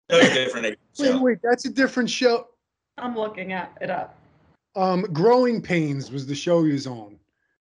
That 0.07 0.19
was 0.21 0.27
a 0.29 0.34
different 0.34 0.65
wait, 0.99 1.07
show. 1.07 1.21
wait, 1.21 1.38
that's 1.41 1.65
a 1.65 1.69
different 1.69 2.10
show. 2.10 2.47
I'm 2.97 3.15
looking 3.15 3.53
at 3.53 3.71
it 3.81 3.89
up. 3.89 4.17
Um, 4.75 5.01
Growing 5.13 5.62
Pains 5.62 6.12
was 6.12 6.27
the 6.27 6.36
show 6.36 6.63
he 6.63 6.73
was 6.73 6.86
on. 6.86 7.17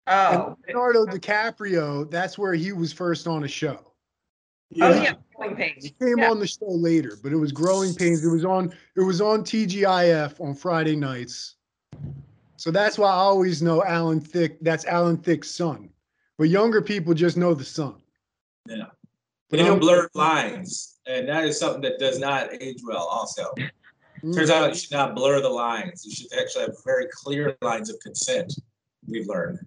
Oh. 0.08 0.56
And 0.66 0.76
Leonardo 0.76 1.06
DiCaprio, 1.06 2.10
that's 2.10 2.36
where 2.38 2.54
he 2.54 2.72
was 2.72 2.92
first 2.92 3.26
on 3.26 3.44
a 3.44 3.48
show. 3.48 3.78
Oh 3.84 3.92
Yeah. 4.70 5.02
yeah, 5.02 5.12
Growing 5.36 5.54
Pains. 5.54 5.84
He 5.84 5.90
came 5.90 6.18
Yeah. 6.18 6.30
on 6.30 6.40
the 6.40 6.46
show 6.46 6.66
later, 6.66 7.16
but 7.22 7.32
it 7.32 7.36
was 7.36 7.52
Growing 7.52 7.94
Pains. 7.94 8.24
It 8.24 8.30
was 8.30 8.44
on 8.44 8.72
it 8.96 9.00
was 9.02 9.20
on 9.20 9.44
TGIF 9.44 10.40
on 10.40 10.54
Friday 10.54 10.96
nights. 10.96 11.56
So 12.62 12.70
that's 12.70 12.96
why 12.96 13.08
I 13.08 13.14
always 13.14 13.60
know 13.60 13.82
Alan 13.82 14.20
Thicke. 14.20 14.56
That's 14.60 14.84
Alan 14.84 15.16
Thicke's 15.16 15.50
son. 15.50 15.88
But 16.38 16.44
younger 16.44 16.80
people 16.80 17.12
just 17.12 17.36
know 17.36 17.54
the 17.54 17.64
son. 17.64 17.96
Yeah. 18.68 18.84
They 19.50 19.64
know 19.64 19.76
blurred 19.76 20.10
lines, 20.14 21.00
and 21.04 21.28
that 21.28 21.44
is 21.44 21.58
something 21.58 21.82
that 21.82 21.98
does 21.98 22.20
not 22.20 22.50
age 22.62 22.78
well. 22.86 23.08
Also, 23.08 23.52
Mm. 24.22 24.36
turns 24.36 24.48
out 24.50 24.68
you 24.68 24.76
should 24.76 24.92
not 24.92 25.16
blur 25.16 25.40
the 25.40 25.48
lines. 25.48 26.06
You 26.06 26.12
should 26.12 26.32
actually 26.38 26.66
have 26.66 26.76
very 26.84 27.08
clear 27.10 27.56
lines 27.62 27.90
of 27.90 27.98
consent. 27.98 28.54
We've 29.08 29.26
learned. 29.26 29.58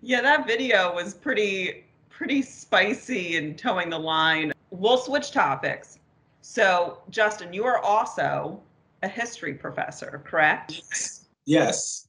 Yeah, 0.00 0.20
that 0.22 0.44
video 0.44 0.92
was 0.92 1.14
pretty 1.14 1.84
pretty 2.10 2.42
spicy 2.42 3.36
and 3.36 3.56
towing 3.56 3.90
the 3.90 3.98
line. 3.98 4.52
We'll 4.70 4.98
switch 4.98 5.30
topics. 5.30 6.00
So, 6.40 6.98
Justin, 7.10 7.52
you 7.52 7.64
are 7.64 7.78
also 7.78 8.60
a 9.04 9.08
history 9.08 9.54
professor, 9.54 10.20
correct? 10.26 10.72
Yes. 10.90 11.17
Yes. 11.48 12.06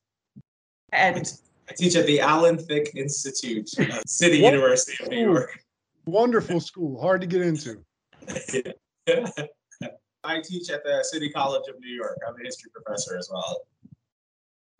And 0.91 1.31
I 1.69 1.73
teach 1.73 1.95
at 1.95 2.05
the 2.05 2.19
Alan 2.19 2.57
Thicke 2.57 2.93
Institute, 2.93 3.69
uh, 3.79 4.01
City 4.05 4.41
What? 4.41 4.53
University 4.53 5.01
of 5.01 5.09
New 5.09 5.31
York. 5.31 5.63
Wonderful 6.05 6.59
school, 6.59 6.99
hard 6.99 7.21
to 7.21 7.27
get 7.27 7.41
into. 7.41 7.81
I 10.25 10.41
teach 10.41 10.69
at 10.69 10.83
the 10.83 11.01
City 11.03 11.29
College 11.29 11.69
of 11.69 11.79
New 11.79 11.95
York. 11.95 12.19
I'm 12.27 12.35
a 12.35 12.43
history 12.43 12.69
professor 12.73 13.17
as 13.17 13.29
well. 13.31 13.61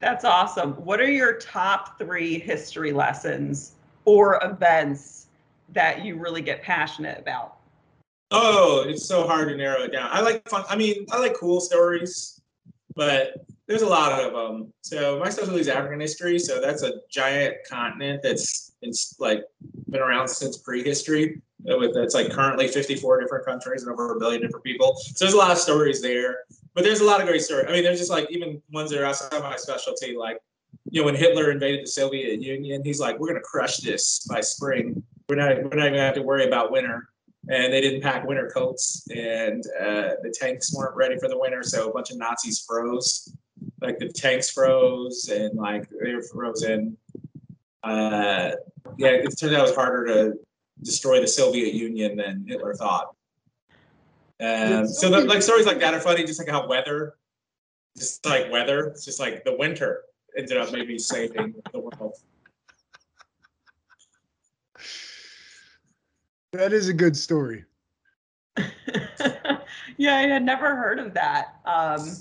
That's 0.02 0.26
awesome. 0.26 0.74
What 0.74 1.00
are 1.00 1.10
your 1.10 1.38
top 1.38 1.98
three 1.98 2.38
history 2.38 2.92
lessons 2.92 3.76
or 4.04 4.44
events 4.44 5.28
that 5.70 6.04
you 6.04 6.18
really 6.18 6.42
get 6.42 6.62
passionate 6.62 7.18
about? 7.18 7.60
Oh, 8.32 8.84
it's 8.86 9.06
so 9.06 9.26
hard 9.26 9.48
to 9.48 9.56
narrow 9.56 9.84
it 9.84 9.94
down. 9.94 10.10
I 10.12 10.20
like 10.20 10.48
fun. 10.50 10.66
I 10.70 10.76
mean, 10.76 11.06
I 11.12 11.20
like 11.20 11.36
cool 11.36 11.62
stories, 11.62 12.42
but 12.96 13.46
there's 13.70 13.84
a 13.84 13.88
lot 13.88 14.20
of 14.20 14.34
them. 14.34 14.74
So 14.82 15.20
my 15.20 15.30
specialty 15.30 15.62
is 15.62 15.68
African 15.68 16.00
history. 16.00 16.40
So 16.40 16.60
that's 16.60 16.82
a 16.82 16.94
giant 17.08 17.58
continent 17.70 18.22
that's 18.24 18.74
it's 18.82 19.16
like 19.20 19.44
been 19.90 20.02
around 20.02 20.28
since 20.28 20.58
prehistory. 20.58 21.40
With 21.60 21.96
it's 21.96 22.16
like 22.16 22.32
currently 22.32 22.68
54 22.68 23.22
different 23.22 23.46
countries 23.46 23.84
and 23.84 23.92
over 23.92 24.16
a 24.16 24.20
billion 24.20 24.42
different 24.42 24.66
people. 24.66 24.96
So 24.96 25.24
there's 25.24 25.36
a 25.36 25.38
lot 25.38 25.52
of 25.52 25.60
stories 25.60 26.02
there. 26.02 26.38
But 26.74 26.84
there's 26.84 27.02
a 27.02 27.06
lot 27.06 27.22
of 27.22 27.28
great 27.28 27.44
stories. 27.44 27.68
I 27.70 27.74
mean, 27.74 27.84
there's 27.84 28.00
just 28.00 28.10
like 28.10 28.32
even 28.32 28.60
ones 28.72 28.90
that 28.90 29.00
are 29.00 29.06
outside 29.06 29.40
my 29.40 29.56
specialty, 29.56 30.18
like 30.18 30.40
you 30.90 31.02
know 31.02 31.06
when 31.06 31.16
Hitler 31.16 31.52
invaded 31.52 31.84
the 31.84 31.88
Soviet 31.88 32.42
Union, 32.42 32.82
he's 32.84 33.00
like, 33.00 33.20
we're 33.20 33.28
gonna 33.28 33.42
crush 33.42 33.78
this 33.78 34.26
by 34.28 34.42
spring. 34.42 35.04
We're 35.28 35.36
not 35.36 35.58
we're 35.58 35.78
not 35.78 35.90
gonna 35.90 36.00
have 36.00 36.16
to 36.16 36.24
worry 36.24 36.48
about 36.48 36.72
winter 36.72 37.08
and 37.50 37.72
they 37.72 37.82
didn't 37.82 38.02
pack 38.02 38.26
winter 38.28 38.50
coats 38.54 39.08
and 39.16 39.64
uh, 39.80 40.16
the 40.24 40.34
tanks 40.38 40.74
weren't 40.74 40.96
ready 40.96 41.18
for 41.18 41.30
the 41.30 41.38
winter 41.38 41.64
so 41.64 41.90
a 41.90 41.94
bunch 41.94 42.12
of 42.12 42.18
nazis 42.18 42.60
froze 42.68 43.34
like 43.82 43.98
the 44.00 44.10
tanks 44.10 44.50
froze 44.50 45.30
and 45.30 45.58
like 45.58 45.88
they 46.04 46.14
were 46.14 46.22
frozen 46.22 46.98
uh, 47.84 48.52
yeah 48.98 49.10
it 49.10 49.38
turned 49.38 49.56
out 49.56 49.60
it 49.60 49.70
was 49.70 49.76
harder 49.76 50.06
to 50.06 50.34
destroy 50.84 51.20
the 51.20 51.28
soviet 51.28 51.74
union 51.74 52.18
than 52.18 52.46
hitler 52.48 52.74
thought 52.74 53.16
um, 54.42 54.88
so 54.88 55.10
the, 55.10 55.22
like 55.26 55.42
stories 55.42 55.66
like 55.66 55.80
that 55.80 55.94
are 55.94 56.00
funny 56.00 56.24
just 56.24 56.40
like 56.40 56.50
how 56.50 56.68
weather 56.68 57.16
just 57.98 58.26
like 58.26 58.52
weather 58.52 58.88
it's 58.88 59.06
just 59.06 59.20
like 59.20 59.44
the 59.44 59.56
winter 59.56 60.04
ended 60.38 60.58
up 60.58 60.72
maybe 60.72 60.98
saving 60.98 61.54
the 61.74 61.80
world 61.80 62.16
That 66.52 66.74
is 66.74 66.88
a 66.88 66.94
good 66.94 67.16
story. 67.16 67.66
yeah, 69.98 70.16
I 70.16 70.22
had 70.22 70.44
never 70.44 70.76
heard 70.76 70.98
of 70.98 71.14
that. 71.14 71.60
Um, 71.66 72.18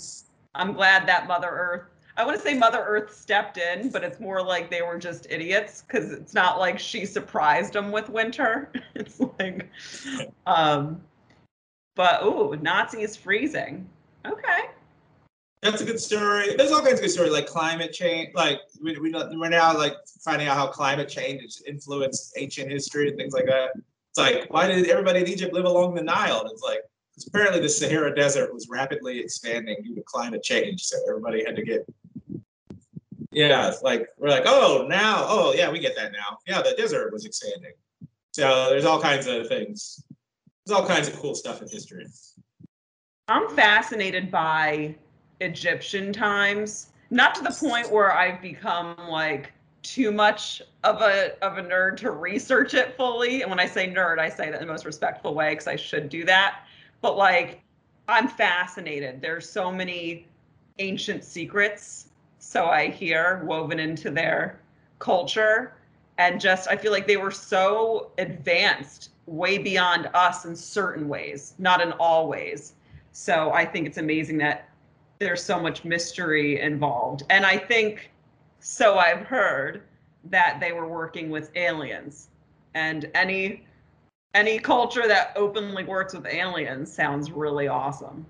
I'm 0.58 0.72
glad 0.72 1.06
that 1.08 1.26
Mother 1.28 1.48
Earth, 1.48 1.82
I 2.16 2.24
want 2.24 2.36
to 2.36 2.42
say 2.42 2.52
Mother 2.52 2.84
Earth 2.84 3.14
stepped 3.14 3.58
in, 3.58 3.90
but 3.90 4.02
it's 4.02 4.18
more 4.18 4.42
like 4.42 4.70
they 4.70 4.82
were 4.82 4.98
just 4.98 5.28
idiots 5.30 5.82
because 5.82 6.10
it's 6.10 6.34
not 6.34 6.58
like 6.58 6.78
she 6.78 7.06
surprised 7.06 7.72
them 7.72 7.92
with 7.92 8.08
winter. 8.10 8.72
it's 8.96 9.20
like, 9.38 9.70
um, 10.46 11.00
but 11.94 12.18
oh, 12.20 12.56
Nazis 12.60 13.16
freezing. 13.16 13.88
Okay. 14.26 14.68
That's 15.62 15.80
a 15.80 15.84
good 15.84 16.00
story. 16.00 16.54
There's 16.56 16.72
all 16.72 16.80
kinds 16.80 16.94
of 16.94 17.00
good 17.00 17.10
stories 17.10 17.32
like 17.32 17.46
climate 17.46 17.92
change. 17.92 18.30
Like 18.34 18.60
we, 18.82 18.98
we 18.98 19.12
we're 19.12 19.48
now 19.48 19.76
like 19.76 19.94
finding 20.20 20.48
out 20.48 20.56
how 20.56 20.68
climate 20.68 21.08
change 21.08 21.42
has 21.42 21.62
influenced 21.66 22.34
ancient 22.36 22.70
history 22.70 23.08
and 23.08 23.16
things 23.16 23.32
like 23.32 23.46
that. 23.46 23.70
It's 24.10 24.18
like, 24.18 24.52
why 24.52 24.66
did 24.66 24.88
everybody 24.88 25.20
in 25.20 25.28
Egypt 25.28 25.52
live 25.52 25.64
along 25.64 25.94
the 25.94 26.02
Nile? 26.02 26.40
And 26.40 26.50
it's 26.50 26.62
like, 26.62 26.80
apparently 27.26 27.60
the 27.60 27.68
Sahara 27.68 28.14
Desert 28.14 28.52
was 28.52 28.68
rapidly 28.68 29.18
expanding 29.18 29.76
due 29.82 29.94
to 29.94 30.02
climate 30.02 30.42
change. 30.42 30.84
So 30.84 30.96
everybody 31.08 31.44
had 31.44 31.56
to 31.56 31.62
get, 31.62 31.86
yeah, 33.30 33.72
like, 33.82 34.08
we're 34.18 34.30
like, 34.30 34.44
oh, 34.46 34.86
now, 34.88 35.24
oh, 35.28 35.52
yeah, 35.54 35.70
we 35.70 35.78
get 35.78 35.96
that 35.96 36.12
now. 36.12 36.38
Yeah, 36.46 36.62
the 36.62 36.74
desert 36.76 37.12
was 37.12 37.24
expanding. 37.24 37.72
So 38.32 38.68
there's 38.70 38.84
all 38.84 39.00
kinds 39.00 39.26
of 39.26 39.48
things. 39.48 40.04
There's 40.64 40.78
all 40.78 40.86
kinds 40.86 41.08
of 41.08 41.16
cool 41.16 41.34
stuff 41.34 41.62
in 41.62 41.68
history. 41.68 42.06
I'm 43.28 43.48
fascinated 43.50 44.30
by 44.30 44.94
Egyptian 45.40 46.12
times, 46.12 46.92
not 47.10 47.34
to 47.34 47.42
the 47.42 47.50
point 47.50 47.90
where 47.90 48.12
I've 48.12 48.40
become 48.40 48.96
like 49.08 49.52
too 49.82 50.10
much 50.12 50.60
of 50.84 51.00
a 51.00 51.32
of 51.44 51.58
a 51.58 51.62
nerd 51.62 51.96
to 51.98 52.10
research 52.10 52.74
it 52.74 52.96
fully. 52.96 53.42
And 53.42 53.50
when 53.50 53.60
I 53.60 53.66
say 53.66 53.88
nerd, 53.92 54.18
I 54.18 54.28
say 54.28 54.50
that 54.50 54.60
in 54.60 54.66
the 54.66 54.72
most 54.72 54.84
respectful 54.84 55.34
way 55.34 55.50
because 55.50 55.66
I 55.66 55.76
should 55.76 56.08
do 56.08 56.24
that. 56.24 56.64
But 57.00 57.16
like 57.16 57.62
I'm 58.08 58.26
fascinated. 58.26 59.20
There's 59.20 59.48
so 59.48 59.70
many 59.70 60.26
ancient 60.78 61.24
secrets, 61.24 62.08
so 62.38 62.66
I 62.66 62.88
hear 62.88 63.42
woven 63.44 63.78
into 63.78 64.10
their 64.10 64.60
culture. 64.98 65.74
And 66.16 66.40
just 66.40 66.68
I 66.68 66.76
feel 66.76 66.90
like 66.90 67.06
they 67.06 67.16
were 67.18 67.30
so 67.30 68.10
advanced 68.18 69.10
way 69.26 69.58
beyond 69.58 70.08
us 70.14 70.46
in 70.46 70.56
certain 70.56 71.06
ways, 71.08 71.54
not 71.58 71.80
in 71.80 71.92
all 71.92 72.28
ways. 72.28 72.72
So 73.12 73.52
I 73.52 73.64
think 73.64 73.86
it's 73.86 73.98
amazing 73.98 74.38
that 74.38 74.68
there's 75.18 75.42
so 75.42 75.60
much 75.60 75.84
mystery 75.84 76.60
involved. 76.60 77.24
And 77.30 77.44
I 77.44 77.58
think 77.58 78.10
so 78.60 78.98
I've 78.98 79.26
heard 79.26 79.82
that 80.24 80.58
they 80.60 80.72
were 80.72 80.88
working 80.88 81.30
with 81.30 81.50
aliens. 81.56 82.28
And 82.74 83.10
any 83.14 83.64
any 84.34 84.58
culture 84.58 85.06
that 85.08 85.32
openly 85.36 85.84
works 85.84 86.14
with 86.14 86.26
aliens 86.26 86.92
sounds 86.92 87.30
really 87.30 87.68
awesome. 87.68 88.26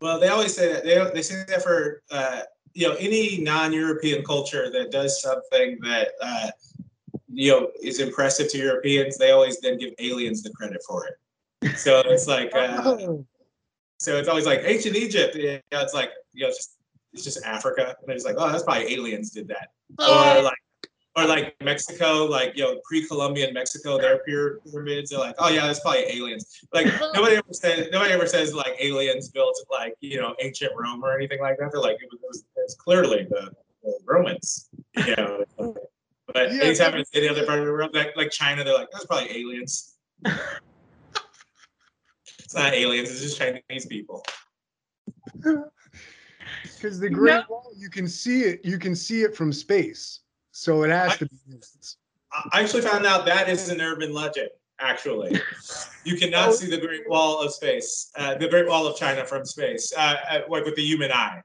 Well, 0.00 0.20
they 0.20 0.28
always 0.28 0.54
say 0.54 0.72
that 0.72 0.84
they 0.84 1.10
they 1.12 1.22
say 1.22 1.44
that 1.48 1.62
for 1.62 2.02
uh, 2.10 2.42
you 2.74 2.88
know 2.88 2.94
any 2.94 3.38
non-European 3.38 4.24
culture 4.24 4.70
that 4.70 4.90
does 4.90 5.20
something 5.20 5.78
that 5.82 6.08
uh, 6.20 6.50
you 7.28 7.50
know 7.50 7.70
is 7.82 7.98
impressive 7.98 8.50
to 8.52 8.58
Europeans, 8.58 9.18
they 9.18 9.32
always 9.32 9.60
then 9.60 9.78
give 9.78 9.92
aliens 9.98 10.42
the 10.42 10.50
credit 10.50 10.80
for 10.86 11.06
it. 11.06 11.76
So 11.76 12.00
it's 12.06 12.28
like 12.28 12.54
uh, 12.54 12.82
so 13.98 14.16
it's 14.16 14.28
always 14.28 14.46
like 14.46 14.60
ancient 14.64 14.96
Egypt. 14.96 15.34
You 15.34 15.60
know, 15.72 15.80
it's 15.80 15.94
like 15.94 16.10
you 16.32 16.44
know 16.44 16.50
just 16.50 16.78
it's 17.12 17.24
just 17.24 17.44
Africa. 17.44 17.96
And 17.98 18.06
they're 18.06 18.16
just 18.16 18.26
like, 18.26 18.36
oh, 18.38 18.50
that's 18.50 18.62
probably 18.62 18.92
aliens 18.92 19.30
did 19.30 19.48
that. 19.48 19.70
Or 19.98 20.42
like 20.42 20.58
or 21.18 21.26
like 21.26 21.56
Mexico, 21.60 22.26
like 22.26 22.56
you 22.56 22.62
know, 22.62 22.80
pre-Columbian 22.84 23.52
Mexico, 23.52 23.98
their 23.98 24.18
pyramids. 24.18 25.10
They're 25.10 25.18
like, 25.18 25.34
oh 25.38 25.48
yeah, 25.48 25.66
that's 25.66 25.80
probably 25.80 26.02
aliens. 26.02 26.60
Like 26.72 26.86
nobody 27.14 27.36
ever 27.36 27.52
says, 27.52 27.88
nobody 27.90 28.12
ever 28.12 28.26
says 28.26 28.54
like 28.54 28.76
aliens 28.78 29.28
built 29.28 29.56
like 29.70 29.94
you 30.00 30.20
know 30.20 30.36
ancient 30.40 30.72
Rome 30.76 31.04
or 31.04 31.16
anything 31.16 31.40
like 31.40 31.58
that. 31.58 31.72
They're 31.72 31.80
like 31.80 31.96
it 32.00 32.08
was, 32.22 32.44
it 32.56 32.62
was 32.62 32.76
clearly 32.76 33.26
the, 33.28 33.50
the, 33.82 33.98
Romans. 34.04 34.68
You 34.96 35.16
know, 35.16 35.44
but 36.32 36.52
yeah, 36.52 36.62
anytime 36.62 36.94
it's 36.94 37.10
any 37.14 37.28
other 37.28 37.44
part 37.44 37.58
of 37.58 37.66
the 37.66 37.72
world, 37.72 37.94
like 37.94 38.16
like 38.16 38.30
China, 38.30 38.62
they're 38.62 38.74
like, 38.74 38.90
that's 38.92 39.06
probably 39.06 39.36
aliens. 39.36 39.96
it's 40.24 42.54
not 42.54 42.74
aliens. 42.74 43.10
It's 43.10 43.22
just 43.22 43.38
Chinese 43.38 43.86
people. 43.86 44.24
because 45.42 47.00
the 47.00 47.10
Great 47.10 47.32
no. 47.32 47.44
Wall, 47.50 47.72
you 47.76 47.90
can 47.90 48.06
see 48.06 48.42
it. 48.42 48.64
You 48.64 48.78
can 48.78 48.94
see 48.94 49.22
it 49.22 49.34
from 49.34 49.52
space, 49.52 50.20
so 50.58 50.82
it 50.82 50.90
has 50.90 51.12
I, 51.12 51.16
to 51.16 51.26
be. 51.26 51.36
I 52.52 52.60
actually 52.60 52.82
found 52.82 53.06
out 53.06 53.24
that 53.26 53.48
is 53.48 53.68
an 53.68 53.80
urban 53.80 54.12
legend. 54.12 54.48
Actually, 54.80 55.40
you 56.04 56.16
cannot 56.16 56.54
see 56.54 56.68
the 56.68 56.78
Great 56.78 57.08
Wall 57.08 57.40
of 57.40 57.52
space, 57.52 58.10
uh, 58.16 58.34
the 58.34 58.48
Great 58.48 58.66
Wall 58.66 58.86
of 58.86 58.96
China 58.96 59.24
from 59.24 59.44
space, 59.44 59.92
uh, 59.96 60.16
uh, 60.30 60.40
like 60.48 60.64
with 60.64 60.74
the 60.74 60.82
human 60.82 61.12
eye. 61.12 61.40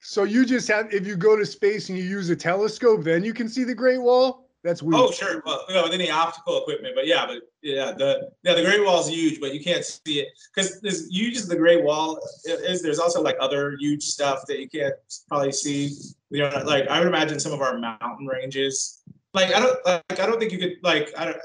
So 0.00 0.24
you 0.24 0.44
just 0.44 0.68
have, 0.68 0.92
if 0.92 1.06
you 1.06 1.16
go 1.16 1.36
to 1.36 1.46
space 1.46 1.88
and 1.88 1.98
you 1.98 2.04
use 2.04 2.28
a 2.30 2.36
telescope, 2.36 3.04
then 3.04 3.24
you 3.24 3.32
can 3.32 3.48
see 3.48 3.64
the 3.64 3.74
Great 3.74 4.02
Wall. 4.02 4.44
That's 4.64 4.82
weird. 4.82 5.00
Oh, 5.00 5.10
sure. 5.10 5.42
Well, 5.44 5.62
you 5.68 5.74
know, 5.74 5.82
with 5.82 5.92
any 5.92 6.10
optical 6.10 6.62
equipment, 6.62 6.94
but 6.94 7.06
yeah, 7.06 7.26
but 7.26 7.42
yeah, 7.62 7.92
the 7.92 8.30
yeah, 8.42 8.54
the 8.54 8.62
Great 8.62 8.82
Wall 8.82 9.00
is 9.00 9.08
huge, 9.08 9.38
but 9.38 9.52
you 9.52 9.62
can't 9.62 9.84
see 9.84 10.20
it 10.20 10.28
because 10.54 10.80
there's 10.80 11.08
huge 11.08 11.36
as 11.36 11.46
the 11.46 11.56
Great 11.56 11.84
Wall 11.84 12.18
is. 12.46 12.82
There's 12.82 12.98
also 12.98 13.20
like 13.20 13.36
other 13.40 13.76
huge 13.78 14.02
stuff 14.02 14.46
that 14.48 14.58
you 14.58 14.68
can't 14.68 14.94
probably 15.28 15.52
see. 15.52 15.90
You 16.34 16.42
know, 16.42 16.62
like 16.64 16.88
I 16.88 16.98
would 16.98 17.08
imagine 17.08 17.38
some 17.38 17.52
of 17.52 17.60
our 17.60 17.78
mountain 17.78 18.26
ranges. 18.26 19.02
Like 19.32 19.54
I 19.54 19.60
don't 19.60 19.86
like 19.86 20.20
I 20.20 20.26
don't 20.26 20.38
think 20.38 20.52
you 20.52 20.58
could 20.58 20.74
like 20.82 21.12
I 21.16 21.26
don't 21.26 21.38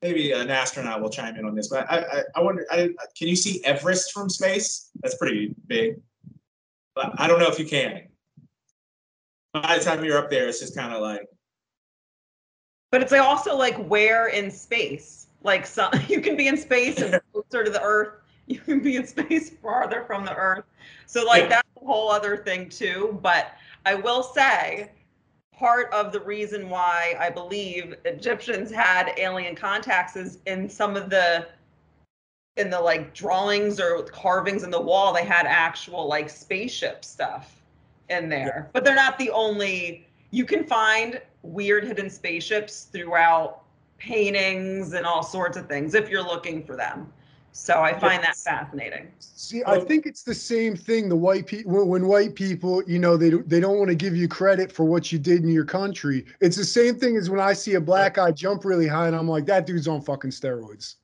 maybe 0.00 0.30
an 0.32 0.48
astronaut 0.48 1.02
will 1.02 1.10
chime 1.10 1.36
in 1.36 1.44
on 1.44 1.54
this, 1.54 1.68
but 1.68 1.90
I 1.90 1.98
I, 1.98 2.22
I 2.36 2.42
wonder 2.42 2.64
I, 2.70 2.90
can 3.16 3.28
you 3.28 3.36
see 3.36 3.62
Everest 3.64 4.12
from 4.12 4.28
space? 4.28 4.90
That's 5.02 5.16
pretty 5.16 5.54
big. 5.66 6.00
But 6.94 7.12
I 7.18 7.26
don't 7.26 7.40
know 7.40 7.48
if 7.48 7.58
you 7.58 7.66
can. 7.66 8.02
By 9.52 9.78
the 9.78 9.84
time 9.84 10.04
you're 10.04 10.18
up 10.18 10.30
there, 10.30 10.46
it's 10.46 10.60
just 10.60 10.76
kind 10.76 10.94
of 10.94 11.00
like 11.00 11.26
but 12.90 13.02
it's 13.02 13.12
also 13.12 13.56
like 13.56 13.76
where 13.86 14.28
in 14.28 14.50
space? 14.50 15.26
Like 15.42 15.66
some 15.66 15.92
you 16.08 16.20
can 16.20 16.36
be 16.36 16.48
in 16.48 16.56
space 16.56 17.00
and 17.00 17.20
closer 17.32 17.64
to 17.64 17.70
the 17.70 17.82
Earth. 17.82 18.14
You 18.46 18.60
can 18.60 18.80
be 18.80 18.96
in 18.96 19.06
space 19.06 19.50
farther 19.62 20.04
from 20.06 20.24
the 20.24 20.34
Earth. 20.34 20.64
So 21.06 21.24
like 21.24 21.44
yeah. 21.44 21.48
that's 21.48 21.68
a 21.82 21.84
whole 21.84 22.10
other 22.10 22.36
thing 22.36 22.68
too. 22.68 23.18
But 23.22 23.52
I 23.88 23.94
will 23.94 24.22
say 24.22 24.90
part 25.50 25.90
of 25.94 26.12
the 26.12 26.20
reason 26.20 26.68
why 26.68 27.16
I 27.18 27.30
believe 27.30 27.94
Egyptians 28.04 28.70
had 28.70 29.14
alien 29.16 29.56
contacts 29.56 30.14
is 30.14 30.40
in 30.44 30.68
some 30.68 30.94
of 30.94 31.08
the 31.08 31.48
in 32.58 32.68
the 32.68 32.78
like 32.78 33.14
drawings 33.14 33.80
or 33.80 34.02
carvings 34.02 34.62
in 34.62 34.70
the 34.70 34.80
wall, 34.80 35.14
they 35.14 35.24
had 35.24 35.46
actual 35.46 36.06
like 36.06 36.28
spaceship 36.28 37.02
stuff 37.02 37.62
in 38.10 38.28
there. 38.28 38.64
Yeah. 38.66 38.70
But 38.74 38.84
they're 38.84 38.94
not 38.94 39.18
the 39.18 39.30
only 39.30 40.06
you 40.32 40.44
can 40.44 40.64
find 40.64 41.22
weird 41.40 41.84
hidden 41.84 42.10
spaceships 42.10 42.88
throughout 42.92 43.62
paintings 43.96 44.92
and 44.92 45.06
all 45.06 45.22
sorts 45.22 45.56
of 45.56 45.66
things 45.66 45.94
if 45.94 46.10
you're 46.10 46.22
looking 46.22 46.62
for 46.62 46.76
them. 46.76 47.10
So 47.52 47.82
I 47.82 47.98
find 47.98 48.22
that 48.22 48.36
fascinating. 48.36 49.08
See, 49.18 49.62
I 49.66 49.80
think 49.80 50.06
it's 50.06 50.22
the 50.22 50.34
same 50.34 50.76
thing. 50.76 51.08
The 51.08 51.16
white 51.16 51.46
people, 51.46 51.86
when 51.86 52.06
white 52.06 52.34
people, 52.34 52.82
you 52.86 52.98
know, 52.98 53.16
they 53.16 53.30
they 53.30 53.58
don't 53.58 53.78
want 53.78 53.88
to 53.88 53.94
give 53.94 54.14
you 54.14 54.28
credit 54.28 54.70
for 54.70 54.84
what 54.84 55.10
you 55.10 55.18
did 55.18 55.42
in 55.42 55.48
your 55.48 55.64
country. 55.64 56.24
It's 56.40 56.56
the 56.56 56.64
same 56.64 56.96
thing 56.96 57.16
as 57.16 57.28
when 57.30 57.40
I 57.40 57.54
see 57.54 57.74
a 57.74 57.80
black 57.80 58.14
guy 58.14 58.30
jump 58.30 58.64
really 58.64 58.86
high, 58.86 59.08
and 59.08 59.16
I'm 59.16 59.28
like, 59.28 59.46
that 59.46 59.66
dude's 59.66 59.88
on 59.88 60.02
fucking 60.02 60.30
steroids. 60.30 60.96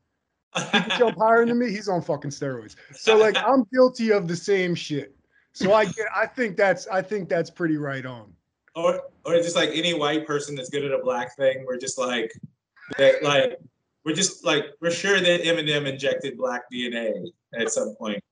He 0.57 0.81
can 0.81 0.99
jump 0.99 1.19
higher 1.19 1.45
than 1.45 1.59
me. 1.59 1.71
He's 1.71 1.89
on 1.89 2.03
fucking 2.03 2.31
steroids. 2.31 2.77
So 2.93 3.17
like, 3.17 3.37
I'm 3.37 3.65
guilty 3.73 4.13
of 4.13 4.29
the 4.29 4.37
same 4.37 4.75
shit. 4.75 5.17
So 5.53 5.73
I 5.73 5.87
get. 5.87 6.07
I 6.15 6.27
think 6.27 6.57
that's. 6.57 6.87
I 6.87 7.03
think 7.03 7.29
that's 7.29 7.51
pretty 7.51 7.77
right 7.79 8.07
on. 8.07 8.33
or 8.75 9.03
or 9.25 9.35
just 9.37 9.57
like 9.57 9.71
any 9.73 9.95
white 9.95 10.27
person 10.27 10.55
that's 10.55 10.71
good 10.71 10.85
at 10.85 10.93
a 10.93 10.99
black 10.99 11.37
thing, 11.37 11.65
we're 11.67 11.79
just 11.79 11.99
like, 11.99 12.33
that, 12.99 13.23
like 13.23 13.59
we're 14.05 14.15
just 14.15 14.45
like 14.45 14.67
we're 14.81 14.91
sure 14.91 15.21
that 15.21 15.43
Eminem 15.43 15.87
injected 15.87 16.37
black 16.37 16.71
DNA 16.73 17.27
at 17.59 17.71
some 17.71 17.95
point. 17.97 18.23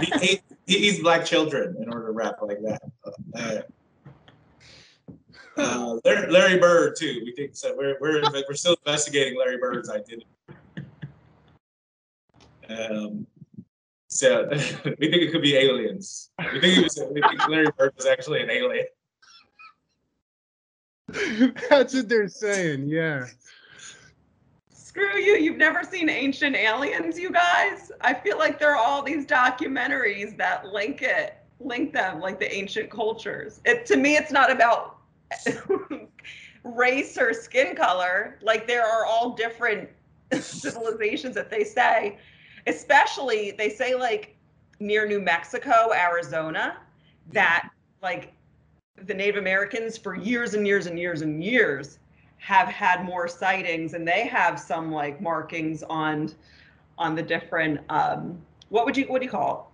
He, 0.00 0.06
he, 0.20 0.40
he 0.66 0.76
eats 0.88 1.00
black 1.00 1.24
children 1.24 1.76
in 1.80 1.88
order 1.92 2.06
to 2.06 2.12
rap 2.12 2.36
like 2.42 2.58
that. 2.62 2.82
Uh, 3.34 3.62
uh, 5.56 5.98
Larry, 6.04 6.30
Larry 6.30 6.58
Bird 6.58 6.96
too. 6.98 7.22
We 7.24 7.32
think 7.32 7.56
so. 7.56 7.74
We're 7.76 7.96
we're 8.00 8.22
we're 8.48 8.54
still 8.54 8.76
investigating 8.84 9.38
Larry 9.38 9.58
Bird's 9.58 9.90
identity. 9.90 10.26
Um, 12.68 13.26
so 14.08 14.48
we 14.50 14.58
think 15.10 15.22
it 15.22 15.32
could 15.32 15.42
be 15.42 15.56
aliens. 15.56 16.30
We 16.52 16.60
think, 16.60 16.78
it 16.78 16.82
was, 16.84 17.02
we 17.12 17.20
think 17.20 17.48
Larry 17.48 17.68
Bird 17.76 17.92
was 17.96 18.06
actually 18.06 18.42
an 18.42 18.50
alien. 18.50 18.86
That's 21.70 21.94
what 21.94 22.08
they're 22.08 22.28
saying. 22.28 22.88
Yeah. 22.88 23.26
Screw 24.92 25.16
you. 25.16 25.38
You've 25.38 25.56
never 25.56 25.84
seen 25.84 26.10
Ancient 26.10 26.54
Aliens, 26.54 27.18
you 27.18 27.30
guys? 27.30 27.90
I 28.02 28.12
feel 28.12 28.36
like 28.36 28.58
there 28.58 28.72
are 28.72 28.76
all 28.76 29.02
these 29.02 29.24
documentaries 29.24 30.36
that 30.36 30.66
link 30.66 31.00
it, 31.00 31.38
link 31.60 31.94
them 31.94 32.20
like 32.20 32.38
the 32.38 32.54
ancient 32.54 32.90
cultures. 32.90 33.62
It 33.64 33.86
to 33.86 33.96
me 33.96 34.16
it's 34.16 34.30
not 34.30 34.52
about 34.52 34.98
race 36.64 37.16
or 37.16 37.32
skin 37.32 37.74
color. 37.74 38.38
Like 38.42 38.66
there 38.66 38.84
are 38.84 39.06
all 39.06 39.30
different 39.30 39.88
civilizations 40.38 41.34
that 41.36 41.48
they 41.48 41.64
say, 41.64 42.18
especially 42.66 43.52
they 43.52 43.70
say 43.70 43.94
like 43.94 44.36
near 44.78 45.08
New 45.08 45.22
Mexico, 45.22 45.90
Arizona, 45.94 46.76
that 47.32 47.70
like 48.02 48.34
the 49.06 49.14
Native 49.14 49.38
Americans 49.38 49.96
for 49.96 50.14
years 50.14 50.52
and 50.52 50.66
years 50.66 50.84
and 50.84 50.98
years 50.98 51.22
and 51.22 51.42
years 51.42 51.98
have 52.42 52.66
had 52.66 53.04
more 53.04 53.28
sightings 53.28 53.94
and 53.94 54.06
they 54.06 54.26
have 54.26 54.58
some 54.58 54.90
like 54.90 55.20
markings 55.20 55.84
on 55.84 56.28
on 56.98 57.14
the 57.14 57.22
different 57.22 57.80
um 57.88 58.36
what 58.68 58.84
would 58.84 58.96
you 58.96 59.04
what 59.04 59.20
do 59.20 59.24
you 59.24 59.30
call 59.30 59.72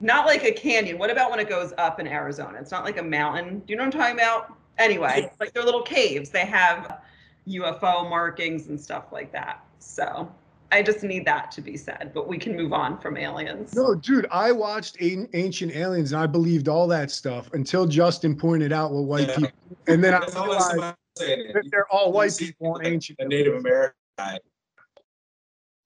it? 0.00 0.04
Not 0.06 0.24
like 0.24 0.44
a 0.44 0.52
canyon. 0.52 0.96
What 0.96 1.10
about 1.10 1.28
when 1.28 1.40
it 1.40 1.48
goes 1.48 1.72
up 1.76 1.98
in 1.98 2.06
Arizona? 2.06 2.58
It's 2.60 2.70
not 2.70 2.84
like 2.84 2.98
a 2.98 3.02
mountain. 3.02 3.58
Do 3.58 3.64
you 3.72 3.76
know 3.76 3.82
what 3.84 3.96
I'm 3.96 4.00
talking 4.00 4.14
about? 4.14 4.54
Anyway, 4.78 5.28
like 5.40 5.52
they're 5.52 5.64
little 5.64 5.82
caves. 5.82 6.30
They 6.30 6.46
have 6.46 7.00
UFO 7.48 8.08
markings 8.08 8.68
and 8.68 8.80
stuff 8.80 9.06
like 9.10 9.32
that. 9.32 9.64
So 9.80 10.32
I 10.70 10.84
just 10.84 11.02
need 11.02 11.24
that 11.24 11.50
to 11.52 11.60
be 11.60 11.76
said, 11.76 12.12
but 12.14 12.28
we 12.28 12.38
can 12.38 12.54
move 12.54 12.72
on 12.72 12.98
from 13.00 13.16
aliens. 13.16 13.74
No, 13.74 13.96
dude, 13.96 14.28
I 14.30 14.52
watched 14.52 14.98
Ancient 15.00 15.74
Aliens 15.74 16.12
and 16.12 16.20
I 16.20 16.28
believed 16.28 16.68
all 16.68 16.86
that 16.88 17.10
stuff 17.10 17.52
until 17.54 17.86
Justin 17.86 18.36
pointed 18.36 18.72
out 18.72 18.92
what 18.92 19.02
white 19.04 19.28
Yeah. 19.28 19.34
people, 19.34 19.58
and 19.88 20.04
then 20.04 20.14
I 20.14 20.20
That's 20.20 20.36
realized 20.36 20.62
somebody 20.62 20.96
saying. 21.18 21.52
they're 21.70 21.86
all 21.90 22.12
white 22.12 22.36
people 22.38 22.72
on 22.74 22.84
a- 22.84 22.88
Ancient. 22.88 23.18
a 23.20 23.26
Native 23.26 23.54
American 23.56 23.94
guy. 24.18 24.38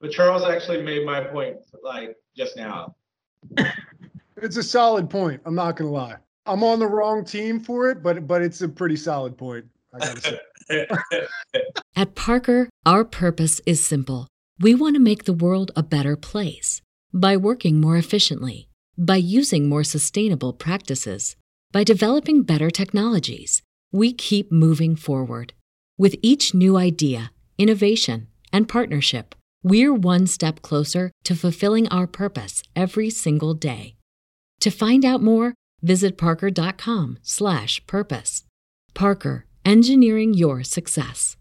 But 0.01 0.11
Charles 0.11 0.43
actually 0.45 0.83
made 0.83 1.07
my 1.07 1.23
point 1.23 1.57
like 1.83 2.17
just 2.37 2.57
now. 2.57 2.95
It's 4.37 4.57
a 4.57 4.63
solid 4.63 5.09
point. 5.09 5.41
I'm 5.45 5.55
not 5.55 5.77
gonna 5.77 5.91
lie. 5.91 6.17
I'm 6.47 6.65
on 6.65 6.81
the 6.81 6.87
wrong 6.89 7.25
team 7.25 7.61
for 7.61 7.89
it, 7.91 8.03
but 8.03 8.27
but 8.27 8.43
it's 8.43 8.61
a 8.63 8.69
pretty 8.69 8.97
solid 8.97 9.37
point. 9.39 9.65
I 9.95 9.99
gotta 9.99 10.21
say. 10.21 10.87
At 11.97 12.15
Parker, 12.15 12.69
our 12.87 13.05
purpose 13.05 13.61
is 13.67 13.85
simple. 13.85 14.27
We 14.59 14.75
want 14.75 14.97
to 14.97 15.01
make 15.01 15.25
the 15.25 15.33
world 15.33 15.71
a 15.77 15.83
better 15.83 16.17
place 16.17 16.81
by 17.13 17.37
working 17.37 17.81
more 17.81 17.97
efficiently, 17.97 18.69
by 18.97 19.17
using 19.17 19.69
more 19.69 19.85
sustainable 19.85 20.53
practices, 20.53 21.37
by 21.73 21.85
developing 21.85 22.43
better 22.43 22.71
technologies. 22.71 23.63
We 23.95 24.15
keep 24.15 24.51
moving 24.51 24.97
forward. 24.97 25.53
With 25.99 26.17
each 26.23 26.55
new 26.55 26.79
idea, 26.79 27.31
innovation, 27.59 28.29
and 28.51 28.67
partnership, 28.67 29.35
we're 29.63 29.93
one 29.93 30.27
step 30.27 30.63
closer 30.63 31.11
to 31.25 31.37
fulfilling 31.37 31.89
our 31.89 32.07
purpose 32.07 32.63
every 32.75 33.11
single 33.11 33.53
day. 33.53 33.97
To 34.61 34.71
find 34.71 35.05
out 35.05 35.23
more, 35.23 35.53
visit 35.83 36.17
parker.com/purpose. 36.17 38.45
Parker, 38.95 39.47
engineering 39.65 40.33
your 40.33 40.65
success. 40.65 41.37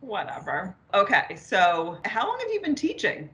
Whatever. 0.00 0.76
Okay, 0.92 1.34
so 1.36 1.96
how 2.04 2.28
long 2.28 2.38
have 2.40 2.52
you 2.52 2.60
been 2.60 2.74
teaching? 2.74 3.30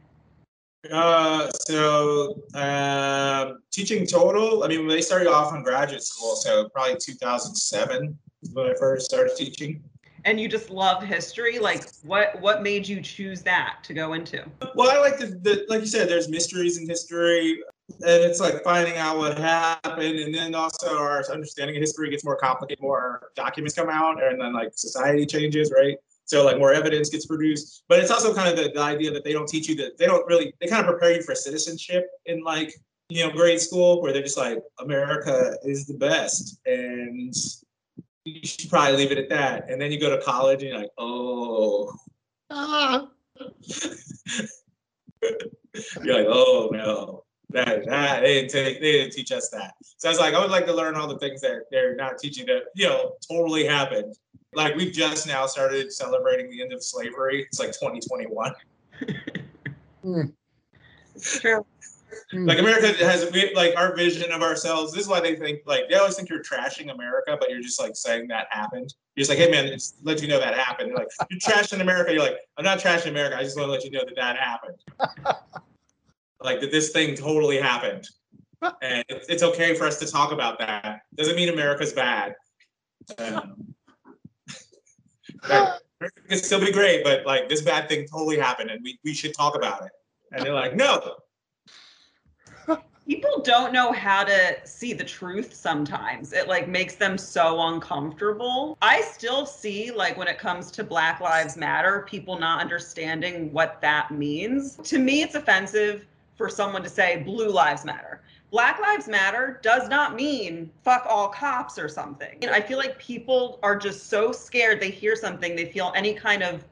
Uh, 0.91 1.51
so 1.67 2.43
um, 2.55 3.59
teaching 3.73 4.07
total. 4.07 4.62
I 4.62 4.69
mean, 4.69 4.87
they 4.87 5.01
started 5.01 5.29
off 5.29 5.55
in 5.55 5.62
graduate 5.62 6.03
school, 6.03 6.37
so 6.37 6.69
probably 6.69 6.97
2007 7.01 8.17
when 8.53 8.71
I 8.71 8.75
first 8.75 9.07
started 9.07 9.37
teaching. 9.37 9.83
And 10.25 10.41
you 10.41 10.49
just 10.49 10.71
love 10.71 11.03
history? 11.03 11.59
Like 11.59 11.85
what 12.03 12.41
what 12.41 12.62
made 12.62 12.87
you 12.87 13.01
choose 13.01 13.43
that 13.43 13.79
to 13.85 13.95
go 13.95 14.12
into? 14.12 14.45
Well, 14.75 14.91
I 14.91 15.01
like 15.01 15.19
the, 15.19 15.27
the 15.27 15.64
like 15.69 15.81
you 15.81 15.87
said, 15.87 16.09
there's 16.09 16.29
mysteries 16.29 16.79
in 16.79 16.88
history, 16.88 17.62
and 17.88 18.25
it's 18.25 18.41
like 18.41 18.62
finding 18.62 18.97
out 18.97 19.17
what 19.17 19.38
happened, 19.38 20.19
and 20.19 20.35
then 20.35 20.55
also 20.55 20.99
our 20.99 21.25
understanding 21.31 21.77
of 21.77 21.81
history 21.81 22.11
gets 22.11 22.25
more 22.25 22.37
complicated. 22.37 22.83
More 22.83 23.31
documents 23.37 23.75
come 23.75 23.88
out, 23.88 24.23
and 24.23 24.41
then 24.41 24.53
like 24.53 24.73
society 24.75 25.25
changes, 25.25 25.73
right? 25.75 25.97
So 26.29 26.45
like 26.45 26.59
more 26.59 26.75
evidence 26.75 27.09
gets 27.09 27.25
produced, 27.25 27.85
but 27.88 28.01
it's 28.01 28.11
also 28.11 28.35
kind 28.35 28.49
of 28.49 28.57
the, 28.57 28.71
the 28.71 28.83
idea 28.83 29.11
that 29.12 29.25
they 29.25 29.33
don't 29.33 29.49
teach 29.49 29.67
you 29.67 29.75
that 29.77 29.97
they 29.97 30.05
don't 30.05 30.27
really 30.27 30.53
they 30.61 30.67
kind 30.67 30.85
of 30.85 30.91
prepare 30.91 31.17
you 31.17 31.23
for 31.23 31.35
citizenship 31.35 32.07
in 32.27 32.45
like 32.45 32.73
you 33.09 33.27
know 33.27 33.33
grade 33.33 33.61
school 33.61 34.03
where 34.03 34.12
they're 34.12 34.23
just 34.23 34.37
like 34.37 34.59
America 34.79 35.57
is 35.64 35.87
the 35.87 35.95
best 35.95 36.61
and 36.67 37.35
you 38.27 38.47
should 38.47 38.69
probably 38.71 38.97
leave 38.97 39.11
it 39.12 39.19
at 39.19 39.29
that. 39.31 39.71
And 39.71 39.81
then 39.81 39.91
you 39.91 39.99
go 39.99 40.14
to 40.14 40.23
college 40.23 40.62
and 40.62 40.71
you're 40.71 40.81
like, 40.81 40.91
oh, 40.99 41.93
you're 46.03 46.14
like, 46.14 46.27
oh 46.29 46.69
no, 46.73 47.25
that 47.51 47.87
that 47.87 48.21
they 48.21 48.35
didn't 48.35 48.51
take 48.51 48.81
they 48.81 48.93
didn't 48.93 49.12
teach 49.12 49.33
us 49.33 49.49
that. 49.51 49.75
So 49.97 50.09
I 50.09 50.12
was 50.12 50.19
like, 50.19 50.35
I 50.35 50.41
would 50.41 50.51
like 50.51 50.67
to 50.67 50.75
learn 50.75 50.95
all 50.95 51.09
the 51.09 51.19
things 51.19 51.41
that 51.41 51.62
they're 51.71 51.97
not 51.97 52.19
teaching 52.19 52.47
that 52.47 52.64
you 52.75 52.87
know 52.87 53.12
totally 53.31 53.64
happened. 53.64 54.14
Like 54.55 54.75
we've 54.77 54.93
just 54.93 55.27
now 55.27 55.47
started 55.47 55.93
celebrating 55.93 56.51
the 56.51 56.63
end 56.63 56.73
of 56.73 56.83
slavery. 56.83 57.43
It's 57.43 57.61
like 57.61 57.73
2021. 57.73 58.53
True. 61.21 61.67
Like 62.33 62.59
America 62.59 62.93
has 63.05 63.31
we, 63.33 63.55
like 63.55 63.75
our 63.77 63.95
vision 63.95 64.31
of 64.33 64.43
ourselves. 64.43 64.93
This 64.93 65.03
is 65.03 65.09
why 65.09 65.21
they 65.21 65.37
think 65.37 65.61
like 65.67 65.89
they 65.89 65.95
always 65.95 66.17
think 66.17 66.29
you're 66.29 66.43
trashing 66.43 66.93
America, 66.93 67.37
but 67.39 67.51
you're 67.51 67.61
just 67.61 67.81
like 67.81 67.97
saying 67.97 68.29
that 68.29 68.47
happened. 68.51 68.93
You're 69.15 69.25
just 69.25 69.31
like, 69.31 69.39
hey 69.39 69.51
man, 69.51 69.67
just 69.73 69.97
let 70.03 70.21
you 70.21 70.29
know 70.29 70.39
that 70.39 70.55
happened. 70.55 70.91
They're 70.91 70.97
like 70.97 71.09
you're 71.31 71.41
trashing 71.41 71.81
America. 71.81 72.13
You're 72.13 72.23
like, 72.23 72.39
I'm 72.57 72.65
not 72.65 72.79
trashing 72.79 73.09
America. 73.09 73.37
I 73.37 73.43
just 73.43 73.57
want 73.57 73.69
to 73.69 73.73
let 73.73 73.85
you 73.85 73.91
know 73.91 74.05
that 74.05 74.17
that 74.17 74.37
happened. 74.37 74.77
like 76.43 76.61
that 76.61 76.71
this 76.71 76.91
thing 76.91 77.15
totally 77.15 77.59
happened, 77.59 78.09
and 78.83 79.05
it's, 79.09 79.29
it's 79.29 79.43
okay 79.43 79.75
for 79.75 79.87
us 79.87 79.99
to 80.01 80.07
talk 80.07 80.33
about 80.33 80.59
that. 80.59 81.03
Doesn't 81.15 81.37
mean 81.37 81.49
America's 81.49 81.93
bad. 81.93 82.35
Um, 83.19 83.75
America 85.44 85.81
can 86.29 86.38
still 86.38 86.61
be 86.61 86.72
great, 86.72 87.05
but 87.05 87.27
like 87.27 87.48
this 87.48 87.62
bad 87.62 87.88
thing 87.88 88.07
totally 88.07 88.38
happened, 88.38 88.70
and 88.70 88.83
we 88.83 88.98
we 89.05 89.14
should 89.14 89.35
talk 89.35 89.57
about 89.57 89.85
it. 89.85 89.92
And 90.33 90.44
they're 90.44 90.55
like, 90.55 90.77
no, 90.77 91.16
People 93.09 93.40
don't 93.40 93.72
know 93.72 93.90
how 93.90 94.22
to 94.22 94.59
see 94.64 94.92
the 94.92 95.03
truth 95.03 95.55
sometimes. 95.55 96.35
It 96.35 96.46
like 96.46 96.68
makes 96.68 96.96
them 96.96 97.16
so 97.16 97.59
uncomfortable. 97.68 98.77
I 98.83 99.01
still 99.01 99.46
see 99.46 99.90
like 99.90 100.18
when 100.18 100.29
it 100.29 100.38
comes 100.38 100.70
to 100.72 100.85
Black 100.85 101.18
Lives 101.18 101.57
Matter, 101.57 102.05
people 102.07 102.38
not 102.38 102.61
understanding 102.61 103.51
what 103.51 103.81
that 103.81 104.11
means. 104.11 104.77
To 104.85 104.98
me 104.98 105.22
it's 105.22 105.35
offensive 105.35 106.05
for 106.37 106.51
someone 106.51 106.83
to 106.83 106.90
say 106.90 107.22
blue 107.22 107.48
lives 107.48 107.87
matter. 107.87 108.20
Black 108.51 108.81
Lives 108.81 109.09
Matter 109.09 109.61
does 109.63 109.89
not 109.89 110.15
mean 110.15 110.71
fuck 110.83 111.05
all 111.07 111.29
cops 111.29 111.79
or 111.79 111.89
something. 111.89 112.39
And 112.41 112.51
I 112.51 112.61
feel 112.61 112.79
like 112.79 112.99
people 112.99 113.59
are 113.63 113.77
just 113.77 114.09
so 114.09 114.33
scared 114.33 114.81
they 114.81 114.91
hear 114.91 115.17
something, 115.17 115.55
they 115.55 115.71
feel 115.71 115.93
any 115.95 116.15
kind 116.15 116.43
of 116.43 116.65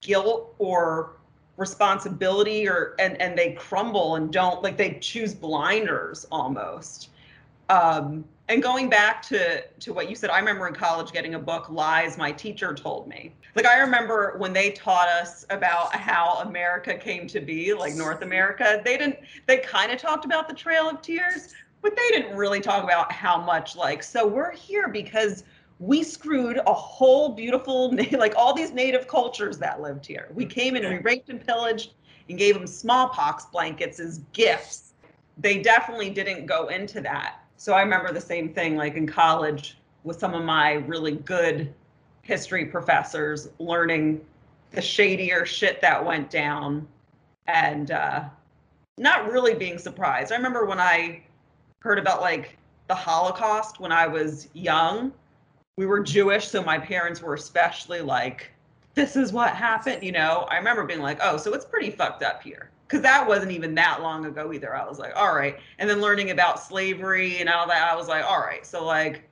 guilt 0.00 0.54
or 0.58 1.16
responsibility 1.56 2.66
or 2.68 2.94
and 2.98 3.20
and 3.20 3.38
they 3.38 3.52
crumble 3.52 4.16
and 4.16 4.32
don't 4.32 4.62
like 4.62 4.76
they 4.76 4.94
choose 5.00 5.34
blinders 5.34 6.26
almost 6.32 7.10
um 7.68 8.24
and 8.48 8.62
going 8.62 8.90
back 8.90 9.22
to 9.22 9.62
to 9.62 9.92
what 9.92 10.10
you 10.10 10.16
said, 10.16 10.30
I 10.30 10.38
remember 10.38 10.66
in 10.66 10.74
college 10.74 11.12
getting 11.12 11.34
a 11.34 11.38
book, 11.38 11.70
Lies 11.70 12.18
My 12.18 12.32
Teacher 12.32 12.74
Told 12.74 13.08
Me. 13.08 13.32
Like 13.54 13.66
I 13.66 13.78
remember 13.78 14.34
when 14.38 14.52
they 14.52 14.72
taught 14.72 15.08
us 15.08 15.46
about 15.50 15.94
how 15.94 16.38
America 16.42 16.94
came 16.94 17.26
to 17.28 17.40
be, 17.40 17.72
like 17.72 17.94
North 17.94 18.22
America, 18.22 18.80
they 18.84 18.96
didn't 18.96 19.18
they 19.46 19.58
kind 19.58 19.92
of 19.92 19.98
talked 19.98 20.24
about 20.24 20.48
the 20.48 20.54
Trail 20.54 20.88
of 20.88 21.00
Tears, 21.02 21.54
but 21.82 21.96
they 21.96 22.08
didn't 22.08 22.36
really 22.36 22.60
talk 22.60 22.82
about 22.82 23.12
how 23.12 23.40
much 23.40 23.76
like 23.76 24.02
so 24.02 24.26
we're 24.26 24.52
here 24.52 24.88
because 24.88 25.44
we 25.78 26.02
screwed 26.02 26.58
a 26.66 26.74
whole 26.74 27.30
beautiful 27.30 27.94
like 28.12 28.34
all 28.36 28.54
these 28.54 28.72
native 28.72 29.06
cultures 29.06 29.58
that 29.58 29.80
lived 29.80 30.04
here. 30.04 30.30
We 30.34 30.46
came 30.46 30.74
in 30.74 30.84
and 30.84 30.94
we 30.96 31.00
raped 31.00 31.28
and 31.28 31.44
pillaged 31.44 31.94
and 32.28 32.38
gave 32.38 32.54
them 32.54 32.66
smallpox 32.66 33.46
blankets 33.46 34.00
as 34.00 34.18
gifts. 34.32 34.94
They 35.38 35.62
definitely 35.62 36.10
didn't 36.10 36.46
go 36.46 36.68
into 36.68 37.00
that 37.00 37.41
so 37.62 37.74
I 37.74 37.82
remember 37.82 38.12
the 38.12 38.20
same 38.20 38.52
thing 38.52 38.74
like 38.74 38.96
in 38.96 39.06
college 39.06 39.78
with 40.02 40.18
some 40.18 40.34
of 40.34 40.42
my 40.42 40.72
really 40.72 41.12
good 41.12 41.72
history 42.22 42.64
professors 42.64 43.50
learning 43.60 44.20
the 44.72 44.82
shadier 44.82 45.46
shit 45.46 45.80
that 45.80 46.04
went 46.04 46.28
down 46.28 46.88
and 47.46 47.92
uh, 47.92 48.24
not 48.98 49.30
really 49.30 49.54
being 49.54 49.78
surprised. 49.78 50.32
I 50.32 50.36
remember 50.38 50.66
when 50.66 50.80
I 50.80 51.22
heard 51.82 52.00
about 52.00 52.20
like 52.20 52.58
the 52.88 52.96
Holocaust 52.96 53.78
when 53.78 53.92
I 53.92 54.08
was 54.08 54.48
young. 54.54 55.12
We 55.76 55.86
were 55.86 56.00
Jewish, 56.00 56.48
so 56.48 56.64
my 56.64 56.80
parents 56.80 57.22
were 57.22 57.34
especially 57.34 58.00
like, 58.00 58.50
this 58.94 59.14
is 59.14 59.32
what 59.32 59.54
happened. 59.54 60.02
You 60.02 60.10
know, 60.10 60.48
I 60.50 60.56
remember 60.56 60.82
being 60.82 60.98
like, 61.00 61.20
oh, 61.22 61.36
so 61.36 61.54
it's 61.54 61.64
pretty 61.64 61.92
fucked 61.92 62.24
up 62.24 62.42
here 62.42 62.71
because 62.92 63.02
that 63.02 63.26
wasn't 63.26 63.50
even 63.50 63.74
that 63.74 64.02
long 64.02 64.26
ago 64.26 64.52
either. 64.52 64.76
I 64.76 64.86
was 64.86 64.98
like, 64.98 65.16
all 65.16 65.34
right. 65.34 65.58
And 65.78 65.88
then 65.88 66.02
learning 66.02 66.30
about 66.30 66.60
slavery 66.60 67.38
and 67.38 67.48
all 67.48 67.66
that, 67.66 67.90
I 67.90 67.96
was 67.96 68.06
like, 68.06 68.22
all 68.22 68.40
right. 68.40 68.66
So 68.66 68.84
like 68.84 69.30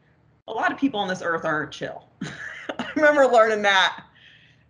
a 0.49 0.53
lot 0.53 0.73
of 0.73 0.79
people 0.79 0.99
on 0.99 1.09
this 1.09 1.21
earth 1.21 1.45
aren't 1.45 1.71
chill. 1.71 2.07
I 2.23 2.91
remember 2.97 3.27
learning 3.27 3.61
that 3.61 4.05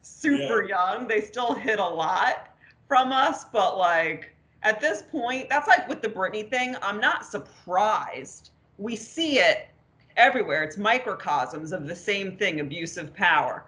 super 0.03 0.65
yeah. 0.65 0.97
young. 0.97 1.07
They 1.07 1.21
still 1.21 1.55
hit 1.55 1.79
a 1.79 1.87
lot 1.87 2.49
from 2.89 3.13
us, 3.13 3.45
but 3.45 3.79
like 3.79 4.35
at 4.65 4.81
this 4.81 5.05
point, 5.09 5.49
that's 5.49 5.69
like 5.69 5.89
with 5.89 6.03
the 6.03 6.09
Britney 6.09 6.51
thing. 6.51 6.75
I'm 6.83 7.01
not 7.01 7.25
surprised. 7.25 8.51
We 8.77 8.97
see 8.97 9.39
it 9.39 9.69
everywhere. 10.17 10.65
It's 10.65 10.79
microcosms 10.79 11.71
of 11.71 11.87
the 11.87 11.95
same 11.95 12.37
thing, 12.37 12.59
abusive 12.59 13.15
power. 13.15 13.67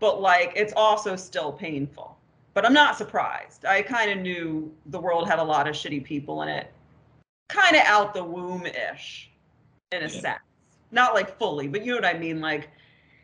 But 0.00 0.20
like 0.20 0.52
it's 0.56 0.72
also 0.76 1.14
still 1.14 1.52
painful 1.52 2.18
but 2.54 2.64
I'm 2.64 2.72
not 2.72 2.96
surprised. 2.96 3.64
I 3.66 3.82
kind 3.82 4.10
of 4.10 4.18
knew 4.18 4.72
the 4.86 5.00
world 5.00 5.28
had 5.28 5.40
a 5.40 5.44
lot 5.44 5.68
of 5.68 5.74
shitty 5.74 6.04
people 6.04 6.42
in 6.42 6.48
it, 6.48 6.72
kind 7.48 7.76
of 7.76 7.82
out 7.82 8.14
the 8.14 8.24
womb 8.24 8.64
ish, 8.64 9.30
in 9.92 9.98
a 9.98 10.02
yeah. 10.02 10.08
sense. 10.08 10.40
Not 10.92 11.14
like 11.14 11.36
fully, 11.38 11.66
but 11.66 11.84
you 11.84 11.92
know 11.92 11.98
what 11.98 12.14
I 12.14 12.18
mean? 12.18 12.40
Like 12.40 12.70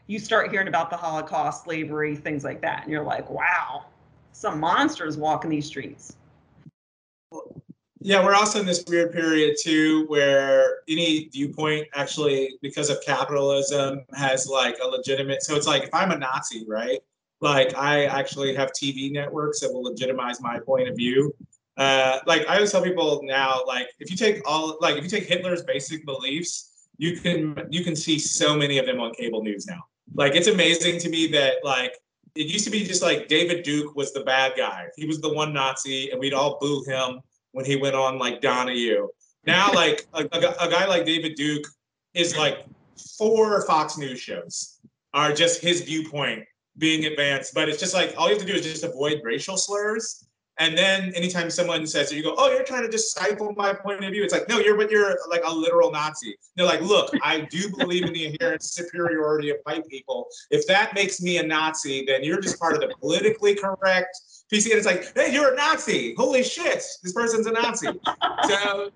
you 0.09 0.19
start 0.19 0.51
hearing 0.51 0.67
about 0.67 0.91
the 0.91 0.97
Holocaust, 0.97 1.65
slavery, 1.65 2.17
things 2.17 2.43
like 2.43 2.61
that, 2.63 2.83
and 2.83 2.93
you're 2.93 3.05
like, 3.05 3.31
wow, 3.31 3.87
some 4.33 4.59
monsters 4.59 5.17
walking 5.17 5.51
these 5.51 5.67
streets. 5.67 6.17
Yeah, 8.03 8.25
we're 8.25 8.35
also 8.35 8.61
in 8.61 8.67
this 8.67 8.83
weird 8.89 9.13
period 9.13 9.57
too 9.63 10.07
where 10.07 10.79
any 10.89 11.29
viewpoint 11.29 11.87
actually, 11.95 12.59
because 12.63 12.89
of 12.89 13.01
capitalism, 13.05 14.01
has 14.15 14.49
like 14.49 14.79
a 14.83 14.87
legitimate. 14.87 15.43
So 15.43 15.55
it's 15.55 15.67
like 15.67 15.85
if 15.85 15.95
I'm 15.95 16.11
a 16.11 16.19
Nazi, 16.19 16.65
right? 16.67 17.01
Like 17.41 17.77
I 17.77 18.05
actually 18.05 18.55
have 18.55 18.73
TV 18.73 19.11
networks 19.11 19.61
that 19.61 19.73
will 19.73 19.83
legitimize 19.83 20.41
my 20.41 20.59
point 20.61 20.89
of 20.89 20.97
view. 20.97 21.35
Uh, 21.77 22.19
like 22.27 22.47
I 22.47 22.57
always 22.57 22.73
tell 22.73 22.83
people 22.83 23.21
now, 23.25 23.63
like 23.67 23.89
if 23.99 24.11
you 24.11 24.17
take 24.17 24.43
all, 24.47 24.77
like 24.81 24.97
if 24.97 25.05
you 25.05 25.11
take 25.11 25.25
Hitler's 25.25 25.63
basic 25.63 26.05
beliefs, 26.05 26.89
you 26.99 27.19
can 27.19 27.67
you 27.71 27.83
can 27.83 27.97
see 27.97 28.19
so 28.19 28.55
many 28.55 28.79
of 28.79 28.85
them 28.85 29.01
on 29.01 29.15
cable 29.15 29.43
news 29.43 29.67
now. 29.67 29.81
Like 30.15 30.35
it's 30.35 30.49
amazing 30.49 30.99
to 31.01 31.09
me 31.09 31.29
that 31.29 31.65
like 31.65 31.95
it 32.35 32.47
used 32.47 32.65
to 32.67 32.71
be 32.71 32.85
just 32.85 33.03
like 33.03 33.29
David 33.29 33.63
Duke 33.63 33.97
was 33.97 34.13
the 34.13 34.21
bad 34.21 34.53
guy. 34.57 34.87
He 34.97 35.07
was 35.07 35.21
the 35.21 35.33
one 35.33 35.55
Nazi, 35.55 36.11
and 36.11 36.21
we'd 36.21 36.35
all 36.35 36.59
boo 36.61 36.85
him 36.87 37.21
when 37.53 37.65
he 37.65 37.77
went 37.77 37.95
on 37.95 38.19
like 38.19 38.43
Donahue. 38.43 39.09
Now, 39.47 39.73
like 39.75 40.07
a, 40.13 40.25
a, 40.33 40.67
a 40.67 40.71
guy 40.71 40.87
like 40.87 41.07
David 41.07 41.37
Duke 41.37 41.67
is 42.13 42.37
like 42.37 42.67
four 43.17 43.65
Fox 43.67 43.97
News 43.97 44.21
shows 44.21 44.79
are 45.15 45.33
just 45.33 45.61
his 45.61 45.81
viewpoint 45.81 46.45
being 46.81 47.05
advanced, 47.05 47.55
but 47.55 47.69
it's 47.69 47.79
just 47.79 47.95
like 47.95 48.15
all 48.17 48.27
you 48.29 48.35
have 48.35 48.45
to 48.45 48.47
do 48.51 48.59
is 48.59 48.65
just 48.65 48.83
avoid 48.83 49.21
racial 49.23 49.57
slurs. 49.57 50.27
And 50.59 50.77
then 50.77 51.15
anytime 51.15 51.49
someone 51.49 51.87
says 51.87 52.13
it, 52.13 52.17
you 52.17 52.23
go, 52.23 52.35
"Oh, 52.37 52.51
you're 52.51 52.65
trying 52.65 52.91
to 52.91 52.99
stifle 52.99 53.55
my 53.57 53.73
point 53.73 54.05
of 54.05 54.11
view." 54.11 54.23
It's 54.23 54.33
like, 54.33 54.47
no, 54.47 54.59
you're 54.59 54.77
but 54.77 54.91
you're 54.91 55.17
like 55.31 55.43
a 55.45 55.55
literal 55.55 55.91
Nazi. 55.91 56.37
They're 56.55 56.67
like, 56.67 56.83
look, 56.83 57.15
I 57.23 57.41
do 57.51 57.71
believe 57.79 58.05
in 58.05 58.13
the 58.13 58.27
inherent 58.27 58.63
superiority 58.63 59.49
of 59.51 59.57
white 59.63 59.89
people. 59.89 60.27
If 60.51 60.67
that 60.67 60.95
makes 60.95 61.23
me 61.23 61.39
a 61.39 61.43
Nazi, 61.43 62.05
then 62.05 62.25
you're 62.25 62.41
just 62.41 62.61
part 62.61 62.75
of 62.75 62.81
the 62.81 62.95
politically 63.01 63.55
correct 63.55 64.15
PC. 64.53 64.67
And 64.67 64.75
it's 64.75 64.87
like, 64.87 65.15
hey, 65.15 65.33
you're 65.33 65.55
a 65.55 65.57
Nazi. 65.57 66.15
Holy 66.17 66.43
shit, 66.43 66.83
this 67.03 67.13
person's 67.15 67.47
a 67.47 67.53
Nazi. 67.53 67.87
So 68.47 68.91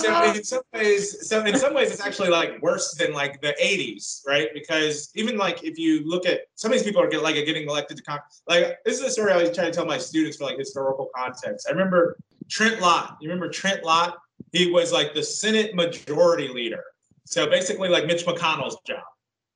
so 0.00 0.32
in 0.32 0.44
some 0.44 0.62
ways 0.72 1.28
so 1.28 1.44
in 1.44 1.56
some 1.56 1.74
ways 1.74 1.90
it's 1.90 2.00
actually 2.00 2.28
like 2.28 2.60
worse 2.62 2.94
than 2.94 3.12
like 3.12 3.40
the 3.40 3.54
80s 3.62 4.26
right? 4.26 4.48
Because 4.54 5.10
even 5.14 5.36
like 5.36 5.64
if 5.64 5.78
you 5.78 6.06
look 6.06 6.26
at 6.26 6.42
some 6.54 6.70
of 6.70 6.78
these 6.78 6.84
people 6.84 7.02
are 7.02 7.08
get, 7.08 7.22
like 7.22 7.34
getting 7.34 7.68
elected 7.68 7.96
to 7.96 8.02
congress 8.02 8.42
like 8.48 8.78
this 8.84 8.98
is 8.98 9.04
a 9.04 9.10
story 9.10 9.32
i 9.32 9.36
was 9.36 9.54
trying 9.54 9.70
to 9.70 9.76
tell 9.76 9.86
my 9.86 9.98
students 9.98 10.36
for 10.36 10.44
like 10.44 10.58
historical 10.58 11.08
context. 11.14 11.66
I 11.68 11.72
remember 11.72 12.18
trent 12.48 12.80
lott 12.80 13.16
you 13.20 13.28
remember 13.28 13.48
trent 13.50 13.84
lott? 13.84 14.18
He 14.52 14.70
was 14.70 14.92
like 14.92 15.14
the 15.14 15.22
senate 15.22 15.74
majority 15.74 16.48
leader. 16.48 16.84
So 17.24 17.48
basically 17.48 17.88
like 17.88 18.06
mitch 18.06 18.24
mcconnell's 18.24 18.78
job. 18.86 19.02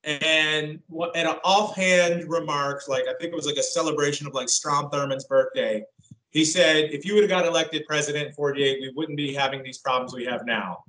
And 0.05 0.81
what 0.89 1.15
at 1.15 1.27
an 1.27 1.37
offhand 1.45 2.29
remarks 2.29 2.89
like 2.89 3.05
i 3.05 3.15
think 3.21 3.33
it 3.33 3.37
was 3.37 3.47
like 3.47 3.57
a 3.57 3.63
celebration 3.63 4.27
of 4.27 4.35
like 4.35 4.49
strom 4.49 4.91
thurmond's 4.91 5.25
birthday 5.25 5.85
he 6.31 6.45
said, 6.45 6.91
if 6.93 7.05
you 7.05 7.15
would 7.15 7.25
have 7.25 7.31
got 7.31 7.45
elected 7.45 7.85
president 7.87 8.29
in 8.29 8.33
48, 8.33 8.81
we 8.81 8.93
wouldn't 8.95 9.17
be 9.17 9.35
having 9.35 9.63
these 9.63 9.79
problems 9.79 10.15
we 10.15 10.25
have 10.25 10.47
now. 10.47 10.85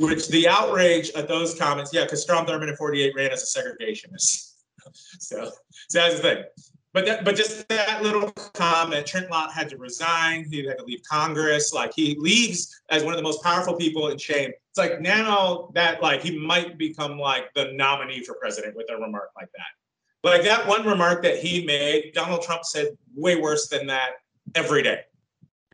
Which 0.00 0.28
the 0.28 0.48
outrage 0.48 1.10
at 1.10 1.28
those 1.28 1.54
comments, 1.54 1.92
yeah, 1.92 2.04
because 2.04 2.22
Strom 2.22 2.46
Thurmond 2.46 2.68
in 2.68 2.76
48 2.76 3.14
ran 3.14 3.30
as 3.30 3.42
a 3.42 3.60
segregationist. 3.60 4.54
so, 4.92 5.50
so 5.88 5.98
that's 5.98 6.16
the 6.16 6.22
thing. 6.22 6.44
But 6.92 7.06
that, 7.06 7.24
but 7.24 7.34
just 7.34 7.68
that 7.68 8.02
little 8.02 8.30
comment, 8.54 9.04
Trent 9.04 9.28
Lott 9.30 9.52
had 9.52 9.68
to 9.70 9.76
resign. 9.76 10.46
He 10.48 10.64
had 10.64 10.78
to 10.78 10.84
leave 10.84 11.02
Congress. 11.02 11.72
Like 11.72 11.92
he 11.94 12.14
leaves 12.18 12.80
as 12.88 13.02
one 13.02 13.12
of 13.12 13.18
the 13.18 13.22
most 13.22 13.42
powerful 13.42 13.74
people 13.74 14.08
in 14.08 14.18
shame. 14.18 14.50
It's 14.70 14.78
like 14.78 15.00
now 15.00 15.70
that 15.74 16.02
like 16.02 16.22
he 16.22 16.38
might 16.38 16.78
become 16.78 17.18
like 17.18 17.52
the 17.54 17.72
nominee 17.72 18.22
for 18.22 18.34
president 18.34 18.76
with 18.76 18.86
a 18.90 18.96
remark 18.96 19.30
like 19.36 19.48
that. 19.56 20.28
Like 20.28 20.44
that 20.44 20.66
one 20.68 20.86
remark 20.86 21.22
that 21.24 21.38
he 21.38 21.66
made, 21.66 22.12
Donald 22.14 22.42
Trump 22.42 22.64
said 22.64 22.96
way 23.14 23.36
worse 23.36 23.68
than 23.68 23.88
that 23.88 24.12
every 24.54 24.82
day. 24.82 25.00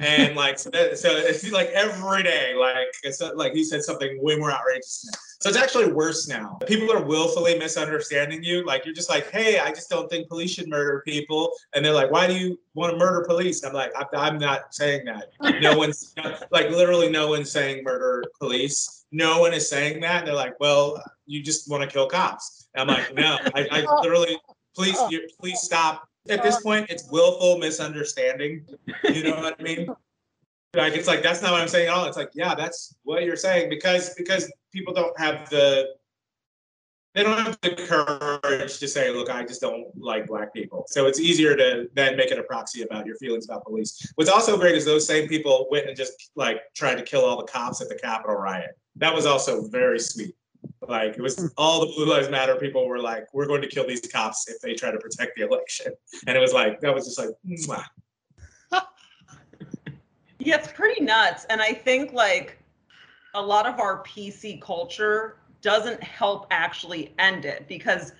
And 0.01 0.35
like 0.35 0.59
so, 0.59 0.71
that, 0.71 0.99
so 0.99 1.11
it's 1.11 1.53
like 1.53 1.69
every 1.69 2.23
day, 2.23 2.55
like 2.59 2.89
it's 3.03 3.21
like 3.21 3.53
he 3.53 3.63
said 3.63 3.83
something 3.83 4.19
way 4.23 4.35
more 4.37 4.51
outrageous. 4.51 5.07
So 5.41 5.51
it's 5.51 5.59
actually 5.59 5.93
worse 5.93 6.27
now. 6.27 6.59
People 6.67 6.91
are 6.91 7.03
willfully 7.03 7.59
misunderstanding 7.59 8.43
you. 8.43 8.65
Like 8.65 8.87
you're 8.87 8.95
just 8.95 9.11
like, 9.11 9.31
hey, 9.31 9.59
I 9.59 9.69
just 9.69 9.91
don't 9.91 10.09
think 10.09 10.27
police 10.27 10.53
should 10.53 10.69
murder 10.69 11.03
people, 11.07 11.53
and 11.75 11.85
they're 11.85 11.93
like, 11.93 12.11
why 12.11 12.27
do 12.27 12.33
you 12.33 12.59
want 12.73 12.93
to 12.93 12.99
murder 12.99 13.27
police? 13.29 13.63
I'm 13.63 13.75
like, 13.75 13.93
I'm 14.15 14.39
not 14.39 14.75
saying 14.75 15.05
that. 15.05 15.33
No 15.61 15.77
one's 15.77 16.15
like 16.51 16.71
literally 16.71 17.11
no 17.11 17.29
one's 17.29 17.51
saying 17.51 17.85
murder 17.85 18.25
police. 18.39 19.05
No 19.13 19.41
one 19.41 19.53
is 19.53 19.69
saying 19.69 20.01
that. 20.01 20.21
And 20.21 20.29
they're 20.29 20.35
like, 20.35 20.59
well, 20.61 21.03
you 21.27 21.43
just 21.43 21.69
want 21.69 21.83
to 21.83 21.89
kill 21.89 22.07
cops. 22.07 22.69
And 22.75 22.91
I'm 22.91 22.97
like, 22.97 23.15
no, 23.15 23.37
I, 23.55 23.69
I 23.71 23.95
literally, 24.01 24.39
please, 24.75 24.97
uh, 24.99 25.11
please 25.41 25.61
stop 25.61 26.09
at 26.29 26.43
this 26.43 26.57
um, 26.57 26.63
point, 26.63 26.91
it's 26.91 27.11
willful 27.11 27.59
misunderstanding. 27.59 28.67
You 29.05 29.25
know 29.25 29.37
what 29.37 29.57
I 29.59 29.63
mean? 29.63 29.89
Like 30.75 30.95
it's 30.95 31.09
like 31.09 31.23
that's 31.23 31.43
not 31.43 31.53
what 31.53 31.61
I'm 31.61 31.69
saying 31.69 31.89
at 31.89 31.95
all. 31.95 32.07
It's 32.07 32.17
like 32.17 32.31
yeah, 32.35 32.55
that's 32.55 32.95
what 33.03 33.25
you're 33.25 33.37
saying 33.37 33.71
because 33.71 34.15
because 34.15 34.51
people 34.73 34.95
don't 34.95 35.19
have 35.19 35.49
the 35.51 35.95
they 37.15 37.25
don't 37.25 37.39
have 37.39 37.59
the 37.63 37.75
courage 37.75 38.79
to 38.79 38.87
say, 38.87 39.11
look, 39.11 39.31
I 39.31 39.43
just 39.45 39.61
don't 39.61 39.87
like 39.97 40.29
black 40.29 40.55
people. 40.55 40.85
So 40.89 41.07
it's 41.07 41.19
easier 41.19 41.57
to 41.57 41.89
then 41.95 42.17
make 42.17 42.31
it 42.31 42.39
a 42.39 42.45
proxy 42.45 42.83
about 42.83 43.05
your 43.05 43.17
feelings 43.17 43.47
about 43.47 43.65
police. 43.65 44.13
What's 44.15 44.31
also 44.31 44.57
great 44.57 44.77
is 44.77 44.85
those 44.85 45.09
same 45.09 45.29
people 45.29 45.67
went 45.73 45.89
and 45.89 45.97
just 45.97 46.31
like 46.37 46.61
tried 46.77 46.97
to 46.97 47.03
kill 47.03 47.25
all 47.25 47.37
the 47.37 47.51
cops 47.51 47.81
at 47.81 47.89
the 47.89 47.97
Capitol 47.97 48.37
riot. 48.37 48.79
That 48.95 49.13
was 49.13 49.27
also 49.27 49.67
very 49.69 49.99
sweet. 49.99 50.37
Like 50.87 51.17
it 51.17 51.21
was 51.21 51.53
all 51.57 51.81
the 51.81 51.93
Blue 51.95 52.07
Lives 52.07 52.31
Matter 52.31 52.57
people 52.57 52.87
were 52.87 52.99
like, 52.99 53.33
we're 53.33 53.47
going 53.47 53.63
to 53.63 53.69
kill 53.69 53.87
these 53.87 54.01
cops 54.01 54.49
if 54.49 54.61
they 54.61 54.75
try 54.75 54.91
to 54.91 54.99
protect 54.99 55.37
the 55.37 55.47
election. 55.47 55.93
And 56.27 56.37
it 56.37 56.41
was 56.41 56.53
like, 56.53 56.81
that 56.81 56.95
was 56.95 57.05
just 57.05 57.19
like, 57.19 57.29
mm, 57.47 57.67
Mwah. 57.67 57.85
yeah, 60.39 60.57
it's 60.57 60.73
pretty 60.73 61.03
nuts. 61.03 61.47
And 61.49 61.61
I 61.61 61.73
think 61.73 62.13
like 62.13 62.59
a 63.35 63.41
lot 63.43 63.67
of 63.67 63.79
our 63.79 64.03
PC 64.03 64.61
culture 64.61 65.37
doesn't 65.63 66.03
help 66.03 66.47
actually 66.51 67.15
end 67.19 67.45
it 67.45 67.69
because 67.69 68.13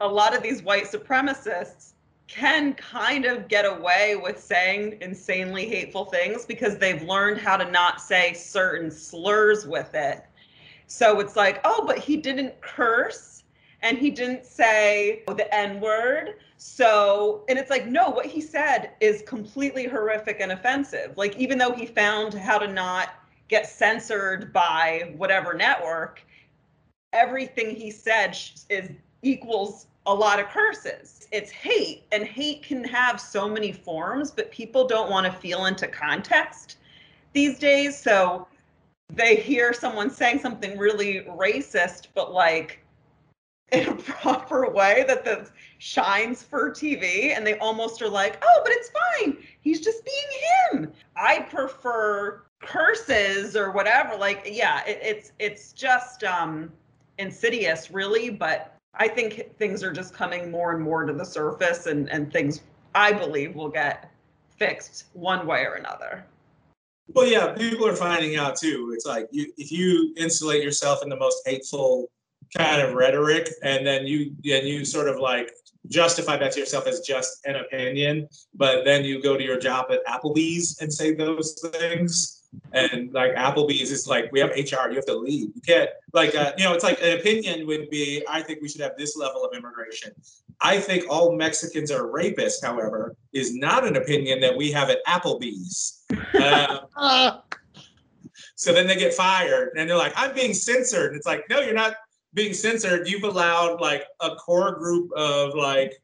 a 0.00 0.08
lot 0.08 0.36
of 0.36 0.42
these 0.42 0.62
white 0.62 0.84
supremacists 0.84 1.92
can 2.26 2.74
kind 2.74 3.24
of 3.24 3.48
get 3.48 3.64
away 3.64 4.16
with 4.16 4.42
saying 4.42 4.98
insanely 5.00 5.68
hateful 5.68 6.06
things 6.06 6.44
because 6.44 6.76
they've 6.76 7.02
learned 7.02 7.38
how 7.38 7.56
to 7.56 7.70
not 7.70 8.00
say 8.00 8.32
certain 8.32 8.90
slurs 8.90 9.66
with 9.66 9.94
it 9.94 10.25
So 10.86 11.20
it's 11.20 11.36
like, 11.36 11.60
oh, 11.64 11.84
but 11.86 11.98
he 11.98 12.16
didn't 12.16 12.60
curse 12.60 13.44
and 13.82 13.98
he 13.98 14.10
didn't 14.10 14.46
say 14.46 15.22
the 15.26 15.54
N 15.54 15.80
word. 15.80 16.34
So, 16.56 17.44
and 17.48 17.58
it's 17.58 17.70
like, 17.70 17.86
no, 17.86 18.10
what 18.10 18.26
he 18.26 18.40
said 18.40 18.92
is 19.00 19.22
completely 19.22 19.86
horrific 19.86 20.40
and 20.40 20.52
offensive. 20.52 21.16
Like, 21.16 21.36
even 21.36 21.58
though 21.58 21.72
he 21.72 21.86
found 21.86 22.34
how 22.34 22.58
to 22.58 22.66
not 22.66 23.10
get 23.48 23.68
censored 23.68 24.52
by 24.52 25.12
whatever 25.16 25.54
network, 25.54 26.22
everything 27.12 27.70
he 27.70 27.90
said 27.90 28.36
is 28.70 28.90
equals 29.22 29.86
a 30.06 30.14
lot 30.14 30.38
of 30.38 30.46
curses. 30.46 31.28
It's 31.32 31.50
hate, 31.50 32.04
and 32.12 32.24
hate 32.24 32.62
can 32.62 32.84
have 32.84 33.20
so 33.20 33.48
many 33.48 33.72
forms, 33.72 34.30
but 34.30 34.50
people 34.50 34.86
don't 34.86 35.10
want 35.10 35.26
to 35.26 35.32
feel 35.32 35.66
into 35.66 35.88
context 35.88 36.78
these 37.32 37.58
days. 37.58 37.98
So 37.98 38.46
they 39.12 39.36
hear 39.36 39.72
someone 39.72 40.10
saying 40.10 40.40
something 40.40 40.76
really 40.78 41.22
racist, 41.22 42.08
but 42.14 42.32
like 42.32 42.80
in 43.72 43.88
a 43.88 43.94
proper 43.96 44.70
way 44.70 45.04
that 45.06 45.24
the 45.24 45.48
shines 45.78 46.42
for 46.42 46.70
TV, 46.70 47.36
and 47.36 47.46
they 47.46 47.58
almost 47.58 48.00
are 48.02 48.08
like, 48.08 48.38
oh, 48.42 48.60
but 48.62 48.72
it's 48.72 48.90
fine. 48.90 49.38
He's 49.60 49.80
just 49.80 50.04
being 50.04 50.82
him. 50.82 50.92
I 51.16 51.40
prefer 51.40 52.42
curses 52.60 53.56
or 53.56 53.70
whatever. 53.72 54.16
Like, 54.16 54.48
yeah, 54.50 54.84
it, 54.86 54.98
it's 55.02 55.32
it's 55.38 55.72
just 55.72 56.24
um 56.24 56.72
insidious, 57.18 57.90
really, 57.90 58.30
but 58.30 58.74
I 58.94 59.08
think 59.08 59.56
things 59.58 59.82
are 59.82 59.92
just 59.92 60.14
coming 60.14 60.50
more 60.50 60.72
and 60.72 60.82
more 60.82 61.04
to 61.04 61.12
the 61.12 61.24
surface, 61.24 61.86
and 61.86 62.10
and 62.10 62.32
things 62.32 62.60
I 62.94 63.12
believe 63.12 63.54
will 63.54 63.68
get 63.68 64.10
fixed 64.56 65.06
one 65.12 65.46
way 65.46 65.64
or 65.64 65.74
another. 65.74 66.24
Well, 67.08 67.26
yeah, 67.26 67.52
people 67.52 67.86
are 67.86 67.96
finding 67.96 68.36
out 68.36 68.56
too. 68.56 68.90
It's 68.94 69.06
like 69.06 69.28
you 69.30 69.52
if 69.56 69.70
you 69.70 70.12
insulate 70.16 70.62
yourself 70.62 71.02
in 71.02 71.08
the 71.08 71.16
most 71.16 71.46
hateful 71.46 72.10
kind 72.56 72.82
of 72.82 72.94
rhetoric, 72.94 73.48
and 73.62 73.86
then 73.86 74.06
you 74.06 74.34
and 74.44 74.66
you 74.66 74.84
sort 74.84 75.08
of 75.08 75.18
like 75.18 75.50
justify 75.88 76.36
that 76.36 76.52
to 76.52 76.60
yourself 76.60 76.86
as 76.86 77.00
just 77.00 77.46
an 77.46 77.56
opinion, 77.56 78.28
but 78.54 78.84
then 78.84 79.04
you 79.04 79.22
go 79.22 79.36
to 79.36 79.44
your 79.44 79.58
job 79.58 79.86
at 79.90 80.04
Applebee's 80.06 80.78
and 80.80 80.92
say 80.92 81.14
those 81.14 81.54
things 81.72 82.36
and 82.72 83.12
like 83.12 83.34
Applebee's 83.34 83.90
is 83.90 84.06
like, 84.06 84.30
we 84.32 84.40
have 84.40 84.50
HR, 84.50 84.88
you 84.90 84.96
have 84.96 85.06
to 85.06 85.16
leave. 85.16 85.50
You 85.54 85.60
can't, 85.66 85.90
like, 86.12 86.34
uh, 86.34 86.52
you 86.56 86.64
know, 86.64 86.74
it's 86.74 86.84
like 86.84 87.00
an 87.02 87.18
opinion 87.18 87.66
would 87.66 87.90
be, 87.90 88.22
I 88.28 88.42
think 88.42 88.60
we 88.62 88.68
should 88.68 88.80
have 88.80 88.96
this 88.96 89.16
level 89.16 89.44
of 89.44 89.56
immigration. 89.56 90.12
I 90.60 90.78
think 90.78 91.04
all 91.08 91.36
Mexicans 91.36 91.90
are 91.90 92.04
rapists, 92.04 92.64
however, 92.64 93.16
is 93.32 93.54
not 93.54 93.86
an 93.86 93.96
opinion 93.96 94.40
that 94.40 94.56
we 94.56 94.72
have 94.72 94.90
at 94.90 95.04
Applebee's. 95.06 96.04
Uh, 96.34 96.80
so 98.56 98.72
then 98.72 98.86
they 98.86 98.96
get 98.96 99.14
fired 99.14 99.70
and 99.76 99.88
they're 99.88 99.96
like, 99.96 100.14
I'm 100.16 100.34
being 100.34 100.54
censored. 100.54 101.08
And 101.08 101.16
It's 101.16 101.26
like, 101.26 101.44
no, 101.48 101.60
you're 101.60 101.74
not 101.74 101.94
being 102.34 102.54
censored. 102.54 103.08
You've 103.08 103.24
allowed 103.24 103.80
like 103.80 104.04
a 104.20 104.30
core 104.36 104.74
group 104.74 105.10
of 105.16 105.54
like 105.54 105.94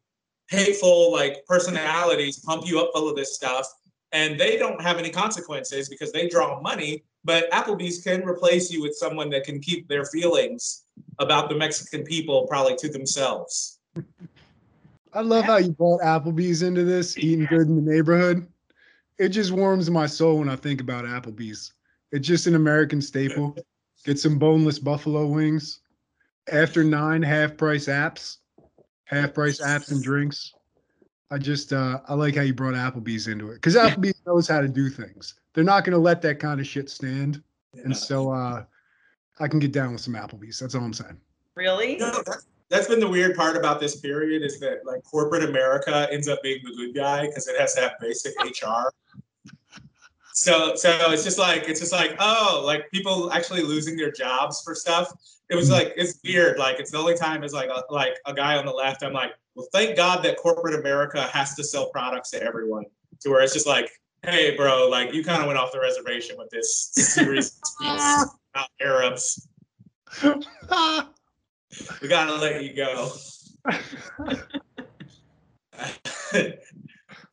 hateful 0.49 1.12
like 1.12 1.45
personalities 1.47 2.40
pump 2.40 2.66
you 2.66 2.80
up 2.80 2.90
full 2.95 3.09
of 3.09 3.16
this 3.16 3.34
stuff 3.34 3.66
and 4.12 4.38
they 4.38 4.59
don't 4.59 4.80
have 4.80 4.99
any 4.99 5.11
consequences 5.11 5.88
because 5.88 6.12
they 6.12 6.28
draw 6.28 6.61
money. 6.61 7.03
But 7.24 7.51
Applebee's 7.51 8.03
can 8.03 8.26
replace 8.26 8.70
you 8.70 8.82
with 8.82 8.95
someone 8.95 9.30
that 9.30 9.45
can 9.45 9.61
keep 9.61 9.88
their 9.88 10.05
feelings 10.05 10.84
about 11.18 11.49
the 11.49 11.55
Mexican 11.55 12.05
people 12.05 12.47
probably 12.47 12.76
to 12.76 12.88
themselves. 12.88 13.78
I 15.14 15.20
love 15.20 15.45
how 15.45 15.59
you 15.59 15.72
brought 15.72 16.01
Applebee's 16.01 16.62
into 16.62 16.84
this, 16.84 17.16
eating 17.18 17.47
good 17.47 17.68
in 17.68 17.76
the 17.76 17.93
neighborhood. 17.93 18.47
It 19.23 19.29
just 19.29 19.53
warms 19.53 19.89
my 19.89 20.07
soul 20.07 20.41
when 20.41 20.49
I 20.49 20.57
think 20.57 20.81
about 20.81 21.05
Applebee's. 21.05 21.75
It's 22.11 22.27
just 22.27 22.49
an 22.49 22.57
American 22.57 23.01
staple. 23.01 23.57
Get 24.05 24.18
some 24.18 24.37
boneless 24.37 24.81
buffalo 24.81 25.29
wings. 25.29 25.79
After 26.51 26.83
nine 26.83 27.23
half 27.23 27.57
price 27.57 27.87
apps, 27.87 28.39
half 29.05 29.33
price 29.33 29.61
apps 29.61 29.93
and 29.93 30.03
drinks. 30.03 30.53
I 31.31 31.39
just 31.39 31.73
uh, 31.73 32.01
I 32.09 32.14
like 32.14 32.35
how 32.35 32.43
you 32.43 32.53
brought 32.53 32.75
Applebee's 32.75 33.29
into 33.29 33.53
it 33.53 33.55
because 33.55 33.77
Applebee's 33.77 34.20
knows 34.27 34.49
how 34.49 34.61
to 34.61 34.66
do 34.66 34.91
things. 34.91 35.35
They're 35.55 35.62
not 35.62 35.85
going 35.85 35.93
to 35.93 35.99
let 35.99 36.20
that 36.23 36.41
kind 36.41 36.59
of 36.59 36.66
shit 36.66 36.91
stand, 36.91 37.41
yeah. 37.75 37.83
and 37.85 37.97
so 37.97 38.33
uh, 38.33 38.64
I 39.39 39.47
can 39.47 39.61
get 39.61 39.70
down 39.70 39.93
with 39.93 40.01
some 40.01 40.14
Applebee's. 40.14 40.59
That's 40.59 40.75
all 40.75 40.83
I'm 40.83 40.93
saying. 40.93 41.20
Really? 41.55 41.95
No, 41.95 42.11
that's, 42.27 42.49
that's 42.73 42.89
been 42.89 43.01
the 43.01 43.09
weird 43.09 43.37
part 43.37 43.55
about 43.55 43.81
this 43.81 43.97
period 43.97 44.43
is 44.43 44.59
that 44.61 44.87
like 44.87 45.05
corporate 45.05 45.45
America 45.45 46.09
ends 46.11 46.27
up 46.27 46.43
being 46.43 46.59
the 46.64 46.75
good 46.75 46.95
guy 46.95 47.27
because 47.27 47.47
it 47.47 47.61
has 47.61 47.75
to 47.75 47.83
have 47.83 47.93
basic 48.01 48.33
HR. 48.43 48.91
So 50.33 50.75
so 50.75 51.12
it's 51.12 51.23
just 51.23 51.39
like 51.39 51.68
it's 51.68 51.81
just 51.81 51.93
like 51.93 52.16
oh 52.18 52.62
like 52.64 52.91
people 52.91 53.31
actually 53.31 53.62
losing 53.62 53.95
their 53.95 54.11
jobs 54.11 54.62
for 54.62 54.75
stuff. 54.75 55.12
It 55.51 55.55
was 55.55 55.70
like 55.70 55.93
it's 55.97 56.18
weird. 56.25 56.59
Like 56.59 56.81
it's 56.81 56.91
the 56.91 56.97
only 56.97 57.14
time 57.14 57.45
is 57.45 57.53
like 57.53 57.68
a, 57.68 57.83
like 57.91 58.14
a 58.25 58.33
guy 58.33 58.57
on 58.57 58.64
the 58.64 58.73
left. 58.73 59.03
I'm 59.03 59.12
like 59.12 59.33
well, 59.55 59.68
thank 59.75 59.95
God 59.95 60.25
that 60.25 60.39
corporate 60.39 60.75
America 60.75 61.25
has 61.25 61.55
to 61.57 61.64
sell 61.64 61.91
products 61.91 62.31
to 62.31 62.43
everyone, 62.43 62.87
to 63.20 63.29
where 63.29 63.43
it's 63.43 63.53
just 63.53 63.66
like, 63.66 63.91
hey, 64.23 64.57
bro, 64.57 64.89
like 64.89 65.12
you 65.12 65.23
kind 65.23 65.43
of 65.43 65.47
went 65.47 65.59
off 65.59 65.73
the 65.73 65.81
reservation 65.81 66.37
with 66.39 66.49
this 66.49 66.89
series 66.95 67.61
about 67.83 68.70
Arabs. 68.81 69.47
we 72.01 72.09
gotta 72.09 72.35
let 72.35 72.62
you 72.62 72.75
go. 72.75 73.12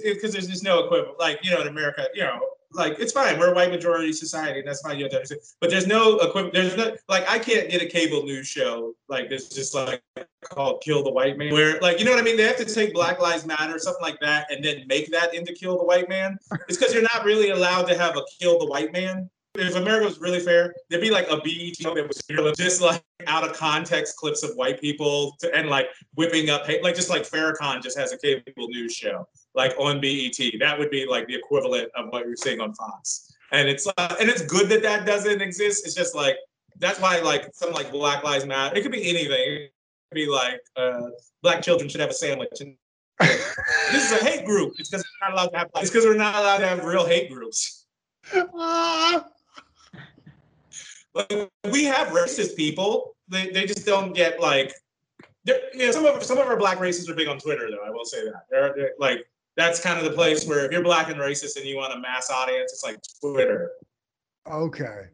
Because 0.02 0.32
there's 0.32 0.48
just 0.48 0.64
no 0.64 0.86
equivalent. 0.86 1.20
Like, 1.20 1.44
you 1.44 1.52
know, 1.52 1.62
in 1.62 1.68
America, 1.68 2.08
you 2.14 2.24
know, 2.24 2.40
like 2.72 3.00
it's 3.00 3.12
fine. 3.12 3.40
We're 3.40 3.52
a 3.52 3.56
white 3.56 3.72
majority 3.72 4.14
society. 4.14 4.62
That's 4.64 4.82
fine. 4.82 4.98
You 4.98 5.06
have 5.06 5.12
to 5.12 5.18
understand. 5.18 5.42
But 5.60 5.72
there's 5.72 5.88
no 5.88 6.20
equivalent. 6.20 6.54
There's 6.54 6.78
no 6.78 6.96
like 7.08 7.30
I 7.30 7.40
can't 7.40 7.70
get 7.70 7.82
a 7.82 7.86
cable 7.86 8.24
news 8.24 8.48
show 8.48 8.94
like 9.08 9.28
this, 9.28 9.50
just 9.50 9.74
like 9.74 10.04
called 10.44 10.82
"Kill 10.82 11.04
the 11.04 11.12
White 11.12 11.38
Man," 11.38 11.52
where 11.52 11.80
like 11.80 12.00
you 12.00 12.06
know 12.06 12.12
what 12.12 12.20
I 12.20 12.24
mean. 12.24 12.38
They 12.38 12.44
have 12.44 12.58
to 12.58 12.66
take 12.66 12.94
Black 12.94 13.20
Lives 13.20 13.46
Matter 13.46 13.76
or 13.76 13.80
something 13.80 14.04
like 14.04 14.20
that, 14.20 14.52
and 14.52 14.64
then 14.64 14.86
make 14.88 15.12
that 15.12 15.34
into 15.34 15.52
"Kill 15.54 15.78
the 15.78 15.84
White 15.84 16.10
Man." 16.10 16.38
It's 16.68 16.78
because 16.78 16.94
you're 16.94 17.04
not 17.04 17.26
really 17.26 17.50
allowed 17.50 17.88
to 17.88 17.98
have 17.98 18.16
a 18.18 18.22
"Kill 18.40 18.60
the 18.60 18.68
White 18.68 18.94
Man." 18.94 19.30
If 19.60 19.76
America 19.76 20.06
was 20.06 20.20
really 20.20 20.40
fair, 20.40 20.74
there'd 20.90 21.02
be 21.02 21.12
like 21.12 21.30
a 21.30 21.38
BET 21.38 21.76
show 21.76 21.94
that 21.96 22.08
was 22.08 22.58
just 22.58 22.82
like 22.82 23.04
out 23.28 23.48
of 23.48 23.56
context 23.56 24.18
clips 24.18 24.44
of 24.44 24.56
white 24.56 24.80
people 24.80 25.36
to, 25.40 25.54
and 25.56 25.70
like 25.70 25.88
whipping 26.16 26.50
up 26.50 26.66
hate, 26.66 26.84
like 26.84 26.96
just 26.96 27.10
like 27.10 27.24
Farrakhan 27.24 27.82
just 27.82 27.98
has 27.98 28.12
a 28.14 28.18
cable 28.18 28.68
news 28.70 28.94
show 28.94 29.28
like 29.56 29.74
on 29.78 30.00
BET. 30.00 30.38
That 30.60 30.78
would 30.78 30.90
be 30.90 31.06
like 31.06 31.28
the 31.28 31.36
equivalent 31.36 31.90
of 31.96 32.10
what 32.10 32.26
you're 32.26 32.36
seeing 32.36 32.62
on 32.62 32.74
Fox. 32.74 33.32
And 33.52 33.68
it's 33.68 33.88
uh, 33.98 34.16
and 34.20 34.30
it's 34.30 34.44
good 34.44 34.70
that 34.70 34.82
that 34.84 35.06
doesn't 35.06 35.42
exist. 35.42 35.86
It's 35.86 35.96
just 35.96 36.16
like 36.16 36.38
that's 36.78 37.00
why 37.00 37.20
like 37.20 37.50
some 37.54 37.72
like 37.74 37.92
Black 37.92 38.24
Lives 38.24 38.46
Matter. 38.46 38.76
It 38.78 38.82
could 38.84 38.92
be 38.92 39.10
anything. 39.10 39.32
It 39.32 39.74
could 40.12 40.16
be 40.16 40.28
like 40.28 40.62
uh, 40.76 41.10
black 41.42 41.62
children 41.62 41.90
should 41.90 42.02
have 42.02 42.10
a 42.10 42.14
sandwich. 42.14 42.62
And 42.62 42.76
this 43.20 44.12
is 44.12 44.22
a 44.22 44.24
hate 44.24 44.46
group. 44.46 44.74
It's 44.78 44.90
because 44.90 45.04
we're 45.04 45.28
not 45.28 45.34
allowed 45.34 45.50
to 45.50 45.58
have. 45.58 45.70
It's 45.78 45.90
because 45.90 46.06
we're 46.06 46.16
not 46.16 46.36
allowed 46.36 46.60
to 46.60 46.68
have 46.68 46.86
real 46.86 47.06
hate 47.06 47.32
groups. 47.32 47.86
Like, 51.14 51.50
we 51.72 51.86
have 51.86 52.10
racist 52.10 52.56
people. 52.56 53.16
They, 53.28 53.50
they 53.50 53.66
just 53.66 53.86
don't 53.86 54.14
get 54.14 54.40
like. 54.40 54.74
You 55.46 55.86
know, 55.86 55.92
some 55.92 56.06
of 56.06 56.24
some 56.24 56.38
of 56.38 56.46
our 56.48 56.58
black 56.58 56.78
racists 56.78 57.10
are 57.10 57.16
big 57.16 57.28
on 57.28 57.40
Twitter, 57.40 57.70
though. 57.72 57.84
I 57.84 57.90
will 57.90 58.06
say 58.06 58.24
that. 58.26 58.44
They're, 58.52 58.74
they're 58.76 58.92
like 59.00 59.26
that's 59.60 59.80
kind 59.82 60.00
of 60.00 60.06
the 60.06 60.12
place 60.12 60.48
where 60.48 60.66
if 60.66 60.72
you're 60.72 60.82
black 60.82 61.10
and 61.10 61.20
racist 61.20 61.58
and 61.58 61.66
you 61.66 61.76
want 61.76 61.94
a 61.94 62.00
mass 62.00 62.30
audience, 62.30 62.72
it's 62.72 62.84
like 62.84 62.98
Twitter. 63.20 63.72
Okay. 64.50 65.08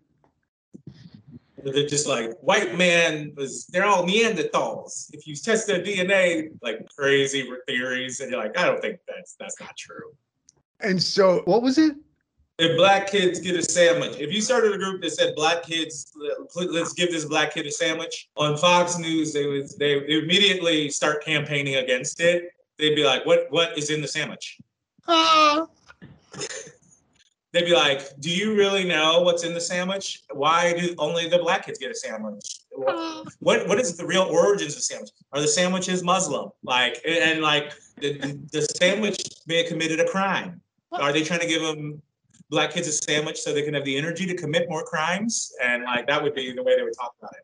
They're 1.63 1.87
just 1.87 2.07
like 2.07 2.37
white 2.41 2.77
man 2.77 3.33
was 3.35 3.65
they're 3.67 3.85
all 3.85 4.05
Neanderthals. 4.05 5.09
If 5.13 5.25
you 5.25 5.35
test 5.35 5.65
their 5.65 5.81
DNA, 5.81 6.49
like 6.61 6.87
crazy 6.95 7.49
theories, 7.67 8.19
and 8.19 8.29
you're 8.29 8.39
like, 8.39 8.55
I 8.55 8.65
don't 8.65 8.79
think 8.79 8.99
that's 9.07 9.35
that's 9.39 9.59
not 9.59 9.75
true. 9.75 10.13
And 10.81 11.01
so 11.01 11.41
what 11.45 11.63
was 11.63 11.79
it? 11.79 11.95
If 12.57 12.77
black 12.77 13.11
kids 13.11 13.41
get 13.41 13.55
a 13.57 13.63
sandwich, 13.63 14.17
if 14.17 14.31
you 14.33 14.41
started 14.41 14.73
a 14.73 14.77
group 14.77 15.01
that 15.01 15.11
said 15.11 15.35
black 15.35 15.63
kids, 15.63 16.13
let's 16.55 16.93
give 16.93 17.11
this 17.11 17.25
black 17.25 17.53
kid 17.53 17.65
a 17.65 17.71
sandwich 17.71 18.29
on 18.37 18.55
Fox 18.55 18.97
News, 18.97 19.33
they 19.33 19.45
would 19.45 19.67
they 19.77 19.97
immediately 20.07 20.89
start 20.89 21.23
campaigning 21.23 21.75
against 21.75 22.21
it 22.21 22.51
they'd 22.77 22.95
be 22.95 23.03
like, 23.03 23.25
"What 23.25 23.47
what 23.49 23.77
is 23.77 23.89
in 23.89 24.01
the 24.01 24.07
sandwich?" 24.07 24.59
They'd 27.51 27.63
be 27.63 27.73
like, 27.73 28.19
"Do 28.19 28.29
you 28.29 28.53
really 28.53 28.83
know 28.83 29.21
what's 29.21 29.45
in 29.45 29.53
the 29.53 29.61
sandwich? 29.61 30.23
Why 30.33 30.73
do 30.77 30.93
only 30.97 31.29
the 31.29 31.39
black 31.39 31.65
kids 31.65 31.79
get 31.79 31.89
a 31.89 31.95
sandwich? 31.95 32.57
What 32.71 33.27
what, 33.39 33.67
what 33.67 33.79
is 33.79 33.95
the 33.95 34.05
real 34.05 34.23
origins 34.23 34.75
of 34.75 34.83
sandwich? 34.83 35.11
Are 35.31 35.39
the 35.39 35.47
sandwiches 35.47 36.03
Muslim? 36.03 36.49
Like 36.63 37.01
and 37.07 37.41
like 37.41 37.71
the, 37.97 38.39
the 38.51 38.61
sandwich 38.61 39.25
may 39.47 39.59
have 39.59 39.67
committed 39.67 40.01
a 40.01 40.07
crime? 40.07 40.59
Are 40.91 41.13
they 41.13 41.23
trying 41.23 41.39
to 41.41 41.47
give 41.47 41.61
them 41.61 42.01
black 42.55 42.71
kids 42.71 42.87
a 42.87 42.91
sandwich 42.93 43.37
so 43.41 43.53
they 43.53 43.63
can 43.63 43.73
have 43.73 43.83
the 43.83 43.97
energy 43.97 44.25
to 44.25 44.33
commit 44.33 44.69
more 44.69 44.83
crimes? 44.83 45.51
And 45.61 45.83
like 45.83 46.07
that 46.07 46.23
would 46.23 46.33
be 46.33 46.53
the 46.53 46.63
way 46.63 46.77
they 46.77 46.83
would 46.83 46.95
talk 46.97 47.13
about 47.19 47.33
it. 47.35 47.43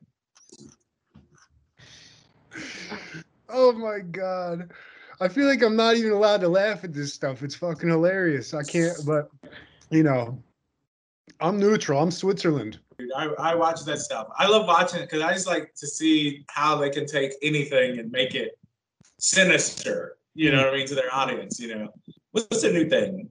Oh 3.49 3.74
my 3.74 3.99
god. 3.99 4.72
I 5.20 5.28
feel 5.28 5.45
like 5.47 5.62
I'm 5.62 5.76
not 5.76 5.97
even 5.97 6.14
allowed 6.14 6.39
to 6.41 6.47
laugh 6.47 6.86
at 6.86 6.93
this 6.93 7.14
stuff. 7.14 7.43
It's 7.43 7.55
fucking 7.55 7.89
hilarious. 7.89 8.53
I 8.53 8.64
can't, 8.64 8.97
but 9.05 9.30
you 9.89 10.03
know, 10.03 10.41
I'm 11.41 11.59
neutral. 11.59 12.01
I'm 12.01 12.09
Switzerland. 12.12 12.80
I, 13.16 13.26
I 13.38 13.55
watch 13.55 13.84
that 13.84 13.99
stuff. 13.99 14.28
I 14.38 14.47
love 14.47 14.66
watching 14.66 15.01
it 15.01 15.09
because 15.09 15.22
I 15.22 15.34
just 15.34 15.47
like 15.47 15.74
to 15.76 15.88
see 15.88 16.45
how 16.49 16.78
they 16.78 16.89
can 16.89 17.05
take 17.05 17.34
anything 17.41 17.99
and 17.99 18.09
make 18.12 18.34
it 18.36 18.57
sinister. 19.20 20.18
You 20.34 20.51
know 20.51 20.64
what 20.64 20.74
I 20.74 20.78
mean 20.78 20.88
to 20.88 20.95
their 20.95 21.14
audience. 21.14 21.59
You 21.59 21.76
know, 21.76 21.93
what's 22.32 22.62
the 22.62 22.72
new 22.72 22.88
thing? 22.88 23.30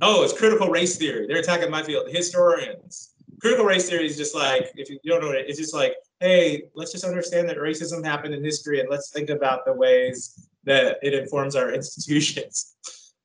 Oh, 0.00 0.22
it's 0.24 0.32
critical 0.32 0.68
race 0.68 0.96
theory. 0.96 1.26
They're 1.26 1.38
attacking 1.38 1.70
my 1.70 1.82
field. 1.82 2.08
Historians. 2.08 3.14
Critical 3.40 3.64
race 3.64 3.88
theory 3.88 4.06
is 4.06 4.16
just 4.16 4.34
like 4.34 4.70
if 4.74 4.88
you 4.90 4.98
don't 5.06 5.22
know 5.22 5.30
it, 5.30 5.46
it's 5.48 5.58
just 5.58 5.74
like, 5.74 5.94
hey, 6.20 6.64
let's 6.74 6.92
just 6.92 7.04
understand 7.04 7.48
that 7.48 7.58
racism 7.58 8.04
happened 8.04 8.34
in 8.34 8.42
history 8.42 8.80
and 8.80 8.88
let's 8.88 9.10
think 9.10 9.30
about 9.30 9.64
the 9.64 9.72
ways 9.72 10.48
that 10.64 10.98
it 11.02 11.14
informs 11.14 11.54
our 11.56 11.72
institutions. 11.74 12.74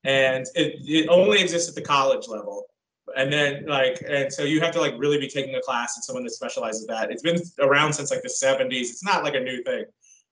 And 0.03 0.45
it, 0.55 0.75
it 0.85 1.09
only 1.09 1.41
exists 1.41 1.69
at 1.69 1.75
the 1.75 1.81
college 1.81 2.27
level 2.27 2.69
and 3.15 3.31
then 3.31 3.65
like 3.65 4.03
and 4.07 4.31
so 4.31 4.43
you 4.43 4.59
have 4.61 4.71
to 4.71 4.79
like 4.79 4.93
really 4.97 5.17
be 5.17 5.27
taking 5.27 5.55
a 5.55 5.61
class 5.61 5.95
and 5.97 6.03
someone 6.03 6.23
that 6.23 6.31
specializes 6.31 6.85
that 6.87 7.11
it's 7.11 7.23
been 7.23 7.41
around 7.59 7.93
since 7.93 8.11
like 8.11 8.21
the 8.21 8.29
70s 8.29 8.81
it's 8.81 9.03
not 9.03 9.23
like 9.23 9.35
a 9.35 9.39
new 9.39 9.63
thing 9.63 9.85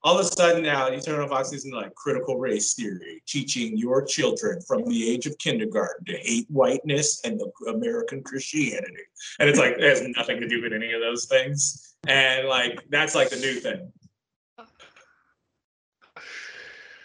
all 0.08 0.18
of 0.18 0.26
a 0.26 0.30
sudden 0.30 0.64
now 0.64 0.88
on 0.88 1.28
fox 1.28 1.52
and 1.52 1.74
like 1.74 1.94
critical 1.96 2.38
race 2.38 2.76
theory 2.76 3.22
teaching 3.28 3.78
your 3.78 4.02
children 4.06 4.62
from 4.62 4.86
the 4.86 5.10
age 5.10 5.26
of 5.26 5.38
kindergarten 5.38 6.06
to 6.06 6.14
hate 6.20 6.46
whiteness 6.50 7.20
and 7.26 7.38
the 7.38 7.52
american 7.70 8.24
christianity. 8.24 9.04
And 9.40 9.50
it's 9.50 9.60
like 9.60 9.74
it 9.74 9.84
has 9.84 10.02
nothing 10.16 10.40
to 10.40 10.48
do 10.48 10.62
with 10.62 10.72
any 10.72 10.94
of 10.94 11.02
those 11.02 11.26
things. 11.26 11.96
And 12.08 12.48
like 12.48 12.80
that's 12.90 13.16
like 13.16 13.30
the 13.30 13.36
new 13.36 13.56
thing. 13.56 13.92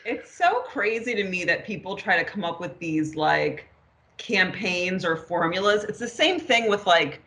It's 0.05 0.33
so 0.33 0.61
crazy 0.61 1.17
to 1.17 1.25
me 1.25 1.45
that 1.45 1.67
people 1.67 1.97
try 1.97 2.17
to 2.17 2.25
come 2.25 2.45
up 2.45 2.61
with 2.61 2.79
these 2.79 3.17
like 3.17 3.69
campaigns 4.17 5.05
or 5.05 5.17
formulas. 5.17 5.83
It's 5.83 5.99
the 5.99 6.07
same 6.07 6.39
thing 6.39 6.71
with 6.71 6.87
like 6.87 7.21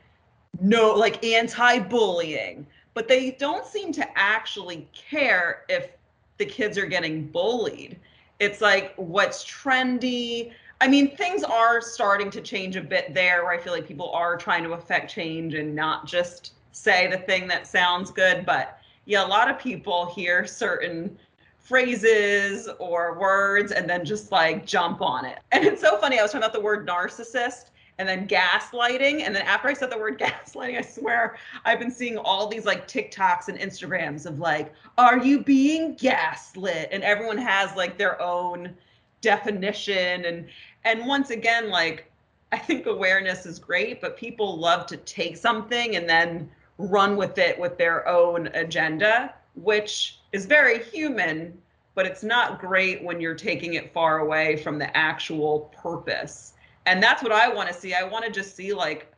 no 0.62 0.94
like 0.94 1.22
anti-bullying, 1.22 2.66
but 2.96 3.08
they 3.08 3.32
don't 3.32 3.68
seem 3.68 3.92
to 3.92 4.08
actually 4.18 4.88
care 4.94 5.66
if 5.70 5.90
the 6.38 6.46
kids 6.46 6.78
are 6.78 6.88
getting 6.88 7.28
bullied. 7.28 8.00
It's 8.40 8.62
like 8.62 8.94
what's 8.96 9.46
trendy. 9.46 10.52
I 10.82 10.88
mean, 10.88 11.16
things 11.16 11.44
are 11.44 11.82
starting 11.82 12.32
to 12.32 12.42
change 12.42 12.76
a 12.78 12.82
bit 12.82 13.14
there 13.14 13.44
where 13.44 13.54
I 13.54 13.58
feel 13.58 13.74
like 13.74 13.88
people 13.88 14.12
are 14.12 14.36
trying 14.38 14.64
to 14.64 14.72
affect 14.74 15.12
change 15.12 15.54
and 15.54 15.76
not 15.76 16.08
just 16.08 16.54
say 16.72 17.08
the 17.08 17.18
thing 17.18 17.48
that 17.50 17.68
sounds 17.68 18.12
good. 18.12 18.46
But 18.46 18.80
yeah, 19.06 19.26
a 19.26 19.28
lot 19.28 19.50
of 19.50 19.60
people 19.60 20.08
hear 20.08 20.48
certain 20.48 21.18
phrases 21.60 22.70
or 22.80 23.20
words 23.20 23.72
and 23.72 23.90
then 23.90 24.06
just 24.06 24.32
like 24.32 24.66
jump 24.66 25.02
on 25.02 25.26
it. 25.26 25.40
And 25.52 25.66
it's 25.66 25.82
so 25.82 25.98
funny. 25.98 26.20
I 26.20 26.22
was 26.22 26.32
talking 26.32 26.44
about 26.44 26.54
the 26.54 26.62
word 26.62 26.88
narcissist 26.88 27.72
and 27.98 28.08
then 28.08 28.28
gaslighting. 28.28 29.22
And 29.22 29.36
then 29.36 29.44
after 29.44 29.68
I 29.68 29.74
said 29.74 29.92
the 29.92 29.98
word 29.98 30.20
gaslighting, 30.20 30.78
I 30.78 30.82
swear 30.82 31.38
I've 31.64 31.80
been 31.80 31.92
seeing 31.92 32.18
all 32.18 32.48
these 32.48 32.66
like 32.66 32.88
TikToks 32.88 33.48
and 33.48 33.58
Instagrams 33.58 34.26
of 34.26 34.40
like, 34.40 34.74
are 34.98 35.18
you 35.18 35.44
being 35.44 35.96
gaslit? 35.96 36.90
And 36.92 37.04
everyone 37.04 37.38
has 37.38 37.76
like 37.76 37.98
their 37.98 38.22
own 38.22 38.76
definition. 39.22 40.26
And 40.26 40.48
and 40.84 41.06
once 41.08 41.30
again, 41.30 41.70
like 41.70 42.12
I 42.52 42.58
think 42.58 42.86
awareness 42.86 43.46
is 43.46 43.60
great, 43.60 44.02
but 44.02 44.18
people 44.18 44.58
love 44.58 44.86
to 44.88 44.98
take 44.98 45.38
something 45.38 45.96
and 45.96 46.08
then 46.08 46.50
run 46.78 47.16
with 47.16 47.38
it 47.38 47.60
with 47.60 47.78
their 47.78 48.08
own 48.08 48.48
agenda, 48.48 49.34
which 49.56 50.20
is 50.32 50.46
very 50.46 50.84
human, 50.84 51.58
but 51.96 52.06
it's 52.06 52.24
not 52.24 52.60
great 52.60 53.04
when 53.04 53.20
you're 53.22 53.36
taking 53.36 53.76
it 53.76 53.94
far 53.94 54.20
away 54.20 54.58
from 54.58 54.78
the 54.78 54.96
actual 54.96 55.72
purpose. 55.82 56.54
And 56.86 57.02
that's 57.02 57.24
what 57.24 57.32
I 57.32 57.48
want 57.52 57.68
to 57.70 57.74
see. 57.74 57.94
I 57.94 58.04
want 58.04 58.26
to 58.26 58.32
just 58.32 58.56
see 58.56 58.74
like 58.74 59.12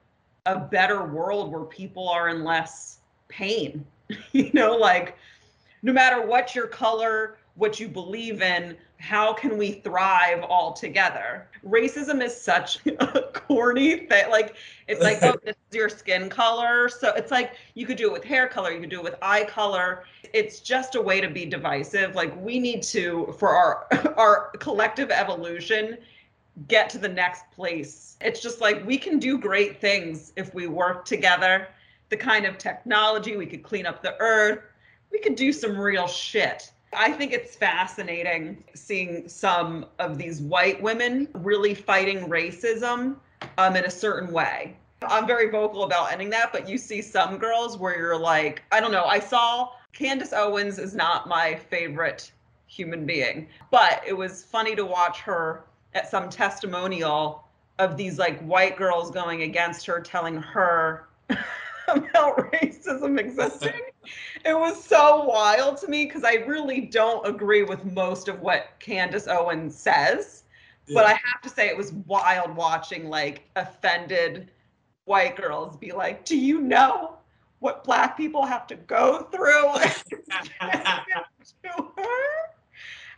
a 0.45 0.57
better 0.57 1.03
world 1.05 1.51
where 1.51 1.65
people 1.65 2.07
are 2.07 2.29
in 2.29 2.43
less 2.43 2.99
pain. 3.27 3.85
you 4.31 4.51
know, 4.53 4.75
like 4.75 5.17
no 5.83 5.91
matter 5.91 6.25
what 6.25 6.55
your 6.55 6.67
color, 6.67 7.37
what 7.55 7.79
you 7.79 7.87
believe 7.87 8.41
in, 8.41 8.77
how 8.99 9.33
can 9.33 9.57
we 9.57 9.73
thrive 9.73 10.43
all 10.43 10.73
together? 10.73 11.47
Racism 11.65 12.23
is 12.23 12.39
such 12.39 12.79
a 12.99 13.23
corny 13.33 14.07
thing. 14.07 14.29
Like 14.29 14.55
it's 14.87 15.01
like, 15.01 15.19
oh, 15.21 15.35
this 15.43 15.55
is 15.69 15.75
your 15.75 15.89
skin 15.89 16.29
color. 16.29 16.89
So 16.89 17.13
it's 17.15 17.31
like 17.31 17.53
you 17.73 17.85
could 17.85 17.97
do 17.97 18.07
it 18.07 18.13
with 18.13 18.23
hair 18.23 18.47
color, 18.47 18.71
you 18.71 18.79
could 18.79 18.89
do 18.89 18.99
it 18.99 19.03
with 19.03 19.15
eye 19.21 19.43
color. 19.43 20.05
It's 20.33 20.59
just 20.59 20.95
a 20.95 21.01
way 21.01 21.21
to 21.21 21.29
be 21.29 21.45
divisive. 21.45 22.15
Like 22.15 22.35
we 22.41 22.59
need 22.59 22.81
to, 22.83 23.35
for 23.37 23.49
our 23.49 23.87
our 24.17 24.51
collective 24.59 25.11
evolution, 25.11 25.97
get 26.67 26.89
to 26.91 26.97
the 26.97 27.09
next 27.09 27.49
place. 27.51 28.17
It's 28.21 28.41
just 28.41 28.61
like 28.61 28.85
we 28.85 28.97
can 28.97 29.19
do 29.19 29.37
great 29.37 29.79
things 29.79 30.33
if 30.35 30.53
we 30.53 30.67
work 30.67 31.05
together. 31.05 31.67
The 32.09 32.17
kind 32.17 32.45
of 32.45 32.57
technology 32.57 33.37
we 33.37 33.45
could 33.45 33.63
clean 33.63 33.85
up 33.85 34.01
the 34.01 34.15
earth. 34.19 34.61
We 35.11 35.19
could 35.19 35.35
do 35.35 35.53
some 35.53 35.77
real 35.77 36.07
shit 36.07 36.71
I 36.93 37.11
think 37.11 37.33
it's 37.33 37.55
fascinating 37.55 38.63
seeing 38.73 39.27
some 39.27 39.85
of 39.99 40.17
these 40.17 40.41
white 40.41 40.81
women 40.81 41.27
really 41.33 41.75
fighting 41.75 42.27
racism 42.29 43.17
um, 43.57 43.75
in 43.75 43.85
a 43.85 43.91
certain 43.91 44.31
way. 44.31 44.75
I'm 45.01 45.27
very 45.27 45.49
vocal 45.49 45.83
about 45.83 46.11
ending 46.11 46.29
that, 46.31 46.51
but 46.51 46.67
you 46.67 46.77
see 46.77 47.01
some 47.01 47.37
girls 47.37 47.77
where 47.77 47.97
you're 47.97 48.19
like, 48.19 48.63
I 48.71 48.79
don't 48.79 48.91
know. 48.91 49.05
I 49.05 49.19
saw 49.19 49.69
Candace 49.93 50.33
Owens 50.33 50.79
is 50.79 50.95
not 50.95 51.27
my 51.27 51.55
favorite 51.55 52.31
human 52.65 53.05
being, 53.05 53.47
but 53.69 54.01
it 54.07 54.13
was 54.13 54.43
funny 54.43 54.75
to 54.75 54.85
watch 54.85 55.19
her 55.19 55.65
at 55.97 56.09
some 56.09 56.29
testimonial 56.29 57.43
of 57.79 57.97
these 57.97 58.19
like 58.19 58.39
white 58.41 58.77
girls 58.77 59.09
going 59.09 59.41
against 59.41 59.85
her, 59.87 59.99
telling 59.99 60.37
her 60.37 61.07
about 61.87 62.37
racism 62.51 63.19
existing. 63.19 63.73
it 64.45 64.53
was 64.53 64.81
so 64.81 65.23
wild 65.23 65.77
to 65.77 65.87
me 65.87 66.05
because 66.05 66.23
I 66.23 66.35
really 66.45 66.81
don't 66.81 67.25
agree 67.25 67.63
with 67.63 67.83
most 67.83 68.27
of 68.27 68.39
what 68.41 68.67
Candace 68.79 69.27
Owens 69.27 69.75
says. 69.75 70.43
Yeah. 70.85 70.93
But 70.93 71.05
I 71.07 71.09
have 71.09 71.41
to 71.43 71.49
say 71.49 71.67
it 71.67 71.75
was 71.75 71.93
wild 72.05 72.55
watching 72.55 73.09
like 73.09 73.43
offended 73.55 74.51
white 75.05 75.35
girls 75.35 75.77
be 75.77 75.91
like, 75.91 76.25
Do 76.25 76.37
you 76.37 76.61
know 76.61 77.17
what 77.59 77.83
black 77.83 78.15
people 78.15 78.45
have 78.45 78.67
to 78.67 78.75
go 78.75 79.23
through? 79.31 79.73
to 81.63 81.91
her? 81.97 82.46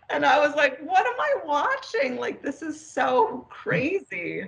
And 0.09 0.25
I 0.25 0.39
was 0.39 0.55
like, 0.55 0.79
what 0.79 1.05
am 1.05 1.19
I 1.19 1.35
watching? 1.45 2.17
Like, 2.17 2.41
this 2.41 2.61
is 2.61 2.79
so 2.79 3.27
mm-hmm. 3.27 3.49
crazy. 3.49 4.47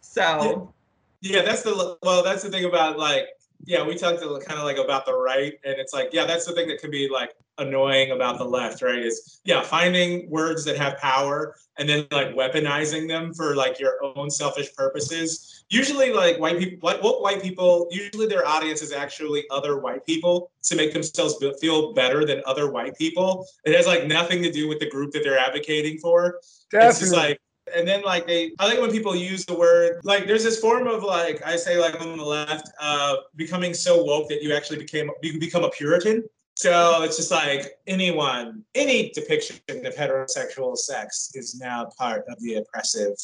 So 0.00 0.72
yeah, 1.20 1.36
yeah 1.36 1.42
that's 1.42 1.62
the 1.62 1.96
well, 2.02 2.22
that's 2.22 2.42
the 2.42 2.50
thing 2.50 2.64
about 2.64 2.98
like 2.98 3.28
yeah, 3.64 3.84
we 3.84 3.94
talked 3.94 4.20
kind 4.20 4.58
of 4.58 4.64
like 4.64 4.78
about 4.78 5.06
the 5.06 5.14
right, 5.14 5.54
and 5.64 5.74
it's 5.78 5.92
like, 5.92 6.10
yeah, 6.12 6.26
that's 6.26 6.46
the 6.46 6.52
thing 6.52 6.68
that 6.68 6.80
can 6.80 6.90
be 6.90 7.08
like 7.08 7.30
annoying 7.58 8.10
about 8.10 8.38
the 8.38 8.44
left, 8.44 8.82
right? 8.82 8.98
Is 8.98 9.40
yeah, 9.44 9.62
finding 9.62 10.28
words 10.28 10.64
that 10.64 10.76
have 10.76 10.98
power 10.98 11.54
and 11.78 11.88
then 11.88 12.06
like 12.10 12.34
weaponizing 12.34 13.08
them 13.08 13.32
for 13.32 13.54
like 13.54 13.78
your 13.78 13.94
own 14.02 14.30
selfish 14.30 14.74
purposes. 14.74 15.64
Usually, 15.68 16.12
like 16.12 16.38
white 16.38 16.58
people, 16.58 16.78
what, 16.80 17.02
what 17.02 17.22
white 17.22 17.42
people, 17.42 17.88
usually 17.90 18.26
their 18.26 18.46
audience 18.46 18.82
is 18.82 18.92
actually 18.92 19.44
other 19.50 19.78
white 19.78 20.04
people 20.04 20.50
to 20.64 20.76
make 20.76 20.92
themselves 20.92 21.36
feel 21.60 21.92
better 21.92 22.24
than 22.24 22.42
other 22.46 22.70
white 22.70 22.96
people. 22.96 23.46
It 23.64 23.74
has 23.76 23.86
like 23.86 24.06
nothing 24.06 24.42
to 24.42 24.50
do 24.50 24.68
with 24.68 24.80
the 24.80 24.90
group 24.90 25.12
that 25.12 25.22
they're 25.22 25.38
advocating 25.38 25.98
for. 25.98 26.40
Definitely. 26.70 26.88
It's 26.90 26.98
just 27.00 27.14
like 27.14 27.40
and 27.74 27.86
then 27.86 28.02
like 28.02 28.26
they 28.26 28.52
i 28.58 28.66
like 28.66 28.80
when 28.80 28.90
people 28.90 29.14
use 29.14 29.44
the 29.44 29.54
word 29.54 30.00
like 30.04 30.26
there's 30.26 30.44
this 30.44 30.58
form 30.58 30.86
of 30.86 31.02
like 31.02 31.40
i 31.44 31.56
say 31.56 31.78
like 31.78 32.00
on 32.00 32.16
the 32.16 32.24
left 32.24 32.70
uh 32.80 33.16
becoming 33.36 33.74
so 33.74 34.02
woke 34.02 34.28
that 34.28 34.42
you 34.42 34.54
actually 34.54 34.78
became 34.78 35.10
you 35.22 35.38
become 35.38 35.64
a 35.64 35.70
puritan. 35.70 36.24
So 36.54 37.02
it's 37.02 37.16
just 37.16 37.30
like 37.30 37.78
anyone 37.86 38.62
any 38.74 39.10
depiction 39.10 39.56
of 39.68 39.94
heterosexual 39.94 40.76
sex 40.76 41.30
is 41.34 41.58
now 41.58 41.88
part 41.96 42.24
of 42.28 42.38
the 42.40 42.56
oppressive 42.56 43.14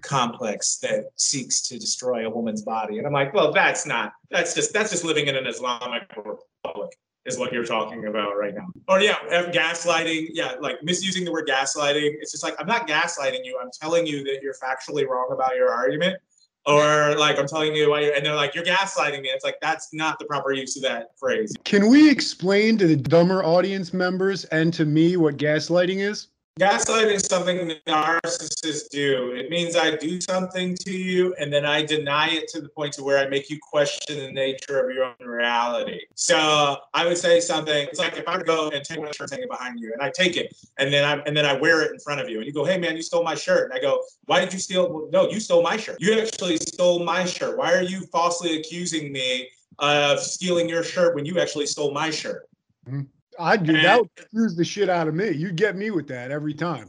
complex 0.00 0.76
that 0.76 1.06
seeks 1.16 1.60
to 1.68 1.78
destroy 1.78 2.26
a 2.26 2.30
woman's 2.30 2.62
body. 2.62 2.98
And 2.98 3.06
i'm 3.06 3.12
like 3.12 3.34
well 3.34 3.52
that's 3.52 3.84
not 3.84 4.12
that's 4.30 4.54
just 4.54 4.72
that's 4.72 4.90
just 4.90 5.04
living 5.04 5.26
in 5.26 5.36
an 5.36 5.46
islamic 5.46 6.04
republic 6.16 6.96
is 7.24 7.38
what 7.38 7.52
you're 7.52 7.64
talking 7.64 8.06
about 8.06 8.36
right 8.36 8.54
now. 8.54 8.66
Or 8.88 9.00
yeah, 9.00 9.16
gaslighting. 9.30 10.30
Yeah, 10.32 10.54
like 10.60 10.82
misusing 10.82 11.24
the 11.24 11.32
word 11.32 11.48
gaslighting. 11.48 12.14
It's 12.20 12.32
just 12.32 12.42
like 12.42 12.54
I'm 12.58 12.66
not 12.66 12.88
gaslighting 12.88 13.44
you. 13.44 13.58
I'm 13.62 13.70
telling 13.72 14.06
you 14.06 14.24
that 14.24 14.40
you're 14.42 14.54
factually 14.54 15.06
wrong 15.06 15.28
about 15.32 15.54
your 15.54 15.70
argument. 15.70 16.16
Or 16.64 17.16
like 17.16 17.38
I'm 17.38 17.48
telling 17.48 17.74
you 17.74 17.90
why 17.90 18.00
you're, 18.00 18.14
and 18.14 18.24
they're 18.24 18.34
like 18.34 18.54
you're 18.54 18.64
gaslighting 18.64 19.20
me. 19.22 19.28
It's 19.28 19.44
like 19.44 19.56
that's 19.60 19.92
not 19.92 20.18
the 20.18 20.24
proper 20.26 20.52
use 20.52 20.76
of 20.76 20.82
that 20.82 21.18
phrase. 21.18 21.52
Can 21.64 21.88
we 21.88 22.08
explain 22.08 22.78
to 22.78 22.86
the 22.86 22.96
dumber 22.96 23.44
audience 23.44 23.92
members 23.92 24.44
and 24.46 24.72
to 24.74 24.84
me 24.84 25.16
what 25.16 25.36
gaslighting 25.38 25.98
is? 25.98 26.28
Gaslighting 26.60 27.14
is 27.14 27.24
something 27.24 27.72
narcissists 27.86 28.90
do. 28.90 29.32
It 29.32 29.48
means 29.48 29.74
I 29.74 29.96
do 29.96 30.20
something 30.20 30.76
to 30.76 30.92
you 30.92 31.34
and 31.38 31.50
then 31.50 31.64
I 31.64 31.82
deny 31.82 32.28
it 32.28 32.48
to 32.48 32.60
the 32.60 32.68
point 32.68 32.92
to 32.94 33.02
where 33.02 33.18
I 33.18 33.26
make 33.28 33.48
you 33.48 33.58
question 33.58 34.18
the 34.18 34.30
nature 34.30 34.78
of 34.78 34.94
your 34.94 35.04
own 35.04 35.26
reality. 35.26 36.00
So 36.14 36.76
I 36.92 37.06
would 37.06 37.16
say 37.16 37.40
something. 37.40 37.88
It's 37.88 37.98
like 37.98 38.18
if 38.18 38.28
I 38.28 38.42
go 38.42 38.68
and 38.68 38.84
take 38.84 39.00
my 39.00 39.10
shirt 39.12 39.30
hanging 39.30 39.48
behind 39.48 39.80
you, 39.80 39.92
and 39.94 40.02
I 40.02 40.10
take 40.14 40.36
it, 40.36 40.54
and 40.78 40.92
then 40.92 41.04
I 41.04 41.22
and 41.22 41.34
then 41.34 41.46
I 41.46 41.54
wear 41.54 41.82
it 41.82 41.92
in 41.92 41.98
front 42.00 42.20
of 42.20 42.28
you, 42.28 42.36
and 42.38 42.46
you 42.46 42.52
go, 42.52 42.64
"Hey 42.64 42.76
man, 42.76 42.96
you 42.96 43.02
stole 43.02 43.24
my 43.24 43.34
shirt," 43.34 43.70
and 43.70 43.78
I 43.78 43.80
go, 43.80 44.02
"Why 44.26 44.40
did 44.40 44.52
you 44.52 44.58
steal?" 44.58 45.08
No, 45.10 45.30
you 45.30 45.40
stole 45.40 45.62
my 45.62 45.78
shirt. 45.78 45.96
You 46.00 46.20
actually 46.20 46.58
stole 46.58 47.02
my 47.02 47.24
shirt. 47.24 47.56
Why 47.56 47.72
are 47.72 47.82
you 47.82 48.02
falsely 48.12 48.58
accusing 48.58 49.10
me 49.10 49.48
of 49.78 50.20
stealing 50.20 50.68
your 50.68 50.82
shirt 50.82 51.14
when 51.14 51.24
you 51.24 51.38
actually 51.38 51.66
stole 51.66 51.92
my 51.92 52.10
shirt. 52.10 52.48
Hmm. 52.88 53.02
I'd 53.38 53.64
do 53.64 53.72
that. 53.80 54.00
Would 54.00 54.16
confuse 54.16 54.56
the 54.56 54.64
shit 54.64 54.88
out 54.88 55.08
of 55.08 55.14
me. 55.14 55.30
You 55.30 55.52
get 55.52 55.76
me 55.76 55.90
with 55.90 56.06
that 56.08 56.30
every 56.30 56.54
time. 56.54 56.88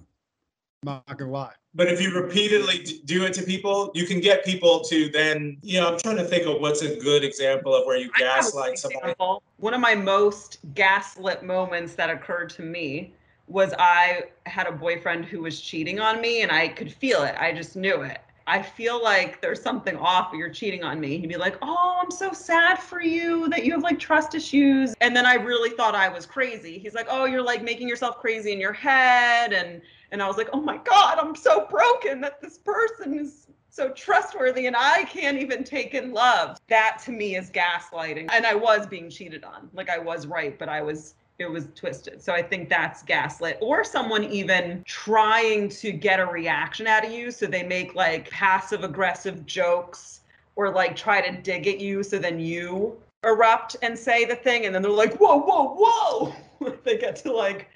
I'm 0.86 1.02
not 1.08 1.18
gonna 1.18 1.32
lie. 1.32 1.54
But 1.76 1.88
if 1.88 2.00
you 2.02 2.14
repeatedly 2.14 3.02
do 3.06 3.26
it 3.26 3.34
to 3.34 3.44
people, 3.44 3.92
you 3.96 4.06
can 4.06 4.20
get 4.20 4.46
people 4.46 4.82
to 4.82 5.10
then, 5.10 5.58
you 5.64 5.80
know, 5.80 5.94
I'm 5.94 6.00
trying 6.00 6.18
to 6.18 6.24
think 6.24 6.46
of 6.46 6.62
what's 6.62 6.84
a 6.84 6.98
good 6.98 7.24
example 7.24 7.74
of 7.74 7.86
where 7.88 7.98
you 7.98 8.12
I 8.16 8.24
have 8.24 8.32
a 8.32 8.36
gaslight 8.36 8.78
somebody. 8.78 9.00
example. 9.00 9.42
One 9.58 9.74
of 9.74 9.82
my 9.82 9.96
most 9.96 10.60
gaslit 10.76 11.44
moments 11.44 11.96
that 11.96 12.12
occurred 12.12 12.50
to 12.52 12.62
me 12.62 13.14
was 13.48 13.74
I 13.80 14.26
had 14.46 14.68
a 14.68 14.72
boyfriend 14.72 15.26
who 15.26 15.42
was 15.42 15.60
cheating 15.60 16.00
on 16.00 16.22
me 16.22 16.42
and 16.42 16.52
I 16.52 16.68
could 16.68 16.94
feel 16.94 17.24
it. 17.24 17.36
I 17.40 17.52
just 17.52 17.76
knew 17.76 18.02
it. 18.04 18.20
I 18.46 18.62
feel 18.62 19.02
like 19.02 19.42
there's 19.42 19.62
something 19.62 19.96
off, 19.98 20.34
you're 20.34 20.50
cheating 20.50 20.84
on 20.84 21.00
me. 21.00 21.18
He'd 21.18 21.28
be 21.28 21.38
like, 21.38 21.58
Oh, 21.62 22.00
I'm 22.02 22.12
so 22.12 22.32
sad 22.34 22.80
for 22.80 23.02
you 23.02 23.48
that 23.50 23.66
you 23.66 23.72
have 23.74 23.84
like 23.84 24.00
trust 24.00 24.36
issues. 24.36 24.94
And 25.02 25.16
then 25.16 25.26
I 25.26 25.36
really 25.36 25.70
thought 25.70 25.96
I 25.96 26.10
was 26.10 26.26
crazy. 26.26 26.78
He's 26.78 26.94
like, 26.94 27.08
Oh, 27.10 27.26
you're 27.26 27.44
like 27.44 27.64
making 27.64 27.88
yourself 27.88 28.20
crazy 28.20 28.52
in 28.52 28.60
your 28.60 28.74
head. 28.74 29.54
And 29.54 29.82
and 30.12 30.22
I 30.22 30.28
was 30.28 30.38
like, 30.38 30.50
Oh 30.54 30.62
my 30.62 30.78
God, 30.78 31.18
I'm 31.20 31.36
so 31.36 31.66
broken 31.68 32.22
that 32.22 32.42
this 32.42 32.58
person 32.58 33.18
is 33.18 33.48
so 33.70 33.90
trustworthy 33.90 34.68
and 34.68 34.76
I 34.78 35.06
can't 35.06 35.40
even 35.40 35.64
take 35.64 35.96
in 35.96 36.12
love. 36.14 36.60
That 36.68 37.00
to 37.06 37.12
me 37.12 37.36
is 37.36 37.50
gaslighting. 37.50 38.30
And 38.32 38.46
I 38.46 38.54
was 38.54 38.86
being 38.86 39.10
cheated 39.10 39.44
on. 39.44 39.70
Like 39.74 39.90
I 39.90 39.98
was 39.98 40.28
right, 40.28 40.58
but 40.60 40.70
I 40.70 40.82
was 40.82 41.16
it 41.40 41.50
was 41.50 41.68
twisted. 41.76 42.22
So 42.22 42.34
I 42.34 42.42
think 42.42 42.70
that's 42.70 43.04
gaslit 43.04 43.58
or 43.62 43.84
someone 43.84 44.24
even 44.26 44.84
trying 44.86 45.70
to 45.70 45.92
get 45.92 46.20
a 46.20 46.26
reaction 46.26 46.88
out 46.88 47.06
of 47.06 47.12
you 47.12 47.32
so 47.32 47.48
they 47.48 47.64
make 47.64 47.96
like 47.96 48.30
passive 48.30 48.84
aggressive 48.84 49.46
jokes 49.46 50.22
or 50.56 50.72
like 50.72 50.96
try 50.96 51.22
to 51.22 51.42
dig 51.42 51.68
at 51.68 51.80
you 51.80 52.04
so 52.04 52.20
then 52.20 52.40
you 52.40 52.96
erupt 53.24 53.76
and 53.82 53.98
say 53.98 54.26
the 54.26 54.36
thing 54.36 54.66
and 54.66 54.76
then 54.76 54.82
they're 54.82 54.92
like 54.92 55.16
whoa 55.18 55.40
whoa 55.40 55.76
whoa 55.80 56.76
they 56.84 56.98
get 56.98 57.16
to 57.16 57.32
like 57.32 57.70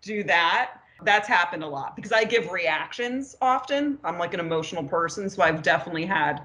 do 0.00 0.24
that 0.24 0.80
that's 1.02 1.28
happened 1.28 1.62
a 1.62 1.66
lot 1.66 1.96
because 1.96 2.12
I 2.12 2.24
give 2.24 2.50
reactions 2.50 3.36
often. 3.40 3.98
I'm 4.04 4.18
like 4.18 4.34
an 4.34 4.40
emotional 4.40 4.84
person, 4.84 5.28
so 5.28 5.42
I've 5.42 5.62
definitely 5.62 6.06
had 6.06 6.42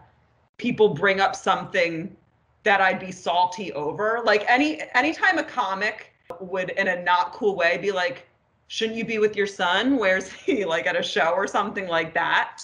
people 0.57 0.89
bring 0.89 1.19
up 1.19 1.35
something 1.35 2.15
that 2.63 2.81
I'd 2.81 2.99
be 2.99 3.11
salty 3.11 3.71
over. 3.73 4.21
Like 4.23 4.43
any 4.47 4.81
anytime 4.93 5.37
a 5.37 5.43
comic 5.43 6.08
would 6.41 6.71
in 6.71 6.87
a 6.87 7.01
not 7.03 7.33
cool 7.33 7.55
way 7.55 7.77
be 7.77 7.91
like, 7.91 8.27
"Shouldn't 8.67 8.97
you 8.97 9.05
be 9.05 9.19
with 9.19 9.35
your 9.35 9.47
son? 9.47 9.97
Where's 9.97 10.31
he?" 10.45 10.65
like 10.65 10.87
at 10.87 10.95
a 10.95 11.03
show 11.03 11.31
or 11.31 11.47
something 11.47 11.87
like 11.87 12.13
that. 12.13 12.63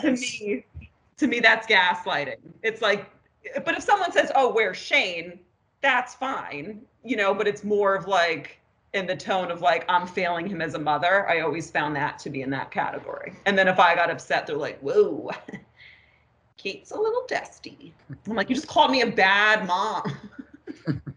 To 0.00 0.12
me, 0.12 0.64
to 1.16 1.26
me 1.26 1.40
that's 1.40 1.66
gaslighting. 1.66 2.36
It's 2.62 2.82
like 2.82 3.10
but 3.64 3.76
if 3.76 3.82
someone 3.82 4.12
says, 4.12 4.30
"Oh, 4.34 4.52
where's 4.52 4.76
Shane?" 4.76 5.40
that's 5.82 6.14
fine, 6.14 6.80
you 7.04 7.16
know, 7.16 7.34
but 7.34 7.46
it's 7.46 7.64
more 7.64 7.94
of 7.94 8.06
like 8.06 8.58
in 8.94 9.06
the 9.06 9.16
tone 9.16 9.50
of 9.50 9.60
like 9.60 9.84
I'm 9.88 10.06
failing 10.06 10.46
him 10.46 10.62
as 10.62 10.74
a 10.74 10.78
mother. 10.78 11.28
I 11.28 11.40
always 11.40 11.70
found 11.70 11.94
that 11.96 12.18
to 12.20 12.30
be 12.30 12.42
in 12.42 12.50
that 12.50 12.70
category. 12.70 13.34
And 13.46 13.58
then 13.58 13.68
if 13.68 13.78
I 13.78 13.94
got 13.94 14.10
upset, 14.10 14.46
they're 14.46 14.56
like, 14.56 14.78
"Whoa, 14.80 15.30
Kate's 16.56 16.92
a 16.92 16.96
little 16.96 17.24
dusty." 17.26 17.92
I'm 18.26 18.36
like, 18.36 18.48
"You 18.48 18.54
just 18.54 18.68
called 18.68 18.90
me 18.90 19.02
a 19.02 19.10
bad 19.10 19.66
mom." 19.66 20.04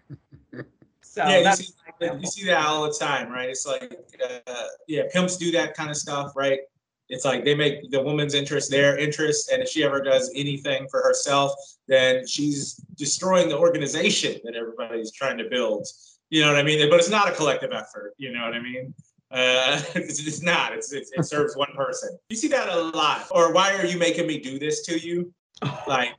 so 1.16 1.26
yeah, 1.26 1.50
you 1.50 1.56
see, 1.56 1.74
you 2.02 2.28
see 2.28 2.46
that 2.48 2.66
all 2.66 2.84
the 2.84 2.94
time, 2.94 3.32
right? 3.32 3.48
It's 3.48 3.66
like, 3.66 3.98
uh, 4.22 4.52
yeah, 4.86 5.04
pimps 5.14 5.38
do 5.38 5.50
that 5.52 5.74
kind 5.74 5.90
of 5.90 5.96
stuff, 5.96 6.34
right? 6.36 6.60
It's 7.08 7.24
like 7.24 7.46
they 7.46 7.56
make 7.56 7.90
the 7.90 8.02
woman's 8.02 8.34
interest 8.34 8.70
their 8.70 8.98
interest, 8.98 9.50
and 9.50 9.62
if 9.64 9.70
she 9.70 9.86
ever 9.86 10.02
does 10.02 10.30
anything 10.36 10.90
for 10.92 11.02
herself, 11.02 11.54
then 11.88 12.28
she's 12.28 12.74
destroying 12.98 13.48
the 13.48 13.58
organization 13.58 14.42
that 14.44 14.56
everybody's 14.56 15.14
trying 15.14 15.38
to 15.38 15.46
build. 15.46 15.88
You 16.32 16.42
know 16.42 16.48
what 16.48 16.60
I 16.60 16.64
mean? 16.64 16.90
But 16.90 17.00
it's 17.00 17.10
not 17.10 17.30
a 17.30 17.32
collective 17.32 17.72
effort. 17.72 18.14
You 18.18 18.34
know 18.34 18.42
what 18.42 18.54
I 18.54 18.60
mean? 18.60 18.94
Uh, 19.32 19.82
it's, 19.96 20.28
it's 20.28 20.42
not. 20.42 20.74
It's, 20.74 20.92
it's 20.92 21.14
it 21.14 21.24
serves 21.24 21.56
one 21.56 21.72
person. 21.78 22.18
You 22.30 22.36
see 22.36 22.50
that 22.50 22.68
a 22.68 22.76
lot. 22.76 23.28
Or 23.32 23.54
why 23.54 23.74
are 23.76 23.86
you 23.86 23.98
making 23.98 24.28
me 24.28 24.38
do 24.38 24.60
this 24.60 24.86
to 24.88 25.00
you? 25.00 25.34
Like, 25.88 26.10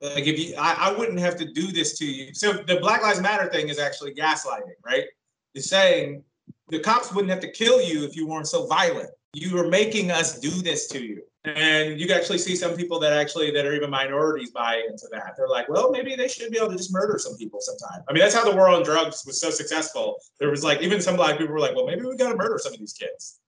like 0.00 0.26
if 0.26 0.38
you, 0.38 0.54
I, 0.58 0.90
I 0.90 0.98
wouldn't 0.98 1.18
have 1.18 1.36
to 1.36 1.52
do 1.52 1.72
this 1.72 1.98
to 1.98 2.04
you. 2.04 2.34
So 2.34 2.52
the 2.52 2.76
Black 2.76 3.02
Lives 3.02 3.20
Matter 3.20 3.48
thing 3.50 3.68
is 3.68 3.78
actually 3.78 4.14
gaslighting, 4.14 4.74
right? 4.84 5.04
It's 5.54 5.68
saying 5.68 6.22
the 6.68 6.80
cops 6.80 7.12
wouldn't 7.12 7.30
have 7.30 7.40
to 7.40 7.50
kill 7.50 7.80
you 7.80 8.04
if 8.04 8.16
you 8.16 8.26
weren't 8.26 8.48
so 8.48 8.66
violent. 8.66 9.10
You 9.32 9.54
were 9.54 9.68
making 9.68 10.10
us 10.10 10.38
do 10.38 10.50
this 10.50 10.88
to 10.88 11.02
you. 11.02 11.22
And 11.44 12.00
you 12.00 12.12
actually 12.12 12.38
see 12.38 12.56
some 12.56 12.74
people 12.74 12.98
that 13.00 13.12
actually 13.12 13.52
that 13.52 13.64
are 13.64 13.72
even 13.72 13.88
minorities 13.88 14.50
buy 14.50 14.82
into 14.88 15.06
that. 15.12 15.34
They're 15.36 15.48
like, 15.48 15.68
well, 15.68 15.92
maybe 15.92 16.16
they 16.16 16.26
should 16.26 16.50
be 16.50 16.58
able 16.58 16.70
to 16.70 16.76
just 16.76 16.92
murder 16.92 17.18
some 17.18 17.36
people 17.36 17.60
sometime. 17.60 18.02
I 18.08 18.12
mean, 18.12 18.20
that's 18.20 18.34
how 18.34 18.44
the 18.44 18.54
war 18.54 18.68
on 18.68 18.82
drugs 18.82 19.22
was 19.24 19.40
so 19.40 19.50
successful. 19.50 20.16
There 20.40 20.50
was 20.50 20.64
like 20.64 20.82
even 20.82 21.00
some 21.00 21.14
black 21.14 21.38
people 21.38 21.54
were 21.54 21.60
like, 21.60 21.76
well, 21.76 21.86
maybe 21.86 22.02
we 22.02 22.16
gotta 22.16 22.36
murder 22.36 22.58
some 22.58 22.72
of 22.72 22.80
these 22.80 22.94
kids. 22.94 23.38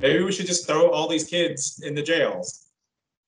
Maybe 0.00 0.22
we 0.24 0.32
should 0.32 0.46
just 0.46 0.66
throw 0.66 0.90
all 0.90 1.08
these 1.08 1.24
kids 1.24 1.82
in 1.84 1.94
the 1.94 2.02
jails. 2.02 2.61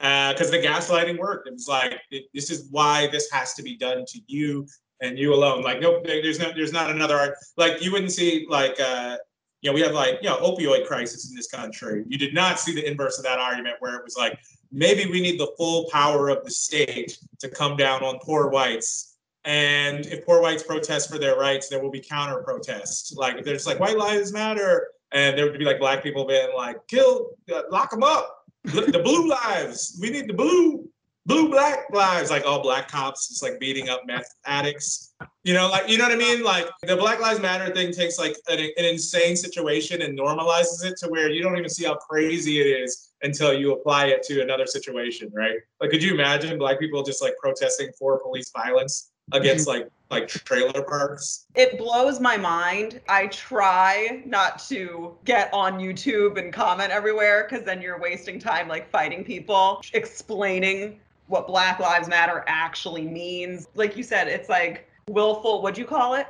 Because 0.05 0.51
the 0.51 0.59
gaslighting 0.59 1.19
worked. 1.19 1.49
It 1.49 1.55
was 1.55 1.67
like, 1.67 1.99
it, 2.11 2.25
this 2.35 2.51
is 2.51 2.69
why 2.71 3.07
this 3.07 3.31
has 3.31 3.55
to 3.55 3.63
be 3.63 3.75
done 3.75 4.05
to 4.07 4.21
you 4.27 4.67
and 5.01 5.19
you 5.19 5.33
alone. 5.33 5.63
Like, 5.63 5.81
nope, 5.81 6.05
there's 6.05 6.39
no, 6.39 6.53
there's 6.55 6.75
not 6.75 6.91
another 6.91 7.17
art. 7.17 7.37
Like, 7.57 7.83
you 7.83 7.91
wouldn't 7.91 8.13
see 8.13 8.47
like, 8.51 8.79
uh, 8.79 9.17
you 9.63 9.71
know, 9.71 9.75
we 9.75 9.81
have 9.81 9.93
like, 9.93 10.19
you 10.21 10.29
know, 10.29 10.37
opioid 10.41 10.87
crisis 10.87 11.31
in 11.31 11.35
this 11.35 11.51
country. 11.51 12.05
You 12.07 12.19
did 12.19 12.35
not 12.35 12.61
see 12.61 12.75
the 12.75 12.87
inverse 12.87 13.17
of 13.17 13.25
that 13.25 13.39
argument 13.39 13.77
where 13.79 13.97
it 13.97 14.05
was 14.05 14.15
like, 14.15 14.39
maybe 14.71 15.11
we 15.11 15.23
need 15.23 15.41
the 15.41 15.51
full 15.57 15.89
power 15.91 16.29
of 16.29 16.45
the 16.45 16.51
state 16.51 17.19
to 17.39 17.49
come 17.49 17.75
down 17.75 18.03
on 18.03 18.19
poor 18.19 18.51
whites. 18.51 19.17
And 19.47 20.05
if 20.05 20.27
poor 20.27 20.43
whites 20.43 20.63
protest 20.63 21.11
for 21.11 21.17
their 21.17 21.37
rights, 21.37 21.71
there 21.71 21.83
will 21.83 21.91
be 21.91 22.01
counter 22.01 22.43
protests. 22.43 23.15
Like, 23.15 23.39
if 23.39 23.47
there's 23.47 23.67
like 23.67 23.81
white 23.81 23.97
lives 23.97 24.35
matter, 24.35 24.89
and 25.13 25.39
there 25.39 25.49
would 25.49 25.59
be 25.59 25.65
like 25.65 25.79
black 25.79 26.03
people 26.03 26.27
being 26.27 26.51
like, 26.55 26.77
kill, 26.89 27.31
uh, 27.55 27.63
lock 27.71 27.91
them 27.91 28.03
up. 28.03 28.34
The 28.65 29.01
blue 29.03 29.29
lives. 29.29 29.99
We 30.01 30.11
need 30.11 30.29
the 30.29 30.35
blue, 30.35 30.89
blue 31.27 31.51
black 31.51 31.87
lives. 31.93 32.31
Like 32.31 32.47
all 32.47 32.63
black 32.63 32.89
cops 32.89 33.29
just 33.29 33.43
like 33.43 33.61
beating 33.61 33.89
up 33.89 34.03
meth 34.07 34.35
addicts. 34.47 35.15
You 35.43 35.53
know, 35.53 35.69
like 35.69 35.89
you 35.89 35.99
know 35.99 36.05
what 36.05 36.13
I 36.13 36.17
mean? 36.17 36.43
Like 36.43 36.69
the 36.83 36.97
Black 36.97 37.21
Lives 37.21 37.41
Matter 37.41 37.73
thing 37.75 37.93
takes 37.93 38.19
like 38.19 38.35
an, 38.49 38.59
an 38.59 38.85
insane 38.85 39.37
situation 39.37 40.01
and 40.01 40.19
normalizes 40.19 40.85
it 40.85 40.97
to 40.99 41.09
where 41.09 41.31
you 41.31 41.43
don't 41.43 41.59
even 41.59 41.69
see 41.69 41.85
how 41.85 41.97
crazy 41.97 42.61
it 42.61 42.65
is 42.65 43.13
until 43.23 43.53
you 43.53 43.73
apply 43.73 44.07
it 44.07 44.23
to 44.25 44.41
another 44.41 44.67
situation, 44.67 45.31
right? 45.35 45.57
Like, 45.81 45.91
could 45.91 46.03
you 46.03 46.15
imagine 46.15 46.59
black 46.59 46.79
people 46.79 47.03
just 47.03 47.21
like 47.21 47.35
protesting 47.37 47.91
for 47.99 48.19
police 48.21 48.51
violence 48.51 49.11
against 49.33 49.69
mm-hmm. 49.69 49.83
like 49.83 49.91
like 50.11 50.29
trailer 50.29 50.83
parks? 50.83 51.47
it 51.55 51.79
blows 51.79 52.21
my 52.21 52.37
mind. 52.37 53.01
I 53.09 53.27
try 53.29 54.23
not 54.27 54.59
to 54.69 55.17
get 55.25 55.53
on 55.53 55.79
YouTube 55.79 56.39
and 56.39 56.53
comment 56.53 56.91
everywhere 56.91 57.47
because 57.49 57.65
then 57.65 57.81
you're 57.81 57.99
wasting 57.99 58.39
time 58.39 58.69
like 58.69 58.91
fighting 58.91 59.25
people, 59.25 59.83
explaining 59.93 61.01
what 61.27 61.47
Black 61.47 61.81
Lives 61.81 62.09
Matter 62.09 62.45
actually 62.47 63.07
means. 63.07 63.69
Like 63.75 63.97
you 63.97 64.03
said, 64.03 64.29
it's 64.29 64.49
like 64.49 64.89
willful, 65.09 65.63
what'd 65.63 65.79
you 65.79 65.87
call 65.87 66.15
it? 66.15 66.27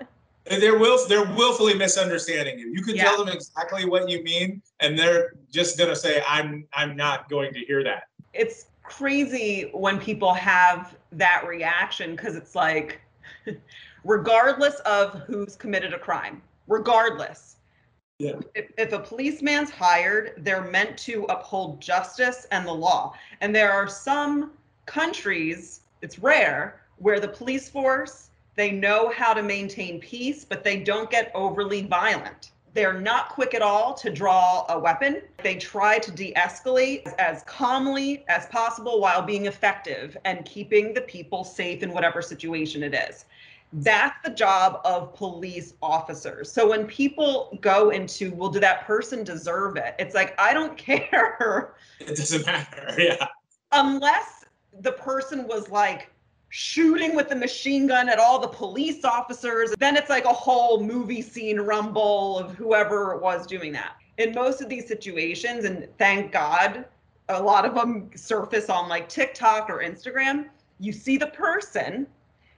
They're 0.46 0.78
will 0.78 1.06
they're 1.08 1.24
willfully 1.24 1.74
misunderstanding 1.74 2.58
you. 2.58 2.68
You 2.68 2.82
can 2.82 2.96
Yeah. 2.96 3.04
tell 3.04 3.24
them 3.24 3.34
exactly 3.34 3.86
what 3.86 4.08
you 4.10 4.22
mean, 4.22 4.62
and 4.80 4.98
they're 4.98 5.32
just 5.50 5.78
gonna 5.78 5.96
say, 5.96 6.22
"I'm 6.28 6.68
I'm 6.74 6.94
not 6.96 7.30
going 7.30 7.54
to 7.54 7.60
hear 7.60 7.82
that." 7.84 8.04
It's 8.34 8.66
crazy 8.84 9.70
when 9.72 9.98
people 9.98 10.32
have 10.32 10.94
that 11.12 11.44
reaction 11.46 12.14
because 12.14 12.36
it's 12.36 12.54
like, 12.54 13.00
regardless 14.04 14.76
of 14.80 15.20
who's 15.20 15.56
committed 15.56 15.92
a 15.92 15.98
crime, 15.98 16.40
regardless. 16.68 17.56
Yeah. 18.18 18.38
If, 18.54 18.70
if 18.78 18.92
a 18.92 19.00
policeman's 19.00 19.70
hired, 19.70 20.34
they're 20.38 20.70
meant 20.70 20.96
to 20.98 21.24
uphold 21.24 21.80
justice 21.80 22.46
and 22.52 22.64
the 22.64 22.72
law. 22.72 23.14
And 23.40 23.54
there 23.54 23.72
are 23.72 23.88
some 23.88 24.52
countries, 24.86 25.80
it's 26.00 26.20
rare, 26.20 26.80
where 26.98 27.18
the 27.18 27.28
police 27.28 27.68
force, 27.68 28.28
they 28.54 28.70
know 28.70 29.10
how 29.10 29.34
to 29.34 29.42
maintain 29.42 30.00
peace, 30.00 30.44
but 30.44 30.62
they 30.62 30.78
don't 30.78 31.10
get 31.10 31.32
overly 31.34 31.82
violent. 31.82 32.52
They're 32.74 33.00
not 33.00 33.28
quick 33.28 33.54
at 33.54 33.62
all 33.62 33.94
to 33.94 34.10
draw 34.10 34.66
a 34.68 34.76
weapon. 34.78 35.22
They 35.42 35.54
try 35.56 35.98
to 36.00 36.10
de 36.10 36.32
escalate 36.34 37.06
as 37.18 37.44
calmly 37.44 38.24
as 38.28 38.46
possible 38.46 39.00
while 39.00 39.22
being 39.22 39.46
effective 39.46 40.16
and 40.24 40.44
keeping 40.44 40.92
the 40.92 41.00
people 41.02 41.44
safe 41.44 41.82
in 41.84 41.92
whatever 41.92 42.20
situation 42.20 42.82
it 42.82 42.92
is. 42.94 43.26
That's 43.72 44.16
the 44.24 44.30
job 44.30 44.80
of 44.84 45.14
police 45.14 45.74
officers. 45.82 46.50
So 46.50 46.68
when 46.68 46.86
people 46.86 47.56
go 47.60 47.90
into, 47.90 48.32
well, 48.34 48.48
did 48.50 48.62
that 48.62 48.84
person 48.86 49.24
deserve 49.24 49.76
it? 49.76 49.94
It's 49.98 50.14
like, 50.14 50.34
I 50.38 50.52
don't 50.52 50.76
care 50.88 51.74
It 52.00 52.16
doesn't 52.16 52.44
matter. 52.44 52.94
Yeah. 52.98 53.26
unless 53.72 54.44
the 54.80 54.92
person 54.92 55.46
was 55.46 55.68
like 55.70 56.10
shooting 56.56 57.16
with 57.16 57.28
the 57.28 57.34
machine 57.34 57.88
gun 57.88 58.08
at 58.08 58.20
all 58.20 58.38
the 58.38 58.46
police 58.46 59.04
officers, 59.04 59.74
then 59.80 59.96
it's 59.96 60.08
like 60.08 60.24
a 60.24 60.32
whole 60.32 60.80
movie 60.80 61.20
scene 61.20 61.58
rumble 61.58 62.38
of 62.38 62.54
whoever 62.54 63.16
was 63.16 63.44
doing 63.44 63.72
that. 63.72 63.96
In 64.18 64.32
most 64.32 64.62
of 64.62 64.68
these 64.68 64.86
situations, 64.86 65.64
and 65.64 65.88
thank 65.98 66.30
God, 66.30 66.84
a 67.28 67.42
lot 67.42 67.64
of 67.64 67.74
them 67.74 68.08
surface 68.14 68.70
on 68.70 68.88
like 68.88 69.08
TikTok 69.08 69.68
or 69.68 69.80
Instagram. 69.82 70.46
you 70.78 70.92
see 70.92 71.16
the 71.16 71.26
person 71.26 72.06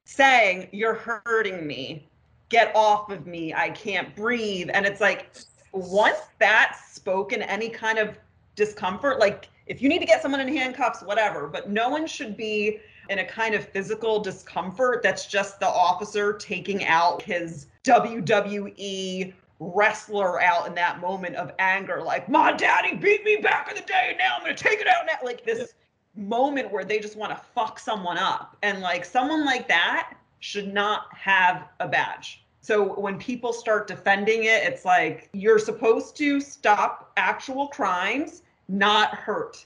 saying, 0.04 0.68
You're 0.72 1.20
hurting 1.24 1.66
me. 1.66 2.06
Get 2.50 2.76
off 2.76 3.10
of 3.10 3.26
me. 3.26 3.54
I 3.54 3.70
can't 3.70 4.14
breathe. 4.14 4.68
And 4.74 4.84
it's 4.84 5.00
like, 5.00 5.34
once 5.72 6.18
that's 6.38 6.92
spoken, 6.92 7.40
any 7.40 7.70
kind 7.70 7.96
of 7.96 8.18
discomfort, 8.56 9.20
like 9.20 9.48
if 9.66 9.80
you 9.80 9.88
need 9.88 10.00
to 10.00 10.06
get 10.06 10.20
someone 10.20 10.42
in 10.42 10.54
handcuffs, 10.54 11.02
whatever, 11.02 11.46
but 11.48 11.70
no 11.70 11.88
one 11.88 12.06
should 12.06 12.36
be 12.36 12.78
in 13.08 13.20
a 13.20 13.24
kind 13.24 13.54
of 13.54 13.64
physical 13.68 14.20
discomfort 14.20 15.02
that's 15.02 15.26
just 15.26 15.60
the 15.60 15.66
officer 15.66 16.32
taking 16.32 16.84
out 16.84 17.22
his 17.22 17.66
WWE 17.84 19.32
wrestler 19.58 20.40
out 20.42 20.66
in 20.66 20.74
that 20.74 21.00
moment 21.00 21.36
of 21.36 21.52
anger, 21.58 22.02
like, 22.02 22.28
my 22.28 22.52
daddy 22.52 22.94
beat 22.94 23.24
me 23.24 23.36
back 23.36 23.68
in 23.70 23.76
the 23.76 23.82
day, 23.82 24.08
and 24.10 24.18
now 24.18 24.34
I'm 24.36 24.42
gonna 24.42 24.54
take 24.54 24.80
it 24.80 24.86
out 24.86 25.06
now. 25.06 25.18
Like 25.24 25.44
this 25.44 25.74
moment 26.16 26.70
where 26.72 26.84
they 26.84 26.98
just 26.98 27.16
want 27.16 27.30
to 27.30 27.44
fuck 27.54 27.78
someone 27.78 28.18
up. 28.18 28.56
And 28.62 28.80
like 28.80 29.04
someone 29.04 29.44
like 29.44 29.68
that 29.68 30.14
should 30.40 30.72
not 30.72 31.14
have 31.14 31.68
a 31.80 31.88
badge. 31.88 32.42
So 32.60 32.98
when 33.00 33.18
people 33.18 33.52
start 33.52 33.86
defending 33.86 34.44
it, 34.44 34.64
it's 34.64 34.84
like 34.84 35.28
you're 35.32 35.58
supposed 35.58 36.16
to 36.16 36.40
stop 36.40 37.12
actual 37.16 37.68
crimes, 37.68 38.42
not 38.68 39.14
hurt. 39.14 39.64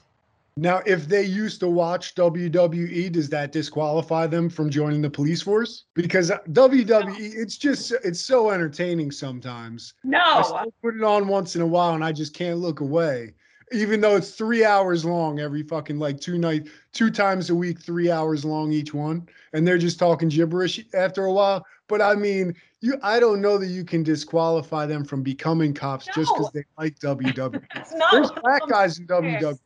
Now, 0.57 0.81
if 0.85 1.07
they 1.07 1.23
used 1.23 1.61
to 1.61 1.67
watch 1.69 2.13
WWE, 2.15 3.11
does 3.11 3.29
that 3.29 3.51
disqualify 3.51 4.27
them 4.27 4.49
from 4.49 4.69
joining 4.69 5.01
the 5.01 5.09
police 5.09 5.41
force? 5.41 5.85
Because 5.95 6.29
WWE, 6.49 7.15
it's 7.19 7.57
just 7.57 7.93
it's 8.03 8.19
so 8.21 8.49
entertaining 8.49 9.11
sometimes. 9.11 9.93
I 10.03 10.07
No, 10.09 10.41
still 10.43 10.73
put 10.81 10.95
it 10.95 11.03
on 11.03 11.27
once 11.27 11.55
in 11.55 11.61
a 11.61 11.67
while, 11.67 11.93
and 11.93 12.03
I 12.03 12.11
just 12.11 12.33
can't 12.33 12.57
look 12.59 12.81
away. 12.81 13.33
Even 13.71 14.01
though 14.01 14.17
it's 14.17 14.31
three 14.31 14.65
hours 14.65 15.05
long 15.05 15.39
every 15.39 15.63
fucking 15.63 15.97
like 15.97 16.19
two 16.19 16.37
night, 16.37 16.67
two 16.91 17.09
times 17.09 17.49
a 17.49 17.55
week, 17.55 17.79
three 17.79 18.11
hours 18.11 18.43
long 18.43 18.73
each 18.73 18.93
one, 18.93 19.29
and 19.53 19.65
they're 19.65 19.77
just 19.77 19.97
talking 19.97 20.27
gibberish 20.27 20.83
after 20.93 21.23
a 21.23 21.31
while. 21.31 21.65
But 21.87 22.01
I 22.01 22.15
mean, 22.15 22.53
you, 22.81 22.95
I 23.01 23.21
don't 23.21 23.39
know 23.39 23.57
that 23.57 23.67
you 23.67 23.85
can 23.85 24.03
disqualify 24.03 24.85
them 24.85 25.05
from 25.05 25.23
becoming 25.23 25.73
cops 25.73 26.05
just 26.07 26.29
because 26.35 26.51
they 26.53 26.65
like 26.77 26.99
WWE. 26.99 27.63
it's 27.75 27.93
not. 27.93 28.11
There's 28.11 28.31
black 28.31 28.67
guys 28.67 28.99
in. 28.99 29.07
WWE. 29.07 29.57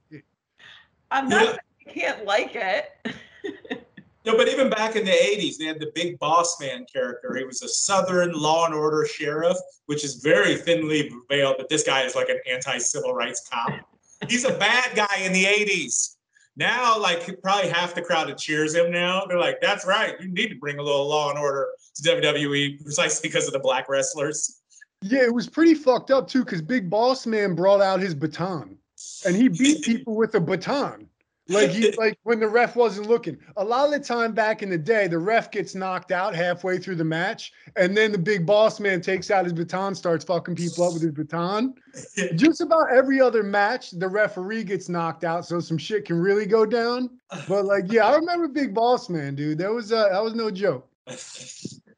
I'm 1.11 1.29
Yeah. 1.29 1.37
not 1.37 1.45
saying 1.47 1.59
you 1.85 1.91
can't 1.91 2.25
like 2.25 2.55
it. 2.55 2.91
No, 4.25 4.35
but 4.35 4.47
even 4.47 4.71
back 4.71 4.95
in 4.95 5.05
the 5.05 5.11
80s, 5.11 5.57
they 5.59 5.65
had 5.65 5.79
the 5.79 5.91
big 5.93 6.17
boss 6.17 6.59
man 6.59 6.87
character. 6.91 7.35
He 7.35 7.43
was 7.43 7.61
a 7.61 7.67
Southern 7.67 8.31
law 8.33 8.65
and 8.65 8.73
order 8.73 9.05
sheriff, 9.05 9.55
which 9.85 10.03
is 10.03 10.15
very 10.15 10.55
thinly 10.55 11.11
veiled, 11.29 11.57
but 11.59 11.69
this 11.69 11.83
guy 11.83 12.01
is 12.01 12.15
like 12.15 12.29
an 12.29 12.39
anti 12.49 12.79
civil 12.79 13.13
rights 13.13 13.47
cop. 13.47 13.71
He's 14.27 14.43
a 14.43 14.57
bad 14.57 14.95
guy 14.95 15.17
in 15.21 15.31
the 15.31 15.43
80s. 15.43 16.15
Now, 16.57 16.97
like, 16.99 17.39
probably 17.43 17.69
half 17.69 17.93
the 17.93 18.01
crowd 18.01 18.29
that 18.29 18.39
cheers 18.39 18.73
him 18.73 18.89
now, 18.91 19.25
they're 19.27 19.37
like, 19.37 19.61
that's 19.61 19.85
right. 19.85 20.19
You 20.19 20.29
need 20.29 20.47
to 20.49 20.55
bring 20.55 20.79
a 20.79 20.81
little 20.81 21.07
law 21.07 21.29
and 21.29 21.37
order 21.37 21.67
to 21.93 22.01
WWE 22.01 22.81
precisely 22.81 23.29
because 23.29 23.45
of 23.45 23.53
the 23.53 23.59
black 23.59 23.87
wrestlers. 23.89 24.61
Yeah, 25.03 25.21
it 25.21 25.33
was 25.35 25.47
pretty 25.47 25.75
fucked 25.75 26.09
up 26.09 26.27
too, 26.27 26.43
because 26.43 26.63
Big 26.63 26.89
Boss 26.89 27.27
Man 27.27 27.53
brought 27.53 27.81
out 27.81 27.99
his 27.99 28.15
baton 28.15 28.79
and 29.25 29.35
he 29.35 29.47
beat 29.47 29.83
people 29.83 30.15
with 30.15 30.35
a 30.35 30.39
baton. 30.39 31.09
Like 31.47 31.69
he 31.69 31.91
like 31.97 32.17
when 32.23 32.39
the 32.39 32.47
ref 32.47 32.75
wasn't 32.75 33.07
looking. 33.07 33.37
A 33.57 33.63
lot 33.63 33.85
of 33.85 33.91
the 33.91 33.99
time 33.99 34.33
back 34.33 34.63
in 34.63 34.69
the 34.69 34.77
day, 34.77 35.07
the 35.07 35.19
ref 35.19 35.51
gets 35.51 35.75
knocked 35.75 36.11
out 36.11 36.33
halfway 36.33 36.77
through 36.77 36.95
the 36.95 37.03
match, 37.03 37.53
and 37.75 37.95
then 37.95 38.11
the 38.11 38.17
big 38.17 38.45
boss 38.45 38.79
man 38.79 39.01
takes 39.01 39.29
out 39.29 39.43
his 39.43 39.53
baton, 39.53 39.95
starts 39.95 40.25
fucking 40.25 40.55
people 40.55 40.85
up 40.85 40.93
with 40.93 41.03
his 41.03 41.11
baton. 41.11 41.75
Just 42.35 42.61
about 42.61 42.91
every 42.91 43.21
other 43.21 43.43
match, 43.43 43.91
the 43.91 44.07
referee 44.07 44.63
gets 44.63 44.89
knocked 44.89 45.23
out, 45.23 45.45
so 45.45 45.59
some 45.59 45.77
shit 45.77 46.05
can 46.05 46.19
really 46.19 46.45
go 46.45 46.65
down. 46.65 47.09
But 47.47 47.65
like, 47.65 47.91
yeah, 47.91 48.07
I 48.07 48.15
remember 48.15 48.47
Big 48.47 48.73
Boss 48.73 49.09
Man, 49.09 49.35
dude. 49.35 49.59
That 49.59 49.71
was 49.71 49.91
uh, 49.91 50.09
that 50.09 50.23
was 50.23 50.33
no 50.33 50.49
joke. 50.49 50.89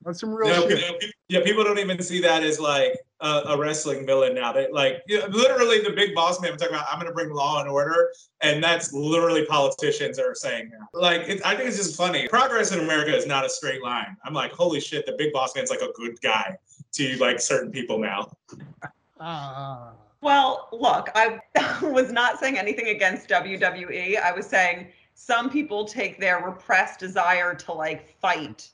That's 0.08 0.22
some 0.22 0.34
real 0.34 0.48
No, 0.48 0.70
shit. 0.70 1.02
pe- 1.02 1.12
yeah, 1.28 1.42
people 1.44 1.66
don't 1.66 1.80
even 1.80 2.02
see 2.02 2.22
that 2.22 2.42
as 2.42 2.62
like 2.62 2.98
a, 3.20 3.42
a 3.48 3.58
wrestling 3.58 4.06
villain 4.06 4.34
now. 4.34 4.54
They 4.54 4.72
like 4.72 5.02
you 5.06 5.20
know, 5.20 5.28
literally 5.28 5.82
the 5.82 5.92
big 5.92 6.16
boss 6.16 6.40
man 6.40 6.54
was 6.54 6.62
talking 6.62 6.76
about. 6.76 6.88
I'm 6.90 6.98
going 6.98 7.12
to 7.12 7.14
bring 7.14 7.30
law 7.30 7.60
and 7.60 7.70
order, 7.70 8.10
and 8.40 8.64
that's 8.64 8.94
literally 8.94 9.46
politicians 9.46 10.18
are 10.18 10.34
saying 10.34 10.72
now. 10.72 10.88
Like 10.94 11.28
it, 11.28 11.46
I 11.46 11.58
think 11.58 11.68
it's 11.68 11.76
just 11.76 11.98
funny. 11.98 12.26
Progress 12.30 12.72
in 12.72 12.80
America 12.80 13.14
is 13.14 13.28
not 13.28 13.46
a 13.46 13.50
straight 13.50 13.84
line. 13.84 14.16
I'm 14.24 14.34
like, 14.34 14.54
holy 14.54 14.80
shit, 14.80 15.06
the 15.06 15.16
big 15.18 15.34
boss 15.34 15.54
man's 15.58 15.70
like 15.70 15.82
a 15.82 15.92
good 15.94 16.22
guy 16.22 16.56
to 16.94 17.18
like 17.18 17.42
certain 17.42 17.70
people 17.70 18.00
now. 18.00 18.32
Ah. 19.20 19.92
Well, 20.22 20.70
look, 20.72 21.10
I 21.16 21.40
was 21.82 22.14
not 22.14 22.40
saying 22.40 22.58
anything 22.58 22.88
against 22.88 23.28
WWE. 23.28 24.22
I 24.22 24.32
was 24.32 24.46
saying 24.46 24.88
some 25.16 25.50
people 25.50 25.84
take 25.84 26.18
their 26.18 26.42
repressed 26.42 27.02
desire 27.02 27.54
to 27.56 27.74
like 27.74 28.18
fight. 28.22 28.70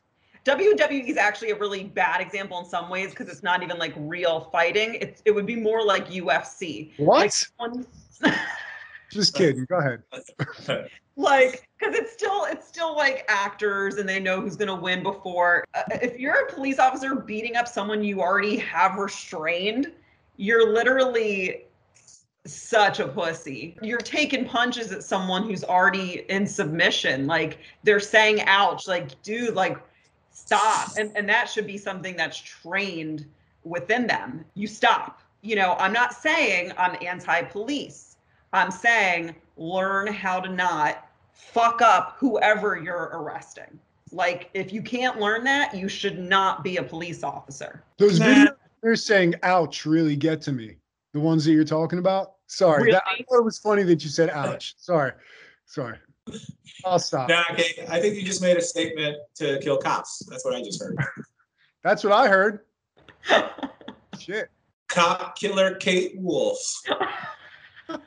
WWE 0.46 1.08
is 1.08 1.18
actually 1.18 1.52
a 1.52 1.56
really 1.56 1.86
bad 1.86 2.20
example 2.20 2.60
in 2.60 2.66
some 2.66 2.90
ways 2.90 3.12
because 3.12 3.30
it's 3.30 3.44
not 3.44 3.64
even 3.64 3.78
like 3.78 3.94
real 3.98 4.50
fighting. 4.52 4.96
It's 4.96 5.22
it 5.26 5.32
would 5.32 5.46
be 5.46 5.56
more 5.56 5.84
like 5.86 6.10
UFC. 6.10 6.92
What? 6.98 7.44
Like, 7.60 7.72
Just 9.10 9.36
kidding. 9.36 9.66
Go 9.66 9.78
ahead. 9.78 10.04
like 11.16 11.68
because 11.78 11.96
it's 11.96 12.12
still 12.12 12.46
it's 12.46 12.68
still 12.68 12.96
like 12.96 13.24
actors 13.28 13.98
and 13.98 14.10
they 14.10 14.20
know 14.20 14.42
who's 14.42 14.56
going 14.56 14.68
to 14.68 14.76
win 14.76 15.04
before 15.04 15.64
uh, 15.76 15.84
if 16.02 16.20
you're 16.20 16.48
a 16.48 16.52
police 16.52 16.80
officer 16.80 17.14
beating 17.16 17.56
up 17.56 17.68
someone 17.68 18.04
you 18.04 18.20
already 18.20 18.58
have 18.58 18.96
restrained 18.96 19.92
you're 20.38 20.74
literally 20.74 21.66
such 22.46 23.00
a 23.00 23.08
pussy 23.08 23.78
you're 23.84 24.00
taking 24.00 24.44
punches 24.44 24.92
at 24.92 25.04
someone 25.04 25.44
who's 25.44 25.64
already 25.64 26.26
in 26.30 26.48
submission 26.48 27.28
like 27.28 27.60
they're 27.84 28.00
saying 28.00 28.42
ouch 28.48 28.88
like 28.88 29.22
dude 29.22 29.54
like 29.54 29.78
stop 30.34 30.90
and 30.98 31.12
and 31.16 31.28
that 31.30 31.50
should 31.50 31.66
be 31.66 31.78
something 31.78 32.16
that's 32.16 32.38
trained 32.38 33.26
within 33.64 34.06
them 34.08 34.44
you 34.56 34.68
stop 34.68 35.22
you 35.42 35.56
know 35.56 35.76
i'm 35.80 35.94
not 35.94 36.14
saying 36.14 36.72
i'm 36.78 36.98
anti-police 37.02 38.18
i'm 38.52 38.72
saying 38.72 39.34
learn 39.58 40.08
how 40.08 40.40
to 40.40 40.50
not 40.50 41.08
fuck 41.32 41.82
up 41.82 42.16
whoever 42.18 42.76
you're 42.78 43.12
arresting 43.14 43.80
like 44.12 44.50
if 44.54 44.74
you 44.74 44.82
can't 44.82 45.20
learn 45.20 45.44
that 45.44 45.74
you 45.74 45.88
should 45.88 46.20
not 46.20 46.64
be 46.64 46.78
a 46.78 46.84
police 46.84 47.24
officer 47.24 47.84
Those 47.98 48.20
Nah. 48.20 48.26
videos 48.26 48.56
they're 48.84 48.96
saying 48.98 49.36
ouch 49.44 49.86
really 49.86 50.16
get 50.16 50.42
to 50.42 50.52
me. 50.52 50.76
The 51.14 51.20
ones 51.20 51.46
that 51.46 51.54
you're 51.54 51.64
talking 51.64 52.00
about. 52.00 52.34
Sorry. 52.48 52.92
That, 52.92 53.04
I 53.08 53.24
thought 53.30 53.40
it 53.40 53.46
was 53.46 53.58
funny 53.58 53.84
that 53.84 54.04
you 54.04 54.10
said 54.10 54.30
ouch. 54.30 54.76
Sorry. 54.78 55.14
Sorry. 55.66 55.98
I'll 56.86 57.00
stop. 57.00 57.30
Now, 57.30 57.44
okay, 57.52 57.86
I 57.90 58.00
think 58.00 58.16
you 58.16 58.24
just 58.24 58.42
made 58.42 58.58
a 58.58 58.62
statement 58.62 59.18
to 59.36 59.60
kill 59.60 59.78
cops. 59.78 60.26
That's 60.30 60.44
what 60.44 60.54
I 60.54 60.62
just 60.62 60.82
heard. 60.82 60.98
That's 61.84 62.04
what 62.04 62.14
I 62.14 62.28
heard. 62.28 62.62
Shit. 64.20 64.50
Cop 64.88 65.38
killer 65.38 65.76
Kate 65.76 66.14
Wolf. 66.18 66.60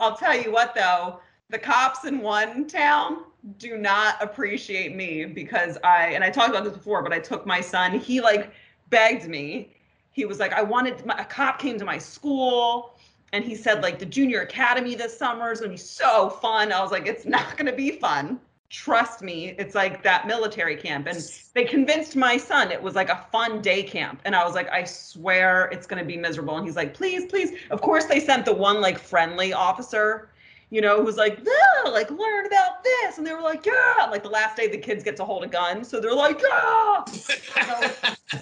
I'll 0.00 0.16
tell 0.16 0.36
you 0.36 0.50
what 0.50 0.74
though, 0.74 1.20
the 1.48 1.58
cops 1.58 2.04
in 2.04 2.20
one 2.20 2.66
town 2.66 3.24
do 3.58 3.76
not 3.76 4.22
appreciate 4.22 4.96
me 4.96 5.24
because 5.24 5.76
I 5.84 6.08
and 6.08 6.24
I 6.24 6.30
talked 6.30 6.50
about 6.50 6.64
this 6.64 6.72
before, 6.72 7.02
but 7.02 7.12
I 7.12 7.18
took 7.18 7.46
my 7.46 7.60
son. 7.60 7.98
He 7.98 8.20
like 8.20 8.52
begged 8.90 9.28
me. 9.28 9.76
He 10.10 10.24
was 10.24 10.38
like, 10.38 10.52
I 10.52 10.62
wanted 10.62 11.04
my, 11.06 11.14
a 11.18 11.24
cop 11.24 11.58
came 11.58 11.78
to 11.78 11.84
my 11.84 11.98
school 11.98 12.91
and 13.32 13.44
he 13.44 13.54
said 13.54 13.82
like 13.82 13.98
the 13.98 14.06
junior 14.06 14.42
academy 14.42 14.94
this 14.94 15.16
summer 15.16 15.50
is 15.50 15.60
gonna 15.60 15.72
be 15.72 15.78
so 15.78 16.28
fun. 16.30 16.70
I 16.70 16.82
was 16.82 16.90
like, 16.90 17.06
it's 17.06 17.24
not 17.24 17.56
gonna 17.56 17.72
be 17.72 17.92
fun. 17.92 18.38
Trust 18.68 19.22
me, 19.22 19.54
it's 19.58 19.74
like 19.74 20.02
that 20.02 20.26
military 20.26 20.76
camp. 20.76 21.06
And 21.06 21.18
they 21.54 21.64
convinced 21.64 22.16
my 22.16 22.36
son 22.36 22.70
it 22.70 22.82
was 22.82 22.94
like 22.94 23.08
a 23.08 23.26
fun 23.32 23.60
day 23.60 23.82
camp. 23.82 24.20
And 24.24 24.36
I 24.36 24.44
was 24.44 24.54
like, 24.54 24.70
I 24.70 24.84
swear 24.84 25.68
it's 25.72 25.86
gonna 25.86 26.04
be 26.04 26.16
miserable. 26.16 26.56
And 26.56 26.66
he's 26.66 26.76
like, 26.76 26.94
please, 26.94 27.26
please. 27.26 27.52
Of 27.70 27.80
course, 27.80 28.04
they 28.04 28.20
sent 28.20 28.44
the 28.44 28.54
one 28.54 28.80
like 28.80 28.98
friendly 28.98 29.52
officer, 29.54 30.30
you 30.68 30.80
know, 30.82 31.02
who's 31.02 31.16
like, 31.16 31.38
yeah, 31.42 31.90
like 31.90 32.10
learn 32.10 32.46
about 32.46 32.84
this. 32.84 33.16
And 33.16 33.26
they 33.26 33.32
were 33.32 33.42
like, 33.42 33.64
yeah. 33.64 34.08
Like 34.10 34.22
the 34.22 34.30
last 34.30 34.56
day 34.56 34.68
the 34.68 34.78
kids 34.78 35.02
get 35.02 35.16
to 35.16 35.24
hold 35.24 35.42
a 35.44 35.48
gun. 35.48 35.84
So 35.84 36.00
they're 36.00 36.14
like, 36.14 36.40
yeah. 36.40 37.04
So 37.06 37.34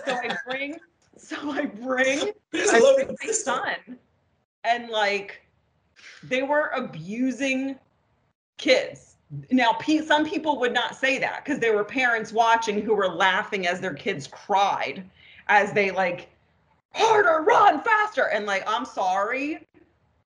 I 0.06 0.36
bring, 0.48 0.76
so 1.16 1.36
I 1.50 1.66
bring 1.66 2.30
I 2.54 2.94
bring 2.96 3.16
my 3.24 3.32
son, 3.32 3.98
and 4.64 4.88
like 4.88 5.42
they 6.22 6.42
were 6.42 6.70
abusing 6.74 7.78
kids. 8.58 9.16
Now, 9.50 9.76
some 10.04 10.26
people 10.26 10.58
would 10.58 10.72
not 10.72 10.96
say 10.96 11.18
that 11.18 11.44
because 11.44 11.60
there 11.60 11.74
were 11.74 11.84
parents 11.84 12.32
watching 12.32 12.82
who 12.82 12.94
were 12.94 13.08
laughing 13.08 13.66
as 13.66 13.80
their 13.80 13.94
kids 13.94 14.26
cried, 14.26 15.08
as 15.46 15.72
they 15.72 15.90
like 15.92 16.28
harder, 16.94 17.42
run 17.42 17.80
faster, 17.82 18.28
and 18.32 18.46
like 18.46 18.64
I'm 18.66 18.84
sorry. 18.84 19.66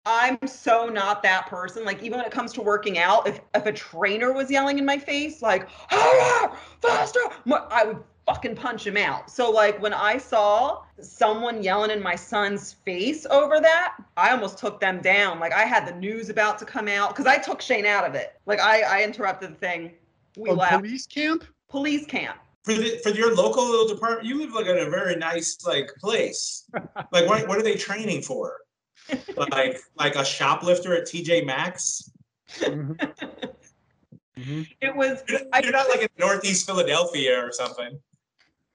I'm 0.06 0.38
so 0.46 0.88
not 0.88 1.22
that 1.22 1.46
person. 1.46 1.84
Like 1.84 2.02
even 2.02 2.18
when 2.18 2.26
it 2.26 2.32
comes 2.32 2.52
to 2.54 2.62
working 2.62 2.98
out, 2.98 3.26
if 3.26 3.40
if 3.54 3.66
a 3.66 3.72
trainer 3.72 4.32
was 4.32 4.50
yelling 4.50 4.78
in 4.78 4.84
my 4.84 4.98
face, 4.98 5.42
like 5.42 5.68
harder, 5.68 6.54
faster, 6.80 7.20
I 7.70 7.84
would 7.84 8.02
fucking 8.26 8.56
punch 8.56 8.86
him 8.86 8.96
out. 8.96 9.30
So 9.30 9.50
like 9.50 9.80
when 9.82 9.92
I 9.92 10.16
saw 10.18 10.82
someone 11.00 11.62
yelling 11.62 11.90
in 11.90 12.02
my 12.02 12.16
son's 12.16 12.72
face 12.72 13.26
over 13.30 13.60
that, 13.60 13.96
I 14.16 14.30
almost 14.30 14.58
took 14.58 14.80
them 14.80 15.00
down. 15.00 15.40
Like 15.40 15.52
I 15.52 15.64
had 15.64 15.86
the 15.86 15.94
news 15.94 16.30
about 16.30 16.58
to 16.60 16.64
come 16.64 16.88
out 16.88 17.10
because 17.10 17.26
I 17.26 17.38
took 17.38 17.60
Shane 17.60 17.86
out 17.86 18.04
of 18.04 18.14
it. 18.14 18.34
Like 18.46 18.60
I 18.60 18.82
I 18.82 19.02
interrupted 19.04 19.50
the 19.52 19.56
thing 19.56 19.92
we 20.36 20.50
a 20.50 20.52
left 20.54 20.72
police 20.74 21.06
camp? 21.06 21.44
police 21.68 22.06
camp. 22.06 22.38
For 22.64 22.72
the, 22.72 22.98
for 23.02 23.10
your 23.10 23.34
local 23.34 23.68
little 23.68 23.86
department, 23.88 24.26
you 24.26 24.38
live 24.40 24.52
like 24.52 24.66
in 24.66 24.78
a 24.78 24.88
very 24.88 25.16
nice 25.16 25.58
like 25.66 25.90
place. 26.00 26.64
like 27.12 27.28
what 27.28 27.46
what 27.46 27.58
are 27.58 27.62
they 27.62 27.76
training 27.76 28.22
for? 28.22 28.56
like 29.36 29.78
like 29.96 30.14
a 30.16 30.24
shoplifter 30.24 30.96
at 30.96 31.04
TJ 31.04 31.44
Maxx? 31.44 32.10
Mhm. 32.60 32.96
Mhm. 34.38 34.66
It 34.80 34.96
was 34.96 35.22
You're 35.28 35.72
not 35.72 35.88
like 35.90 36.00
in 36.02 36.08
Northeast 36.18 36.66
Philadelphia 36.66 37.38
or 37.38 37.52
something. 37.52 38.00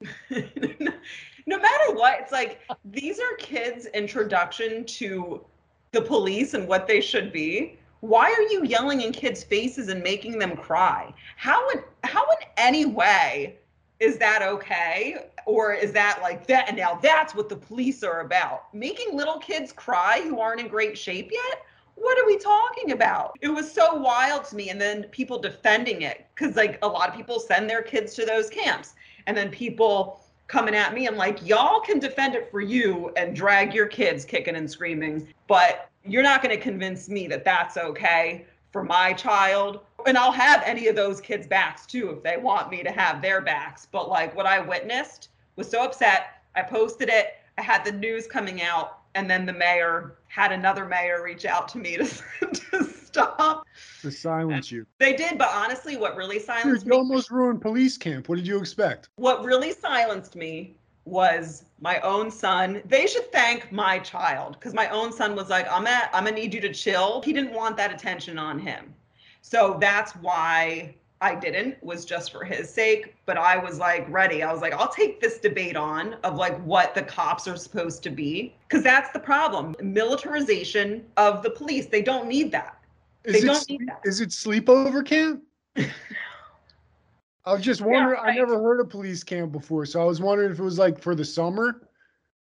no 0.30 1.58
matter 1.58 1.94
what, 1.94 2.20
it's 2.20 2.32
like 2.32 2.60
these 2.84 3.18
are 3.18 3.36
kids' 3.38 3.86
introduction 3.86 4.84
to 4.84 5.44
the 5.92 6.00
police 6.00 6.54
and 6.54 6.66
what 6.66 6.86
they 6.86 7.00
should 7.00 7.32
be. 7.32 7.78
Why 8.00 8.32
are 8.32 8.52
you 8.52 8.64
yelling 8.64 9.02
in 9.02 9.12
kids' 9.12 9.44
faces 9.44 9.88
and 9.88 10.02
making 10.02 10.38
them 10.38 10.56
cry? 10.56 11.12
How 11.36 11.68
in 11.70 11.82
how 12.04 12.22
in 12.30 12.48
any 12.56 12.86
way 12.86 13.58
is 13.98 14.16
that 14.18 14.42
okay? 14.42 15.26
Or 15.46 15.74
is 15.74 15.92
that 15.92 16.20
like 16.22 16.46
that 16.46 16.68
and 16.68 16.76
now 16.76 16.98
that's 17.02 17.34
what 17.34 17.48
the 17.48 17.56
police 17.56 18.02
are 18.02 18.20
about? 18.20 18.72
Making 18.74 19.16
little 19.16 19.38
kids 19.38 19.72
cry 19.72 20.22
who 20.22 20.40
aren't 20.40 20.60
in 20.60 20.68
great 20.68 20.96
shape 20.96 21.30
yet? 21.30 21.62
What 22.00 22.18
are 22.18 22.26
we 22.26 22.38
talking 22.38 22.92
about? 22.92 23.36
It 23.42 23.48
was 23.48 23.70
so 23.70 23.94
wild 23.94 24.44
to 24.46 24.56
me. 24.56 24.70
And 24.70 24.80
then 24.80 25.04
people 25.04 25.38
defending 25.38 26.00
it 26.00 26.26
because, 26.34 26.56
like, 26.56 26.78
a 26.80 26.88
lot 26.88 27.10
of 27.10 27.14
people 27.14 27.38
send 27.38 27.68
their 27.68 27.82
kids 27.82 28.14
to 28.14 28.24
those 28.24 28.48
camps. 28.48 28.94
And 29.26 29.36
then 29.36 29.50
people 29.50 30.24
coming 30.48 30.74
at 30.74 30.92
me 30.94 31.06
and 31.06 31.16
like, 31.16 31.46
y'all 31.46 31.80
can 31.80 31.98
defend 31.98 32.34
it 32.34 32.50
for 32.50 32.60
you 32.60 33.12
and 33.16 33.36
drag 33.36 33.72
your 33.72 33.86
kids 33.86 34.24
kicking 34.24 34.56
and 34.56 34.70
screaming, 34.70 35.28
but 35.46 35.88
you're 36.04 36.22
not 36.22 36.42
going 36.42 36.54
to 36.54 36.60
convince 36.60 37.08
me 37.08 37.28
that 37.28 37.44
that's 37.44 37.76
okay 37.76 38.44
for 38.72 38.82
my 38.82 39.12
child. 39.12 39.80
And 40.06 40.16
I'll 40.16 40.32
have 40.32 40.62
any 40.64 40.88
of 40.88 40.96
those 40.96 41.20
kids' 41.20 41.46
backs 41.46 41.86
too 41.86 42.10
if 42.10 42.22
they 42.22 42.36
want 42.36 42.70
me 42.70 42.82
to 42.82 42.90
have 42.90 43.22
their 43.22 43.40
backs. 43.40 43.86
But 43.90 44.08
like 44.08 44.34
what 44.34 44.46
I 44.46 44.60
witnessed 44.60 45.28
was 45.56 45.68
so 45.68 45.82
upset. 45.84 46.42
I 46.56 46.62
posted 46.62 47.08
it. 47.08 47.34
I 47.58 47.62
had 47.62 47.84
the 47.84 47.92
news 47.92 48.26
coming 48.26 48.62
out, 48.62 48.99
and 49.14 49.28
then 49.30 49.46
the 49.46 49.52
mayor 49.52 50.16
had 50.28 50.52
another 50.52 50.84
mayor 50.86 51.22
reach 51.22 51.44
out 51.44 51.68
to 51.68 51.78
me 51.78 51.96
to, 51.96 52.04
to 52.70 52.84
stop. 52.84 53.66
To 54.02 54.10
silence 54.10 54.70
you. 54.70 54.86
They 54.98 55.14
did, 55.14 55.38
but 55.38 55.48
honestly, 55.52 55.96
what 55.96 56.16
really 56.16 56.36
Dude, 56.36 56.46
silenced 56.46 56.86
you 56.86 56.90
me 56.90 56.96
almost 56.96 57.30
ruined 57.30 57.60
police 57.60 57.96
camp. 57.98 58.28
What 58.28 58.36
did 58.36 58.46
you 58.46 58.58
expect? 58.58 59.08
what 59.16 59.44
really 59.44 59.72
silenced 59.72 60.36
me 60.36 60.76
was 61.04 61.64
my 61.80 61.98
own 62.00 62.30
son. 62.30 62.82
They 62.84 63.06
should 63.06 63.32
thank 63.32 63.72
my 63.72 63.98
child 63.98 64.52
because 64.54 64.74
my 64.74 64.88
own 64.90 65.12
son 65.12 65.34
was 65.34 65.48
like, 65.48 65.66
I'm 65.70 65.86
at, 65.86 66.10
I'm 66.12 66.24
gonna 66.24 66.36
need 66.36 66.54
you 66.54 66.60
to 66.60 66.72
chill. 66.72 67.22
He 67.22 67.32
didn't 67.32 67.52
want 67.52 67.76
that 67.78 67.92
attention 67.92 68.38
on 68.38 68.58
him. 68.58 68.94
So 69.42 69.78
that's 69.80 70.12
why 70.12 70.94
I 71.22 71.34
didn't, 71.34 71.82
was 71.82 72.04
just 72.04 72.32
for 72.32 72.44
his 72.44 72.72
sake. 72.72 73.14
But 73.26 73.36
I 73.36 73.56
was 73.58 73.78
like 73.78 74.06
ready. 74.08 74.42
I 74.42 74.52
was 74.52 74.62
like, 74.62 74.72
I'll 74.72 74.88
take 74.92 75.20
this 75.20 75.38
debate 75.38 75.76
on 75.76 76.14
of 76.24 76.36
like 76.36 76.58
what 76.64 76.94
the 76.94 77.02
cops 77.02 77.46
are 77.46 77.56
supposed 77.56 78.02
to 78.04 78.10
be. 78.10 78.54
Cause 78.68 78.82
that's 78.82 79.12
the 79.12 79.18
problem. 79.18 79.76
Militarization 79.82 81.04
of 81.16 81.42
the 81.42 81.50
police. 81.50 81.86
They 81.86 82.02
don't 82.02 82.26
need 82.26 82.52
that. 82.52 82.78
Is 83.24 83.34
They 83.34 83.38
it 83.40 83.46
don't 83.46 83.68
need 83.68 83.86
that. 83.86 84.00
is 84.04 84.20
it 84.20 84.30
sleepover 84.30 85.04
camp? 85.04 85.42
I 85.76 87.52
was 87.54 87.62
just 87.62 87.80
wondering. 87.80 88.18
I 88.20 88.28
right. 88.28 88.36
never 88.36 88.60
heard 88.60 88.80
of 88.80 88.90
police 88.90 89.22
camp 89.24 89.52
before, 89.52 89.86
so 89.86 90.00
I 90.00 90.04
was 90.04 90.20
wondering 90.20 90.52
if 90.52 90.58
it 90.58 90.62
was 90.62 90.78
like 90.78 91.00
for 91.00 91.14
the 91.14 91.24
summer. 91.24 91.88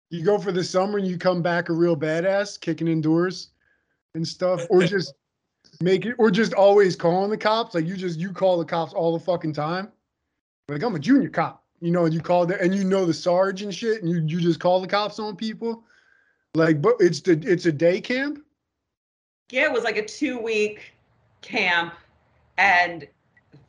You 0.09 0.23
go 0.23 0.37
for 0.37 0.51
the 0.51 0.63
summer 0.63 0.97
and 0.97 1.07
you 1.07 1.17
come 1.17 1.41
back 1.41 1.69
a 1.69 1.73
real 1.73 1.95
badass, 1.95 2.59
kicking 2.59 2.87
indoors 2.89 3.49
and 4.15 4.27
stuff, 4.27 4.61
or 4.69 4.83
just 4.85 5.13
make 5.81 6.05
it, 6.05 6.15
or 6.17 6.31
just 6.31 6.53
always 6.53 6.95
calling 6.95 7.29
the 7.29 7.37
cops. 7.37 7.75
Like 7.75 7.85
you 7.85 7.95
just 7.95 8.19
you 8.19 8.31
call 8.31 8.57
the 8.57 8.65
cops 8.65 8.93
all 8.93 9.17
the 9.17 9.23
fucking 9.23 9.53
time. 9.53 9.91
Like 10.69 10.83
I'm 10.83 10.95
a 10.95 10.99
junior 10.99 11.29
cop, 11.29 11.63
you 11.81 11.91
know, 11.91 12.05
and 12.05 12.13
you 12.13 12.21
call 12.21 12.45
the 12.45 12.59
and 12.61 12.73
you 12.73 12.83
know 12.83 13.05
the 13.05 13.13
sarge 13.13 13.61
and 13.61 13.73
shit, 13.73 14.01
and 14.01 14.09
you 14.09 14.21
you 14.25 14.39
just 14.41 14.59
call 14.59 14.81
the 14.81 14.87
cops 14.87 15.19
on 15.19 15.35
people. 15.35 15.83
Like, 16.53 16.81
but 16.81 16.95
it's 16.99 17.21
the 17.21 17.33
it's 17.45 17.65
a 17.65 17.71
day 17.71 18.01
camp. 18.01 18.43
Yeah, 19.51 19.63
it 19.63 19.71
was 19.71 19.83
like 19.83 19.97
a 19.97 20.05
two 20.05 20.39
week 20.39 20.93
camp. 21.41 21.93
And 22.57 23.07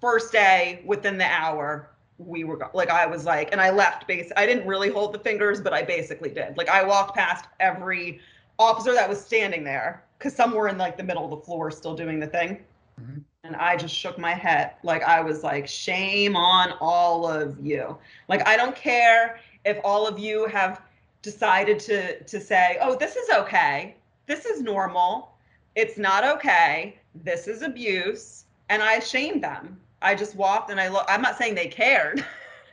first 0.00 0.32
day, 0.32 0.82
within 0.84 1.18
the 1.18 1.26
hour, 1.26 1.88
we 2.18 2.44
were 2.44 2.58
like, 2.74 2.90
I 2.90 3.06
was 3.06 3.24
like, 3.24 3.52
and 3.52 3.60
I 3.60 3.70
left 3.70 4.06
base. 4.06 4.30
I 4.36 4.46
didn't 4.46 4.66
really 4.66 4.90
hold 4.90 5.12
the 5.12 5.18
fingers, 5.18 5.60
but 5.60 5.72
I 5.72 5.82
basically 5.82 6.30
did. 6.30 6.56
Like, 6.56 6.68
I 6.68 6.84
walked 6.84 7.16
past 7.16 7.46
every 7.58 8.20
officer 8.58 8.92
that 8.92 9.08
was 9.08 9.24
standing 9.24 9.64
there 9.64 10.04
because 10.22 10.36
some 10.36 10.52
were 10.52 10.68
in 10.68 10.78
like 10.78 10.96
the 10.96 11.02
middle 11.02 11.24
of 11.24 11.30
the 11.30 11.44
floor 11.44 11.70
still 11.70 11.94
doing 11.94 12.20
the 12.20 12.26
thing. 12.26 12.62
Mhm. 13.00 13.24
And 13.44 13.56
I 13.56 13.76
just 13.76 13.94
shook 13.94 14.18
my 14.18 14.34
head. 14.34 14.74
Like, 14.84 15.02
I 15.02 15.20
was 15.20 15.42
like, 15.42 15.66
shame 15.66 16.36
on 16.36 16.74
all 16.80 17.26
of 17.26 17.58
you. 17.60 17.98
Like, 18.28 18.46
I 18.46 18.56
don't 18.56 18.76
care 18.76 19.40
if 19.64 19.78
all 19.82 20.06
of 20.06 20.18
you 20.18 20.46
have 20.46 20.82
decided 21.22 21.80
to 21.80 22.22
to 22.22 22.40
say, 22.40 22.78
oh, 22.80 22.96
this 22.96 23.16
is 23.16 23.28
okay. 23.30 23.96
This 24.26 24.44
is 24.46 24.62
normal 24.62 25.32
it's 25.74 25.96
not 25.96 26.24
okay. 26.36 26.98
This 27.14 27.48
is 27.48 27.62
abuse. 27.62 28.44
And 28.68 28.82
I 28.82 28.98
shamed 28.98 29.42
them. 29.42 29.78
I 30.00 30.14
just 30.14 30.34
walked 30.34 30.70
and 30.70 30.80
I 30.80 30.88
look. 30.88 31.04
I'm 31.08 31.22
not 31.22 31.38
saying 31.38 31.54
they 31.54 31.68
cared. 31.68 32.24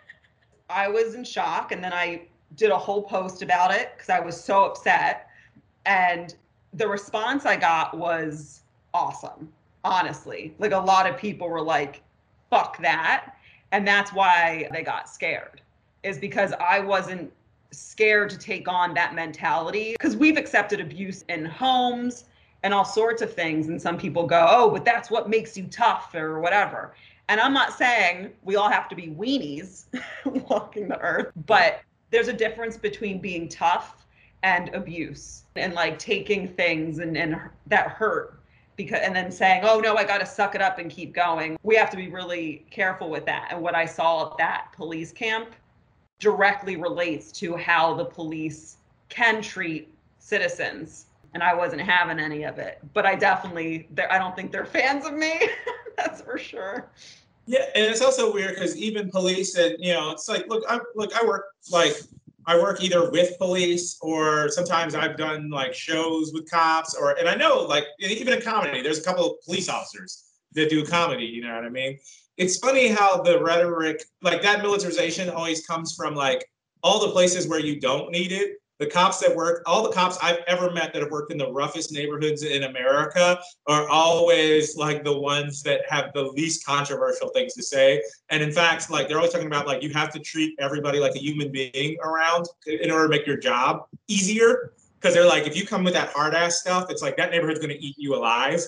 I 0.70 0.88
was 0.88 1.16
in 1.16 1.24
shock. 1.24 1.72
And 1.72 1.84
then 1.84 1.94
I 1.94 2.24
did 2.56 2.72
a 2.72 2.78
whole 2.78 3.04
post 3.04 3.42
about 3.42 3.74
it 3.74 3.92
because 3.96 4.10
I 4.10 4.20
was 4.20 4.42
so 4.42 4.66
upset. 4.66 5.30
And 5.86 6.36
the 6.74 6.88
response 6.88 7.46
I 7.46 7.56
got 7.56 7.98
was 7.98 8.62
awesome, 8.94 9.52
honestly. 9.84 10.54
Like 10.60 10.72
a 10.72 10.78
lot 10.78 11.10
of 11.10 11.18
people 11.18 11.50
were 11.50 11.62
like, 11.62 12.02
fuck 12.50 12.82
that. 12.82 13.36
And 13.72 13.88
that's 13.88 14.14
why 14.14 14.68
they 14.74 14.84
got 14.84 15.10
scared, 15.10 15.62
is 16.04 16.18
because 16.18 16.54
I 16.60 16.80
wasn't 16.80 17.32
scared 17.72 18.30
to 18.32 18.38
take 18.38 18.68
on 18.68 18.94
that 18.96 19.14
mentality 19.14 19.94
because 19.94 20.16
we've 20.16 20.38
accepted 20.38 20.80
abuse 20.80 21.24
in 21.30 21.46
homes 21.46 22.26
and 22.64 22.74
all 22.74 22.86
sorts 22.86 23.22
of 23.22 23.34
things. 23.34 23.68
And 23.68 23.82
some 23.82 23.98
people 23.98 24.26
go, 24.26 24.46
oh, 24.50 24.70
but 24.72 24.84
that's 24.84 25.12
what 25.12 25.30
makes 25.30 25.56
you 25.56 25.66
tough 25.66 26.14
or 26.16 26.40
whatever. 26.40 26.94
And 27.30 27.40
I'm 27.40 27.54
not 27.54 27.74
saying 27.74 28.32
we 28.44 28.56
all 28.56 28.70
have 28.70 28.90
to 28.90 28.96
be 28.96 29.08
weenies 29.08 29.86
walking 30.50 30.88
the 30.88 31.00
earth, 31.00 31.32
but 31.46 31.82
there's 32.10 32.28
a 32.28 32.34
difference 32.34 32.76
between 32.76 33.20
being 33.20 33.48
tough 33.48 34.08
and 34.44 34.74
abuse 34.74 35.44
and 35.56 35.74
like 35.74 36.00
taking 36.00 36.48
things 36.48 37.00
and, 37.00 37.18
and 37.18 37.40
that 37.68 37.90
hurt 37.90 38.40
because 38.76 39.00
and 39.02 39.16
then 39.16 39.32
saying, 39.32 39.64
oh 39.66 39.80
no, 39.80 39.96
I 39.96 40.04
gotta 40.06 40.26
suck 40.26 40.56
it 40.56 40.62
up 40.62 40.80
and 40.80 40.90
keep 40.90 41.14
going. 41.14 41.58
We 41.64 41.76
have 41.76 41.90
to 41.92 41.98
be 41.98 42.08
really 42.08 42.66
careful 42.72 43.10
with 43.10 43.26
that. 43.26 43.50
And 43.52 43.62
what 43.62 43.76
I 43.76 43.86
saw 43.86 44.32
at 44.32 44.38
that 44.38 44.68
police 44.74 45.12
camp 45.12 45.50
directly 46.20 46.76
relates 46.78 47.32
to 47.34 47.56
how 47.56 47.94
the 47.94 48.06
police 48.06 48.78
can 49.10 49.42
treat 49.42 49.94
citizens 50.20 51.08
and 51.34 51.44
I 51.44 51.54
wasn't 51.54 51.82
having 51.82 52.20
any 52.20 52.44
of 52.44 52.58
it. 52.58 52.80
But 52.94 53.06
I 53.06 53.16
definitely, 53.16 53.88
I 54.10 54.18
don't 54.18 54.36
think 54.36 54.52
they're 54.52 54.66
fans 54.66 55.06
of 55.06 55.14
me. 55.14 55.50
That's 55.98 56.22
for 56.22 56.38
sure. 56.38 56.90
Yeah, 57.46 57.66
and 57.76 57.86
it's 57.86 58.02
also 58.02 58.32
weird 58.32 58.56
because 58.56 58.78
even 58.78 59.10
police 59.10 59.58
and 59.58 59.76
you 59.80 59.92
know, 59.94 60.12
it's 60.12 60.30
like, 60.30 60.48
look, 60.48 60.64
I 60.70 60.80
look, 60.96 61.12
I 61.20 61.26
work 61.26 61.46
like 61.72 62.00
I 62.46 62.58
work 62.58 62.82
either 62.84 63.12
with 63.12 63.38
police 63.38 63.98
or 64.02 64.50
sometimes 64.50 64.96
I've 64.96 65.18
done 65.18 65.50
like 65.50 65.74
shows 65.74 66.32
with 66.34 66.50
cops 66.50 66.96
or 66.96 67.12
and 67.12 67.28
I 67.28 67.36
know 67.36 67.62
like 67.62 67.86
even 68.00 68.34
in 68.34 68.42
comedy, 68.42 68.82
there's 68.82 69.00
a 69.00 69.04
couple 69.04 69.26
of 69.26 69.42
police 69.46 69.70
officers 69.70 70.26
that 70.54 70.70
do 70.70 70.86
comedy, 70.86 71.26
you 71.26 71.42
know 71.42 71.54
what 71.54 71.66
I 71.66 71.70
mean? 71.70 72.00
It's 72.38 72.58
funny 72.58 72.88
how 72.88 73.22
the 73.22 73.44
rhetoric, 73.44 74.04
like 74.22 74.42
that 74.42 74.62
militarization 74.62 75.30
always 75.30 75.66
comes 75.68 75.94
from 75.96 76.16
like 76.16 76.46
all 76.82 77.00
the 77.00 77.12
places 77.12 77.48
where 77.48 77.60
you 77.60 77.80
don't 77.80 78.12
need 78.12 78.32
it. 78.32 78.54
The 78.80 78.88
cops 78.88 79.20
that 79.20 79.36
work, 79.36 79.62
all 79.66 79.84
the 79.84 79.92
cops 79.92 80.18
I've 80.22 80.40
ever 80.48 80.72
met 80.72 80.94
that 80.94 81.02
have 81.02 81.12
worked 81.12 81.34
in 81.34 81.38
the 81.38 81.52
roughest 81.52 81.92
neighborhoods 81.92 82.44
in 82.44 82.64
America 82.64 83.38
are 83.68 83.90
always 83.90 84.78
like 84.78 85.04
the 85.04 85.20
ones 85.20 85.62
that 85.64 85.82
have 85.90 86.14
the 86.14 86.24
least 86.24 86.66
controversial 86.66 87.28
things 87.30 87.54
to 87.56 87.64
say. 87.64 88.02
And 88.30 88.42
in 88.42 88.54
fact, 88.54 88.90
like 88.90 89.10
they're 89.10 89.18
always 89.18 89.34
talking 89.34 89.48
about 89.48 89.68
like 89.68 89.84
you 89.84 89.92
have 89.92 90.14
to 90.14 90.20
treat 90.20 90.56
everybody 90.60 91.00
like 91.00 91.14
a 91.16 91.20
human 91.20 91.52
being 91.52 91.98
around 92.02 92.46
in 92.66 92.90
order 92.90 93.04
to 93.04 93.10
make 93.10 93.28
your 93.28 93.38
job 93.38 93.86
easier. 94.08 94.72
Because 94.98 95.14
they're 95.14 95.28
like, 95.28 95.46
if 95.46 95.58
you 95.58 95.66
come 95.66 95.84
with 95.84 95.94
that 95.94 96.10
hard 96.10 96.34
ass 96.34 96.62
stuff, 96.62 96.90
it's 96.90 97.02
like 97.02 97.18
that 97.18 97.32
neighborhood's 97.32 97.60
gonna 97.60 97.76
eat 97.78 97.96
you 97.98 98.16
alive. 98.16 98.62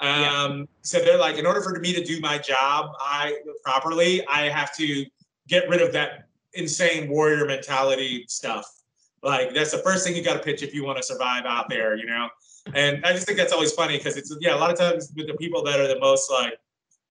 Um, 0.00 0.68
so 0.82 0.98
they're 0.98 1.18
like, 1.18 1.38
in 1.38 1.46
order 1.46 1.62
for 1.62 1.78
me 1.80 1.94
to 1.94 2.04
do 2.04 2.20
my 2.20 2.36
job 2.36 2.90
I 3.00 3.38
properly, 3.64 4.26
I 4.26 4.50
have 4.50 4.74
to 4.76 5.06
get 5.48 5.66
rid 5.70 5.80
of 5.80 5.92
that 5.92 6.28
insane 6.52 7.08
warrior 7.08 7.46
mentality 7.46 8.26
stuff. 8.28 8.66
Like 9.26 9.52
that's 9.54 9.72
the 9.72 9.78
first 9.78 10.06
thing 10.06 10.14
you 10.14 10.22
got 10.22 10.34
to 10.34 10.38
pitch 10.38 10.62
if 10.62 10.72
you 10.72 10.84
want 10.84 10.98
to 10.98 11.02
survive 11.02 11.46
out 11.46 11.68
there, 11.68 11.96
you 11.96 12.06
know. 12.06 12.28
And 12.74 13.04
I 13.04 13.12
just 13.12 13.26
think 13.26 13.36
that's 13.36 13.52
always 13.52 13.72
funny 13.72 13.98
because 13.98 14.16
it's 14.16 14.32
yeah, 14.40 14.54
a 14.54 14.58
lot 14.58 14.70
of 14.70 14.78
times 14.78 15.12
with 15.16 15.26
the 15.26 15.34
people 15.34 15.64
that 15.64 15.80
are 15.80 15.88
the 15.88 15.98
most 15.98 16.30
like, 16.30 16.54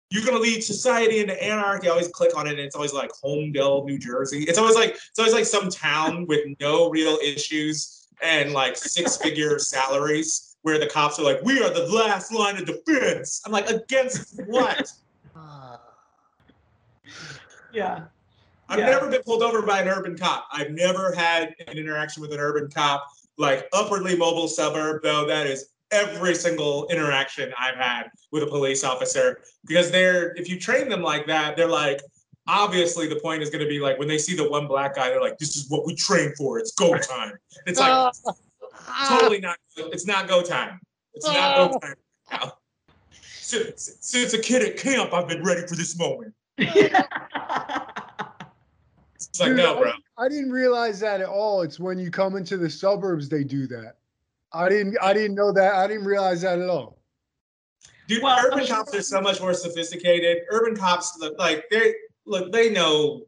you're 0.10 0.24
gonna 0.24 0.40
lead 0.40 0.64
society 0.64 1.20
into 1.20 1.42
anarchy. 1.44 1.88
I 1.88 1.92
always 1.92 2.08
click 2.08 2.38
on 2.38 2.48
it, 2.48 2.52
and 2.52 2.60
it's 2.60 2.76
always 2.76 2.94
like 2.94 3.12
Holmdel, 3.22 3.84
New 3.84 3.98
Jersey. 3.98 4.44
It's 4.44 4.58
always 4.58 4.76
like 4.76 4.92
it's 4.92 5.20
always 5.20 5.34
like 5.34 5.44
some 5.44 5.70
town 5.70 6.26
with 6.26 6.40
no 6.62 6.90
real 6.90 7.18
issues 7.22 8.08
and 8.22 8.54
like 8.54 8.78
six 8.78 9.18
figure 9.18 9.60
salaries 9.60 10.56
where 10.62 10.80
the 10.80 10.88
cops 10.88 11.20
are 11.20 11.24
like, 11.24 11.42
we 11.44 11.62
are 11.62 11.70
the 11.70 11.86
last 11.88 12.32
line 12.32 12.56
of 12.56 12.66
defense. 12.66 13.42
I'm 13.46 13.52
like, 13.52 13.70
against 13.70 14.40
what? 14.48 14.90
Yeah. 17.74 18.06
I've 18.70 18.80
Yeah. 18.80 18.90
never 18.90 19.10
been 19.10 19.22
pulled 19.24 19.44
over 19.44 19.62
by 19.62 19.82
an 19.82 19.88
urban 19.88 20.18
cop. 20.18 20.48
I've 20.52 20.72
never 20.72 21.14
had 21.14 21.56
an 21.68 21.78
interaction 21.78 22.22
with 22.22 22.34
an 22.34 22.40
urban 22.40 22.70
cop, 22.70 23.06
like 23.38 23.68
upwardly 23.74 24.16
mobile 24.16 24.48
suburb, 24.48 25.04
though 25.04 25.26
that 25.28 25.48
is 25.48 25.70
every 25.92 26.36
single 26.36 26.88
interaction 26.88 27.54
I've 27.58 27.76
had 27.76 28.10
with 28.32 28.44
a 28.44 28.48
police 28.48 28.84
officer. 28.84 29.42
Because 29.66 29.92
they're 29.92 30.34
if 30.36 30.50
you 30.50 30.60
train 30.60 30.90
them 30.90 31.02
like 31.02 31.28
that, 31.28 31.56
they're 31.56 31.68
like, 31.68 32.02
obviously 32.48 33.08
the 33.08 33.20
point 33.20 33.44
is 33.44 33.50
gonna 33.50 33.68
be 33.68 33.80
like 33.80 34.00
when 34.00 34.08
they 34.08 34.18
see 34.18 34.36
the 34.36 34.50
one 34.50 34.68
black 34.68 34.96
guy, 34.96 35.10
they're 35.10 35.22
like, 35.22 35.38
this 35.38 35.56
is 35.56 35.70
what 35.70 35.86
we 35.86 35.96
train 35.96 36.34
for, 36.36 36.58
it's 36.60 36.72
go 36.74 36.98
time. 36.98 37.34
It's 37.68 37.80
like 37.80 38.14
oh. 38.26 38.38
totally 39.10 39.40
not 39.40 39.58
it's 39.78 40.08
not 40.08 40.28
go 40.28 40.42
time. 40.42 40.80
It's 41.14 41.28
not 41.28 41.56
go 41.58 41.76
oh. 41.76 41.80
time 41.80 41.96
now. 42.32 42.54
Since, 43.22 43.98
since 44.02 44.34
a 44.34 44.40
kid 44.40 44.64
at 44.64 44.76
camp, 44.76 45.14
I've 45.14 45.28
been 45.28 45.44
ready 45.44 45.68
for 45.68 45.76
this 45.76 45.96
moment. 46.00 46.34
It's 49.36 49.42
like, 49.42 49.50
Dude, 49.50 49.58
no, 49.58 49.78
bro. 49.78 49.92
I 50.18 50.30
didn't 50.30 50.52
realize 50.54 51.02
that 51.02 51.20
at 51.20 51.28
all. 51.28 51.62
It's 51.62 51.78
when 51.78 52.00
you 52.00 52.10
come 52.10 52.38
into 52.38 52.56
the 52.56 52.70
suburbs 52.70 53.28
they 53.28 53.44
do 53.44 53.68
that. 53.68 53.98
I 54.54 54.70
didn't 54.70 54.98
I 55.02 55.14
didn't 55.14 55.36
know 55.36 55.52
that. 55.52 55.74
I 55.76 55.88
didn't 55.88 56.06
realize 56.06 56.42
that 56.44 56.58
at 56.60 56.70
all. 56.70 56.98
Dude, 58.08 58.24
Well, 58.24 58.38
urban 58.40 58.60
I'm 58.60 58.66
sure- 58.66 58.76
cops 58.78 58.96
are 58.96 59.02
so 59.02 59.20
much 59.20 59.42
more 59.42 59.54
sophisticated. 59.54 60.44
Urban 60.50 60.74
cops 60.78 61.18
look 61.20 61.38
like 61.38 61.66
they 61.70 61.94
look, 62.26 62.54
they 62.54 62.70
know 62.70 63.24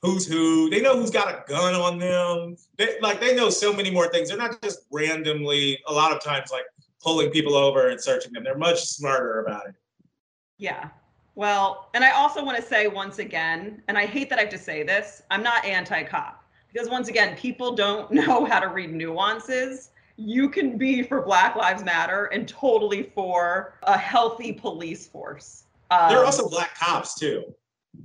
who's 0.00 0.28
who. 0.28 0.70
They 0.70 0.80
know 0.80 0.94
who's 0.96 1.10
got 1.10 1.26
a 1.26 1.42
gun 1.48 1.74
on 1.74 1.98
them. 1.98 2.56
They 2.76 3.00
like 3.00 3.18
they 3.18 3.34
know 3.34 3.50
so 3.50 3.72
many 3.72 3.90
more 3.90 4.08
things. 4.12 4.28
They're 4.28 4.38
not 4.38 4.62
just 4.62 4.82
randomly, 4.92 5.80
a 5.88 5.92
lot 5.92 6.12
of 6.12 6.22
times, 6.22 6.52
like 6.52 6.66
pulling 7.02 7.30
people 7.30 7.56
over 7.56 7.88
and 7.88 8.00
searching 8.00 8.32
them. 8.32 8.44
They're 8.44 8.56
much 8.56 8.84
smarter 8.84 9.40
about 9.40 9.66
it. 9.66 9.74
Yeah. 10.56 10.90
Well, 11.38 11.88
and 11.94 12.02
I 12.02 12.10
also 12.10 12.44
want 12.44 12.56
to 12.56 12.62
say 12.64 12.88
once 12.88 13.20
again, 13.20 13.80
and 13.86 13.96
I 13.96 14.06
hate 14.06 14.28
that 14.30 14.40
I 14.40 14.42
have 14.42 14.50
to 14.50 14.58
say 14.58 14.82
this, 14.82 15.22
I'm 15.30 15.40
not 15.40 15.64
anti 15.64 16.02
cop 16.02 16.44
because 16.72 16.88
once 16.88 17.06
again, 17.06 17.36
people 17.36 17.76
don't 17.76 18.10
know 18.26 18.44
how 18.44 18.58
to 18.58 18.66
read 18.66 18.92
nuances. 18.92 19.90
You 20.16 20.48
can 20.48 20.76
be 20.76 21.00
for 21.00 21.22
Black 21.22 21.54
Lives 21.54 21.84
Matter 21.84 22.24
and 22.24 22.48
totally 22.48 23.04
for 23.14 23.74
a 23.84 23.96
healthy 23.96 24.52
police 24.52 25.06
force. 25.06 25.62
Um, 25.92 26.08
There 26.08 26.18
are 26.18 26.24
also 26.24 26.48
black 26.48 26.76
cops 26.76 27.14
too. 27.14 27.44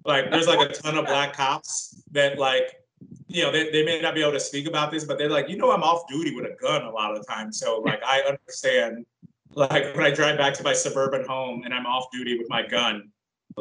Like 0.05 0.29
there's 0.29 0.45
like 0.45 0.69
a 0.69 0.71
ton 0.71 0.95
of 0.95 1.07
black 1.07 1.34
cops 1.34 2.03
that 2.11 2.38
like, 2.38 2.84
you 3.29 3.41
know, 3.41 3.51
they, 3.51 3.71
they 3.71 3.84
may 3.84 3.99
not 3.99 4.13
be 4.13 4.21
able 4.21 4.34
to 4.34 4.39
speak 4.39 4.67
about 4.67 4.91
this, 4.91 5.05
but 5.05 5.17
they're 5.17 5.27
like, 5.27 5.49
you 5.49 5.57
know, 5.57 5.71
I'm 5.71 5.81
off 5.81 6.07
duty 6.07 6.36
with 6.36 6.45
a 6.45 6.55
gun 6.61 6.84
a 6.84 6.91
lot 6.91 7.11
of 7.11 7.17
the 7.17 7.25
time. 7.25 7.51
So 7.51 7.79
like 7.79 8.03
I 8.05 8.21
understand 8.21 9.07
like 9.55 9.95
when 9.95 10.05
I 10.05 10.11
drive 10.11 10.38
back 10.38 10.53
to 10.53 10.63
my 10.63 10.73
suburban 10.73 11.25
home 11.25 11.63
and 11.65 11.73
I'm 11.73 11.88
off 11.88 12.11
duty 12.11 12.38
with 12.38 12.47
my 12.47 12.61
gun. 12.61 13.09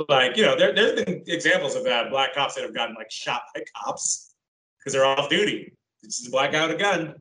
Like, 0.08 0.36
you 0.36 0.42
know, 0.42 0.56
there 0.56 0.72
there's 0.72 1.04
been 1.04 1.22
examples 1.26 1.74
of 1.74 1.84
that, 1.84 2.10
black 2.10 2.34
cops 2.34 2.54
that 2.54 2.62
have 2.62 2.74
gotten 2.74 2.94
like 2.94 3.10
shot 3.10 3.42
by 3.54 3.62
cops 3.76 4.34
because 4.78 4.92
they're 4.92 5.04
off 5.04 5.28
duty. 5.28 5.72
It's 6.02 6.18
just 6.18 6.28
a 6.28 6.30
black 6.30 6.52
guy 6.52 6.66
with 6.66 6.76
a 6.76 6.78
gun. 6.78 7.14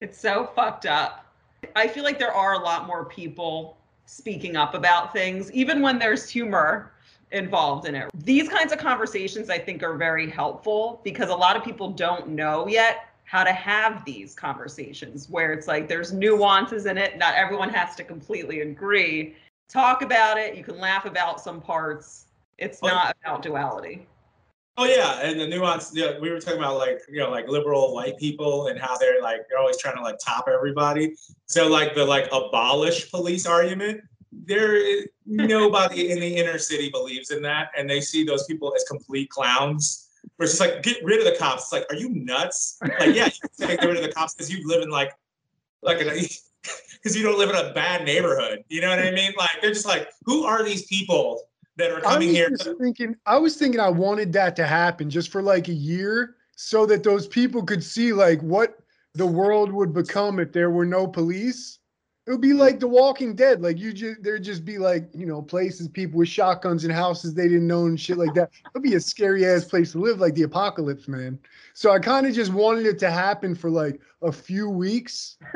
It's 0.00 0.18
so 0.18 0.50
fucked 0.54 0.86
up. 0.86 1.26
I 1.74 1.88
feel 1.88 2.04
like 2.04 2.18
there 2.18 2.32
are 2.32 2.54
a 2.54 2.58
lot 2.58 2.86
more 2.86 3.04
people 3.04 3.78
speaking 4.06 4.56
up 4.56 4.74
about 4.74 5.12
things, 5.12 5.50
even 5.52 5.82
when 5.82 5.98
there's 5.98 6.28
humor 6.28 6.92
involved 7.32 7.86
in 7.88 7.94
it. 7.94 8.08
These 8.14 8.48
kinds 8.48 8.72
of 8.72 8.78
conversations, 8.78 9.50
I 9.50 9.58
think, 9.58 9.82
are 9.82 9.96
very 9.96 10.30
helpful 10.30 11.00
because 11.04 11.30
a 11.30 11.34
lot 11.34 11.56
of 11.56 11.64
people 11.64 11.90
don't 11.90 12.28
know 12.28 12.68
yet 12.68 13.08
how 13.24 13.42
to 13.42 13.52
have 13.52 14.04
these 14.04 14.34
conversations 14.34 15.28
where 15.28 15.52
it's 15.52 15.66
like 15.66 15.88
there's 15.88 16.12
nuances 16.12 16.86
in 16.86 16.96
it. 16.96 17.18
Not 17.18 17.34
everyone 17.34 17.70
has 17.70 17.96
to 17.96 18.04
completely 18.04 18.60
agree. 18.60 19.34
Talk 19.68 20.02
about 20.02 20.38
it. 20.38 20.56
You 20.56 20.62
can 20.64 20.78
laugh 20.78 21.04
about 21.06 21.40
some 21.40 21.60
parts. 21.60 22.26
It's 22.58 22.78
Oh. 22.82 22.86
not 22.88 23.16
about 23.22 23.42
duality. 23.42 24.06
Oh 24.78 24.84
yeah, 24.84 25.20
and 25.22 25.40
the 25.40 25.46
nuance. 25.46 25.90
Yeah, 25.94 26.18
we 26.18 26.30
were 26.30 26.38
talking 26.38 26.58
about 26.58 26.76
like 26.76 27.00
you 27.08 27.18
know 27.18 27.30
like 27.30 27.48
liberal 27.48 27.94
white 27.94 28.18
people 28.18 28.66
and 28.68 28.78
how 28.78 28.96
they're 28.98 29.22
like 29.22 29.40
they're 29.48 29.58
always 29.58 29.78
trying 29.78 29.96
to 29.96 30.02
like 30.02 30.16
top 30.22 30.48
everybody. 30.52 31.14
So 31.46 31.66
like 31.66 31.94
the 31.94 32.04
like 32.04 32.26
abolish 32.26 33.10
police 33.10 33.46
argument, 33.46 34.02
there 34.32 34.76
is 34.76 35.06
nobody 35.24 36.10
in 36.10 36.20
the 36.20 36.36
inner 36.36 36.58
city 36.58 36.90
believes 36.90 37.30
in 37.30 37.40
that, 37.42 37.70
and 37.76 37.88
they 37.88 38.02
see 38.02 38.22
those 38.22 38.44
people 38.44 38.74
as 38.76 38.84
complete 38.84 39.30
clowns. 39.30 40.10
Where 40.36 40.44
it's 40.44 40.58
just 40.58 40.60
like 40.60 40.82
get 40.82 41.02
rid 41.02 41.20
of 41.20 41.24
the 41.24 41.38
cops. 41.38 41.62
It's 41.64 41.72
like, 41.72 41.86
are 41.88 41.96
you 41.96 42.10
nuts? 42.10 42.78
Like 42.82 43.14
yeah, 43.14 43.26
you 43.26 43.40
can 43.40 43.52
say 43.54 43.76
get 43.78 43.84
rid 43.84 43.96
of 43.96 44.02
the 44.02 44.12
cops 44.12 44.34
because 44.34 44.52
you 44.52 44.66
live 44.68 44.82
in 44.82 44.90
like 44.90 45.12
like 45.82 46.00
a 46.02 46.28
because 47.06 47.16
you 47.16 47.22
don't 47.22 47.38
live 47.38 47.50
in 47.50 47.54
a 47.54 47.72
bad 47.72 48.04
neighborhood. 48.04 48.64
You 48.68 48.80
know 48.80 48.88
what 48.88 48.98
I 48.98 49.12
mean? 49.12 49.32
Like 49.38 49.62
they're 49.62 49.70
just 49.70 49.86
like, 49.86 50.08
who 50.24 50.44
are 50.44 50.64
these 50.64 50.86
people 50.86 51.40
that 51.76 51.92
are 51.92 51.98
I 51.98 52.14
coming 52.14 52.28
was 52.28 52.36
here? 52.36 52.50
just 52.50 52.68
thinking 52.80 53.14
I 53.26 53.38
was 53.38 53.54
thinking 53.54 53.78
I 53.78 53.90
wanted 53.90 54.32
that 54.32 54.56
to 54.56 54.66
happen 54.66 55.08
just 55.08 55.30
for 55.30 55.40
like 55.40 55.68
a 55.68 55.72
year 55.72 56.34
so 56.56 56.84
that 56.86 57.04
those 57.04 57.28
people 57.28 57.62
could 57.62 57.84
see 57.84 58.12
like 58.12 58.40
what 58.40 58.78
the 59.14 59.26
world 59.26 59.70
would 59.70 59.94
become 59.94 60.40
if 60.40 60.50
there 60.50 60.70
were 60.70 60.84
no 60.84 61.06
police. 61.06 61.78
It 62.26 62.32
would 62.32 62.40
be 62.40 62.50
mm. 62.50 62.58
like 62.58 62.80
The 62.80 62.88
Walking 62.88 63.36
Dead. 63.36 63.62
Like 63.62 63.78
you 63.78 63.92
just 63.92 64.24
there'd 64.24 64.42
just 64.42 64.64
be 64.64 64.78
like, 64.78 65.08
you 65.14 65.26
know, 65.26 65.40
places, 65.40 65.86
people 65.86 66.18
with 66.18 66.28
shotguns 66.28 66.82
and 66.82 66.92
houses 66.92 67.34
they 67.34 67.46
didn't 67.46 67.68
know 67.68 67.86
and 67.86 68.00
shit 68.00 68.18
like 68.18 68.34
that. 68.34 68.50
It'd 68.74 68.82
be 68.82 68.94
a 68.94 69.00
scary 69.00 69.46
ass 69.46 69.64
place 69.64 69.92
to 69.92 70.00
live, 70.00 70.18
like 70.18 70.34
the 70.34 70.42
apocalypse, 70.42 71.06
man. 71.06 71.38
So 71.72 71.92
I 71.92 72.00
kind 72.00 72.26
of 72.26 72.34
just 72.34 72.52
wanted 72.52 72.84
it 72.84 72.98
to 72.98 73.12
happen 73.12 73.54
for 73.54 73.70
like 73.70 74.00
a 74.22 74.32
few 74.32 74.68
weeks. 74.68 75.36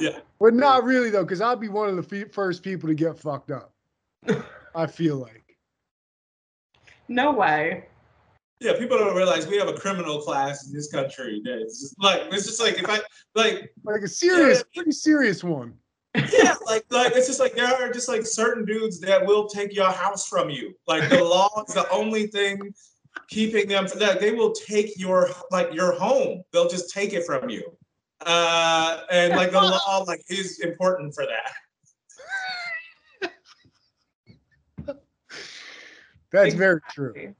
Yeah. 0.00 0.18
But 0.40 0.54
not 0.54 0.84
really 0.84 1.10
though, 1.10 1.24
because 1.24 1.40
I'd 1.40 1.60
be 1.60 1.68
one 1.68 1.88
of 1.88 1.96
the 1.96 2.02
fe- 2.02 2.30
first 2.30 2.62
people 2.62 2.88
to 2.88 2.94
get 2.94 3.18
fucked 3.18 3.50
up. 3.50 3.72
I 4.74 4.86
feel 4.86 5.16
like. 5.16 5.56
No 7.08 7.32
way. 7.32 7.86
Yeah, 8.60 8.72
people 8.76 8.98
don't 8.98 9.16
realize 9.16 9.46
we 9.46 9.56
have 9.58 9.68
a 9.68 9.72
criminal 9.72 10.20
class 10.20 10.66
in 10.66 10.72
this 10.74 10.90
country. 10.90 11.40
that 11.44 11.60
It's 11.62 11.80
just 11.80 11.94
like 12.02 12.22
it's 12.32 12.44
just 12.46 12.60
like 12.60 12.78
if 12.78 12.88
I 12.88 12.98
like 13.34 13.72
Like 13.84 14.02
a 14.02 14.08
serious, 14.08 14.64
pretty 14.74 14.92
serious 14.92 15.44
one. 15.44 15.74
yeah, 16.14 16.54
like 16.66 16.84
like 16.90 17.12
it's 17.14 17.28
just 17.28 17.38
like 17.40 17.54
there 17.54 17.66
are 17.72 17.90
just 17.92 18.08
like 18.08 18.26
certain 18.26 18.64
dudes 18.64 18.98
that 19.00 19.24
will 19.24 19.46
take 19.48 19.74
your 19.74 19.90
house 19.90 20.26
from 20.26 20.50
you. 20.50 20.74
Like 20.86 21.08
the 21.08 21.22
law 21.36 21.48
is 21.68 21.74
the 21.74 21.88
only 21.90 22.26
thing 22.26 22.74
keeping 23.28 23.68
them 23.68 23.86
from 23.86 24.00
that. 24.00 24.20
They 24.20 24.32
will 24.32 24.52
take 24.52 24.98
your 24.98 25.30
like 25.52 25.72
your 25.72 25.92
home. 25.92 26.42
They'll 26.52 26.68
just 26.68 26.92
take 26.92 27.12
it 27.12 27.24
from 27.24 27.48
you. 27.48 27.76
Uh 28.24 29.02
and 29.10 29.34
like 29.34 29.52
the 29.52 29.60
law 29.86 30.04
like 30.06 30.22
is 30.28 30.60
important 30.60 31.14
for 31.14 31.24
that. 31.26 31.52
That's 36.30 36.54
very 36.54 36.80
true. 36.90 37.34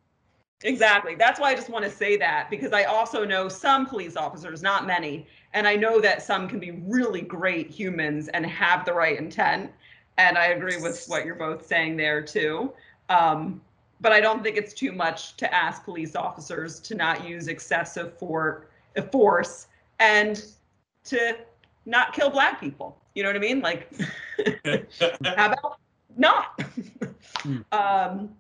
Exactly. 0.64 1.14
That's 1.14 1.38
why 1.38 1.50
I 1.50 1.54
just 1.54 1.70
want 1.70 1.84
to 1.84 1.90
say 1.90 2.16
that 2.16 2.50
because 2.50 2.72
I 2.72 2.84
also 2.84 3.24
know 3.24 3.48
some 3.48 3.86
police 3.86 4.16
officers, 4.16 4.60
not 4.60 4.86
many, 4.86 5.26
and 5.52 5.68
I 5.68 5.76
know 5.76 6.00
that 6.00 6.22
some 6.22 6.48
can 6.48 6.58
be 6.58 6.72
really 6.72 7.20
great 7.20 7.70
humans 7.70 8.28
and 8.28 8.44
have 8.44 8.84
the 8.84 8.92
right 8.92 9.16
intent. 9.16 9.70
And 10.16 10.36
I 10.36 10.46
agree 10.46 10.76
with 10.80 11.04
what 11.06 11.24
you're 11.24 11.36
both 11.36 11.64
saying 11.64 11.96
there 11.96 12.20
too. 12.22 12.72
Um, 13.08 13.60
but 14.00 14.12
I 14.12 14.20
don't 14.20 14.42
think 14.42 14.56
it's 14.56 14.74
too 14.74 14.92
much 14.92 15.36
to 15.36 15.52
ask 15.54 15.84
police 15.84 16.16
officers 16.16 16.80
to 16.80 16.94
not 16.94 17.26
use 17.26 17.48
excessive 17.48 18.18
for, 18.18 18.66
force 19.12 19.68
and 20.00 20.44
to 21.08 21.36
not 21.86 22.12
kill 22.12 22.30
black 22.30 22.60
people. 22.60 22.98
You 23.14 23.22
know 23.22 23.30
what 23.30 23.36
I 23.36 23.40
mean? 23.40 23.60
Like, 23.60 23.90
how 25.24 25.52
about 25.52 25.78
not? 26.16 26.60
Hmm. 27.38 27.58
um, 27.72 28.30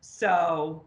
so 0.00 0.84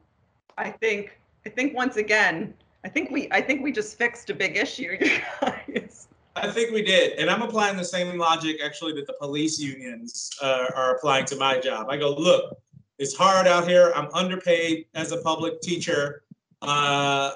I 0.57 0.71
think 0.71 1.17
I 1.45 1.49
think 1.49 1.73
once 1.73 1.97
again, 1.97 2.53
I 2.83 2.89
think 2.89 3.11
we 3.11 3.29
I 3.31 3.41
think 3.41 3.63
we 3.63 3.71
just 3.71 3.97
fixed 3.97 4.29
a 4.29 4.33
big 4.33 4.57
issue, 4.57 4.97
you 5.01 5.19
guys. 5.41 6.07
I 6.35 6.49
think 6.51 6.71
we 6.71 6.81
did, 6.81 7.19
and 7.19 7.29
I'm 7.29 7.41
applying 7.41 7.75
the 7.75 7.83
same 7.83 8.17
logic 8.17 8.59
actually 8.63 8.93
that 8.93 9.07
the 9.07 9.15
police 9.19 9.59
unions 9.59 10.31
uh, 10.41 10.67
are 10.75 10.95
applying 10.95 11.25
to 11.25 11.35
my 11.35 11.59
job. 11.59 11.87
I 11.89 11.97
go, 11.97 12.13
look, 12.15 12.57
it's 12.97 13.15
hard 13.15 13.47
out 13.47 13.67
here. 13.67 13.91
I'm 13.95 14.07
underpaid 14.13 14.85
as 14.95 15.11
a 15.11 15.17
public 15.21 15.59
teacher. 15.61 16.23
Uh, 16.61 17.31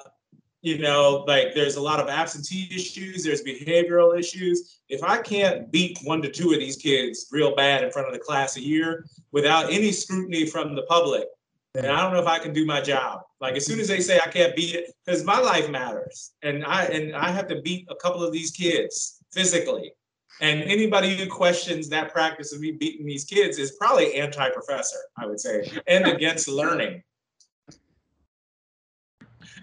you 0.64 0.78
know, 0.78 1.24
like 1.28 1.54
there's 1.54 1.76
a 1.76 1.80
lot 1.80 2.00
of 2.00 2.08
absentee 2.08 2.66
issues. 2.74 3.22
There's 3.22 3.42
behavioral 3.42 4.18
issues. 4.18 4.80
If 4.88 5.02
I 5.02 5.20
can't 5.20 5.70
beat 5.70 5.98
one 6.04 6.22
to 6.22 6.30
two 6.30 6.54
of 6.54 6.58
these 6.58 6.76
kids 6.76 7.26
real 7.30 7.54
bad 7.54 7.84
in 7.84 7.90
front 7.90 8.08
of 8.08 8.14
the 8.14 8.18
class 8.18 8.56
a 8.56 8.62
year 8.62 9.04
without 9.30 9.70
any 9.70 9.92
scrutiny 9.92 10.46
from 10.46 10.74
the 10.74 10.84
public, 10.84 11.26
then 11.74 11.90
I 11.90 12.00
don't 12.00 12.14
know 12.14 12.20
if 12.20 12.26
I 12.26 12.38
can 12.38 12.54
do 12.54 12.64
my 12.64 12.80
job. 12.80 13.20
Like 13.42 13.56
as 13.56 13.66
soon 13.66 13.78
as 13.78 13.88
they 13.88 14.00
say 14.00 14.18
I 14.20 14.28
can't 14.28 14.56
beat 14.56 14.74
it, 14.74 14.94
because 15.04 15.22
my 15.22 15.38
life 15.38 15.68
matters, 15.68 16.32
and 16.42 16.64
I 16.64 16.84
and 16.84 17.14
I 17.14 17.30
have 17.30 17.46
to 17.48 17.60
beat 17.60 17.86
a 17.90 17.96
couple 17.96 18.24
of 18.24 18.32
these 18.32 18.50
kids 18.50 19.18
physically. 19.32 19.92
And 20.40 20.62
anybody 20.62 21.14
who 21.14 21.28
questions 21.28 21.90
that 21.90 22.10
practice 22.10 22.54
of 22.54 22.60
me 22.60 22.72
beating 22.72 23.04
these 23.04 23.24
kids 23.24 23.58
is 23.58 23.72
probably 23.72 24.14
anti-professor, 24.14 24.98
I 25.18 25.26
would 25.26 25.38
say, 25.38 25.70
and 25.86 26.06
against 26.06 26.48
learning. 26.48 27.02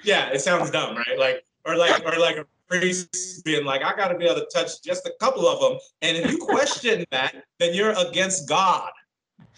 Yeah, 0.03 0.29
it 0.29 0.41
sounds 0.41 0.71
dumb, 0.71 0.95
right? 0.95 1.17
Like 1.17 1.45
or 1.65 1.75
like 1.75 2.05
or 2.05 2.17
like 2.19 2.37
a 2.37 2.45
priest 2.67 3.43
being 3.43 3.65
like, 3.65 3.83
I 3.83 3.95
got 3.95 4.09
to 4.09 4.17
be 4.17 4.25
able 4.25 4.41
to 4.41 4.47
touch 4.53 4.81
just 4.83 5.05
a 5.05 5.13
couple 5.19 5.47
of 5.47 5.59
them, 5.59 5.79
and 6.01 6.17
if 6.17 6.31
you 6.31 6.37
question 6.37 7.05
that, 7.11 7.43
then 7.59 7.73
you're 7.73 7.93
against 7.97 8.47
God. 8.47 8.91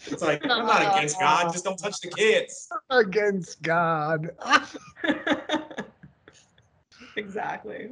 It's 0.06 0.22
like 0.22 0.42
I'm 0.44 0.66
not 0.66 0.82
against 0.96 1.18
God, 1.18 1.52
just 1.52 1.64
don't 1.64 1.78
touch 1.78 2.00
the 2.00 2.08
kids. 2.08 2.68
Against 2.90 3.62
God. 3.62 4.30
exactly. 7.16 7.90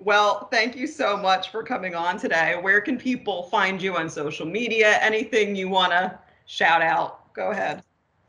Well, 0.00 0.48
thank 0.50 0.76
you 0.76 0.86
so 0.86 1.16
much 1.16 1.50
for 1.50 1.62
coming 1.62 1.94
on 1.94 2.18
today. 2.18 2.58
Where 2.60 2.80
can 2.80 2.98
people 2.98 3.44
find 3.44 3.80
you 3.80 3.96
on 3.96 4.10
social 4.10 4.44
media? 4.44 4.98
Anything 5.00 5.56
you 5.56 5.68
want 5.68 5.92
to 5.92 6.18
shout 6.44 6.82
out? 6.82 7.32
Go 7.32 7.50
ahead. 7.50 7.82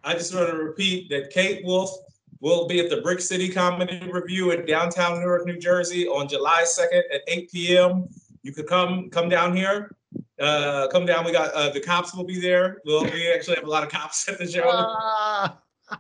I 0.04 0.14
just 0.14 0.34
want 0.34 0.50
to 0.50 0.56
repeat 0.56 1.10
that 1.10 1.32
Kate 1.32 1.66
Wolf 1.66 1.92
will 2.40 2.68
be 2.68 2.80
at 2.80 2.90
the 2.90 3.02
Brick 3.02 3.20
City 3.20 3.50
Comedy 3.50 4.02
Review 4.12 4.52
in 4.52 4.66
downtown 4.66 5.20
Newark, 5.20 5.46
New 5.46 5.58
Jersey 5.58 6.08
on 6.08 6.28
July 6.28 6.64
2nd 6.64 7.02
at 7.14 7.22
8 7.28 7.52
p.m. 7.52 8.08
You 8.44 8.54
could 8.54 8.68
come 8.68 9.10
come 9.10 9.30
down 9.30 9.56
here. 9.56 9.96
Uh, 10.40 10.88
come 10.90 11.06
down. 11.06 11.26
We 11.26 11.32
got 11.32 11.52
uh, 11.54 11.70
the 11.72 11.82
cops 11.82 12.16
will 12.16 12.24
be 12.24 12.40
there. 12.40 12.80
We'll, 12.86 13.04
we 13.04 13.32
actually 13.34 13.56
have 13.56 13.66
a 13.66 13.70
lot 13.70 13.84
of 13.84 13.90
cops 13.90 14.30
at 14.30 14.38
the 14.38 14.50
show. 14.50 14.64
Ah. 14.66 15.60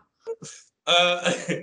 Uh, 0.88 1.34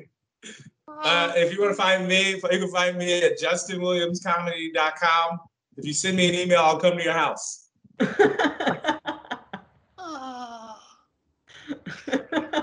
uh, 0.88 1.32
if 1.34 1.50
you 1.50 1.58
want 1.58 1.74
to 1.74 1.82
find 1.82 2.06
me, 2.06 2.32
you 2.32 2.40
can 2.40 2.70
find 2.70 2.98
me 2.98 3.22
at 3.22 3.40
justinwilliamscomedy.com. 3.40 5.38
If 5.78 5.86
you 5.86 5.94
send 5.94 6.18
me 6.18 6.28
an 6.28 6.34
email, 6.34 6.60
I'll 6.60 6.78
come 6.78 6.98
to 6.98 7.02
your 7.02 7.14
house. 7.14 7.70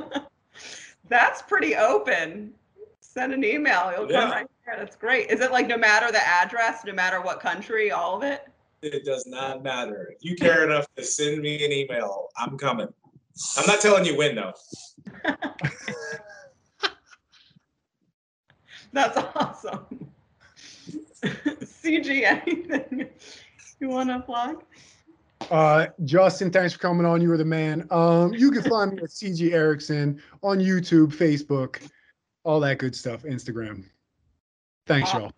That's 1.12 1.42
pretty 1.42 1.76
open. 1.76 2.54
Send 3.02 3.34
an 3.34 3.44
email. 3.44 3.92
You'll 3.94 4.08
come 4.08 4.32
right 4.32 4.48
here. 4.66 4.76
That's 4.78 4.96
great. 4.96 5.30
Is 5.30 5.42
it 5.42 5.52
like 5.52 5.68
no 5.68 5.78
matter 5.78 6.10
the 6.10 6.26
address, 6.26 6.86
no 6.86 6.94
matter 6.94 7.22
what 7.22 7.42
country, 7.42 7.92
all 7.92 8.16
of 8.16 8.24
it? 8.24 8.48
It 8.82 9.04
does 9.04 9.26
not 9.28 9.62
matter. 9.62 10.14
If 10.16 10.24
you 10.24 10.38
care 10.38 10.64
enough 10.64 10.88
to 10.96 11.04
send 11.04 11.42
me 11.42 11.66
an 11.66 11.74
email, 11.74 12.30
I'm 12.38 12.58
coming. 12.58 12.88
I'm 13.58 13.66
not 13.68 13.82
telling 13.82 14.06
you 14.06 14.16
when 14.16 14.36
though. 14.36 14.54
That's 18.94 19.18
awesome. 19.36 20.10
CG, 21.24 22.24
anything 22.24 23.10
you 23.82 23.90
want 23.90 24.10
to 24.10 24.22
plug? 24.22 24.64
Uh, 25.52 25.88
Justin, 26.06 26.50
thanks 26.50 26.74
for 26.74 26.80
coming 26.80 27.06
on. 27.06 27.22
You 27.22 27.28
were 27.28 27.38
the 27.38 27.44
man. 27.44 27.86
Um, 27.92 28.34
you 28.34 28.52
can 28.52 28.64
find 28.64 28.94
me 28.94 29.04
at 29.04 29.10
CG 29.10 29.52
Erickson 29.52 30.22
on 30.42 30.60
YouTube, 30.60 31.14
Facebook, 31.14 31.82
all 32.46 32.62
that 32.62 32.78
good 32.78 32.96
stuff, 32.96 33.24
Instagram. 33.24 33.84
Thanks, 34.88 35.14
y'all. 35.14 35.34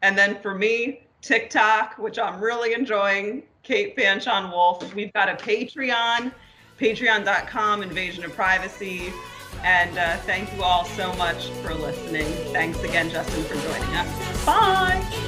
And 0.00 0.16
then 0.16 0.40
for 0.40 0.54
me, 0.54 1.02
TikTok, 1.20 1.98
which 1.98 2.18
I'm 2.18 2.40
really 2.40 2.72
enjoying, 2.72 3.42
Kate 3.62 3.94
Fanchon 3.96 4.50
Wolf. 4.50 4.94
We've 4.94 5.12
got 5.12 5.28
a 5.28 5.34
Patreon, 5.34 6.32
patreon.com, 6.80 7.82
invasion 7.82 8.24
of 8.24 8.34
privacy. 8.34 9.12
And 9.62 9.98
uh, 9.98 10.16
thank 10.18 10.52
you 10.54 10.62
all 10.62 10.84
so 10.84 11.12
much 11.14 11.48
for 11.62 11.74
listening. 11.74 12.26
Thanks 12.52 12.82
again, 12.82 13.10
Justin, 13.10 13.44
for 13.44 13.54
joining 13.54 13.94
us. 13.94 14.46
Bye. 14.46 15.27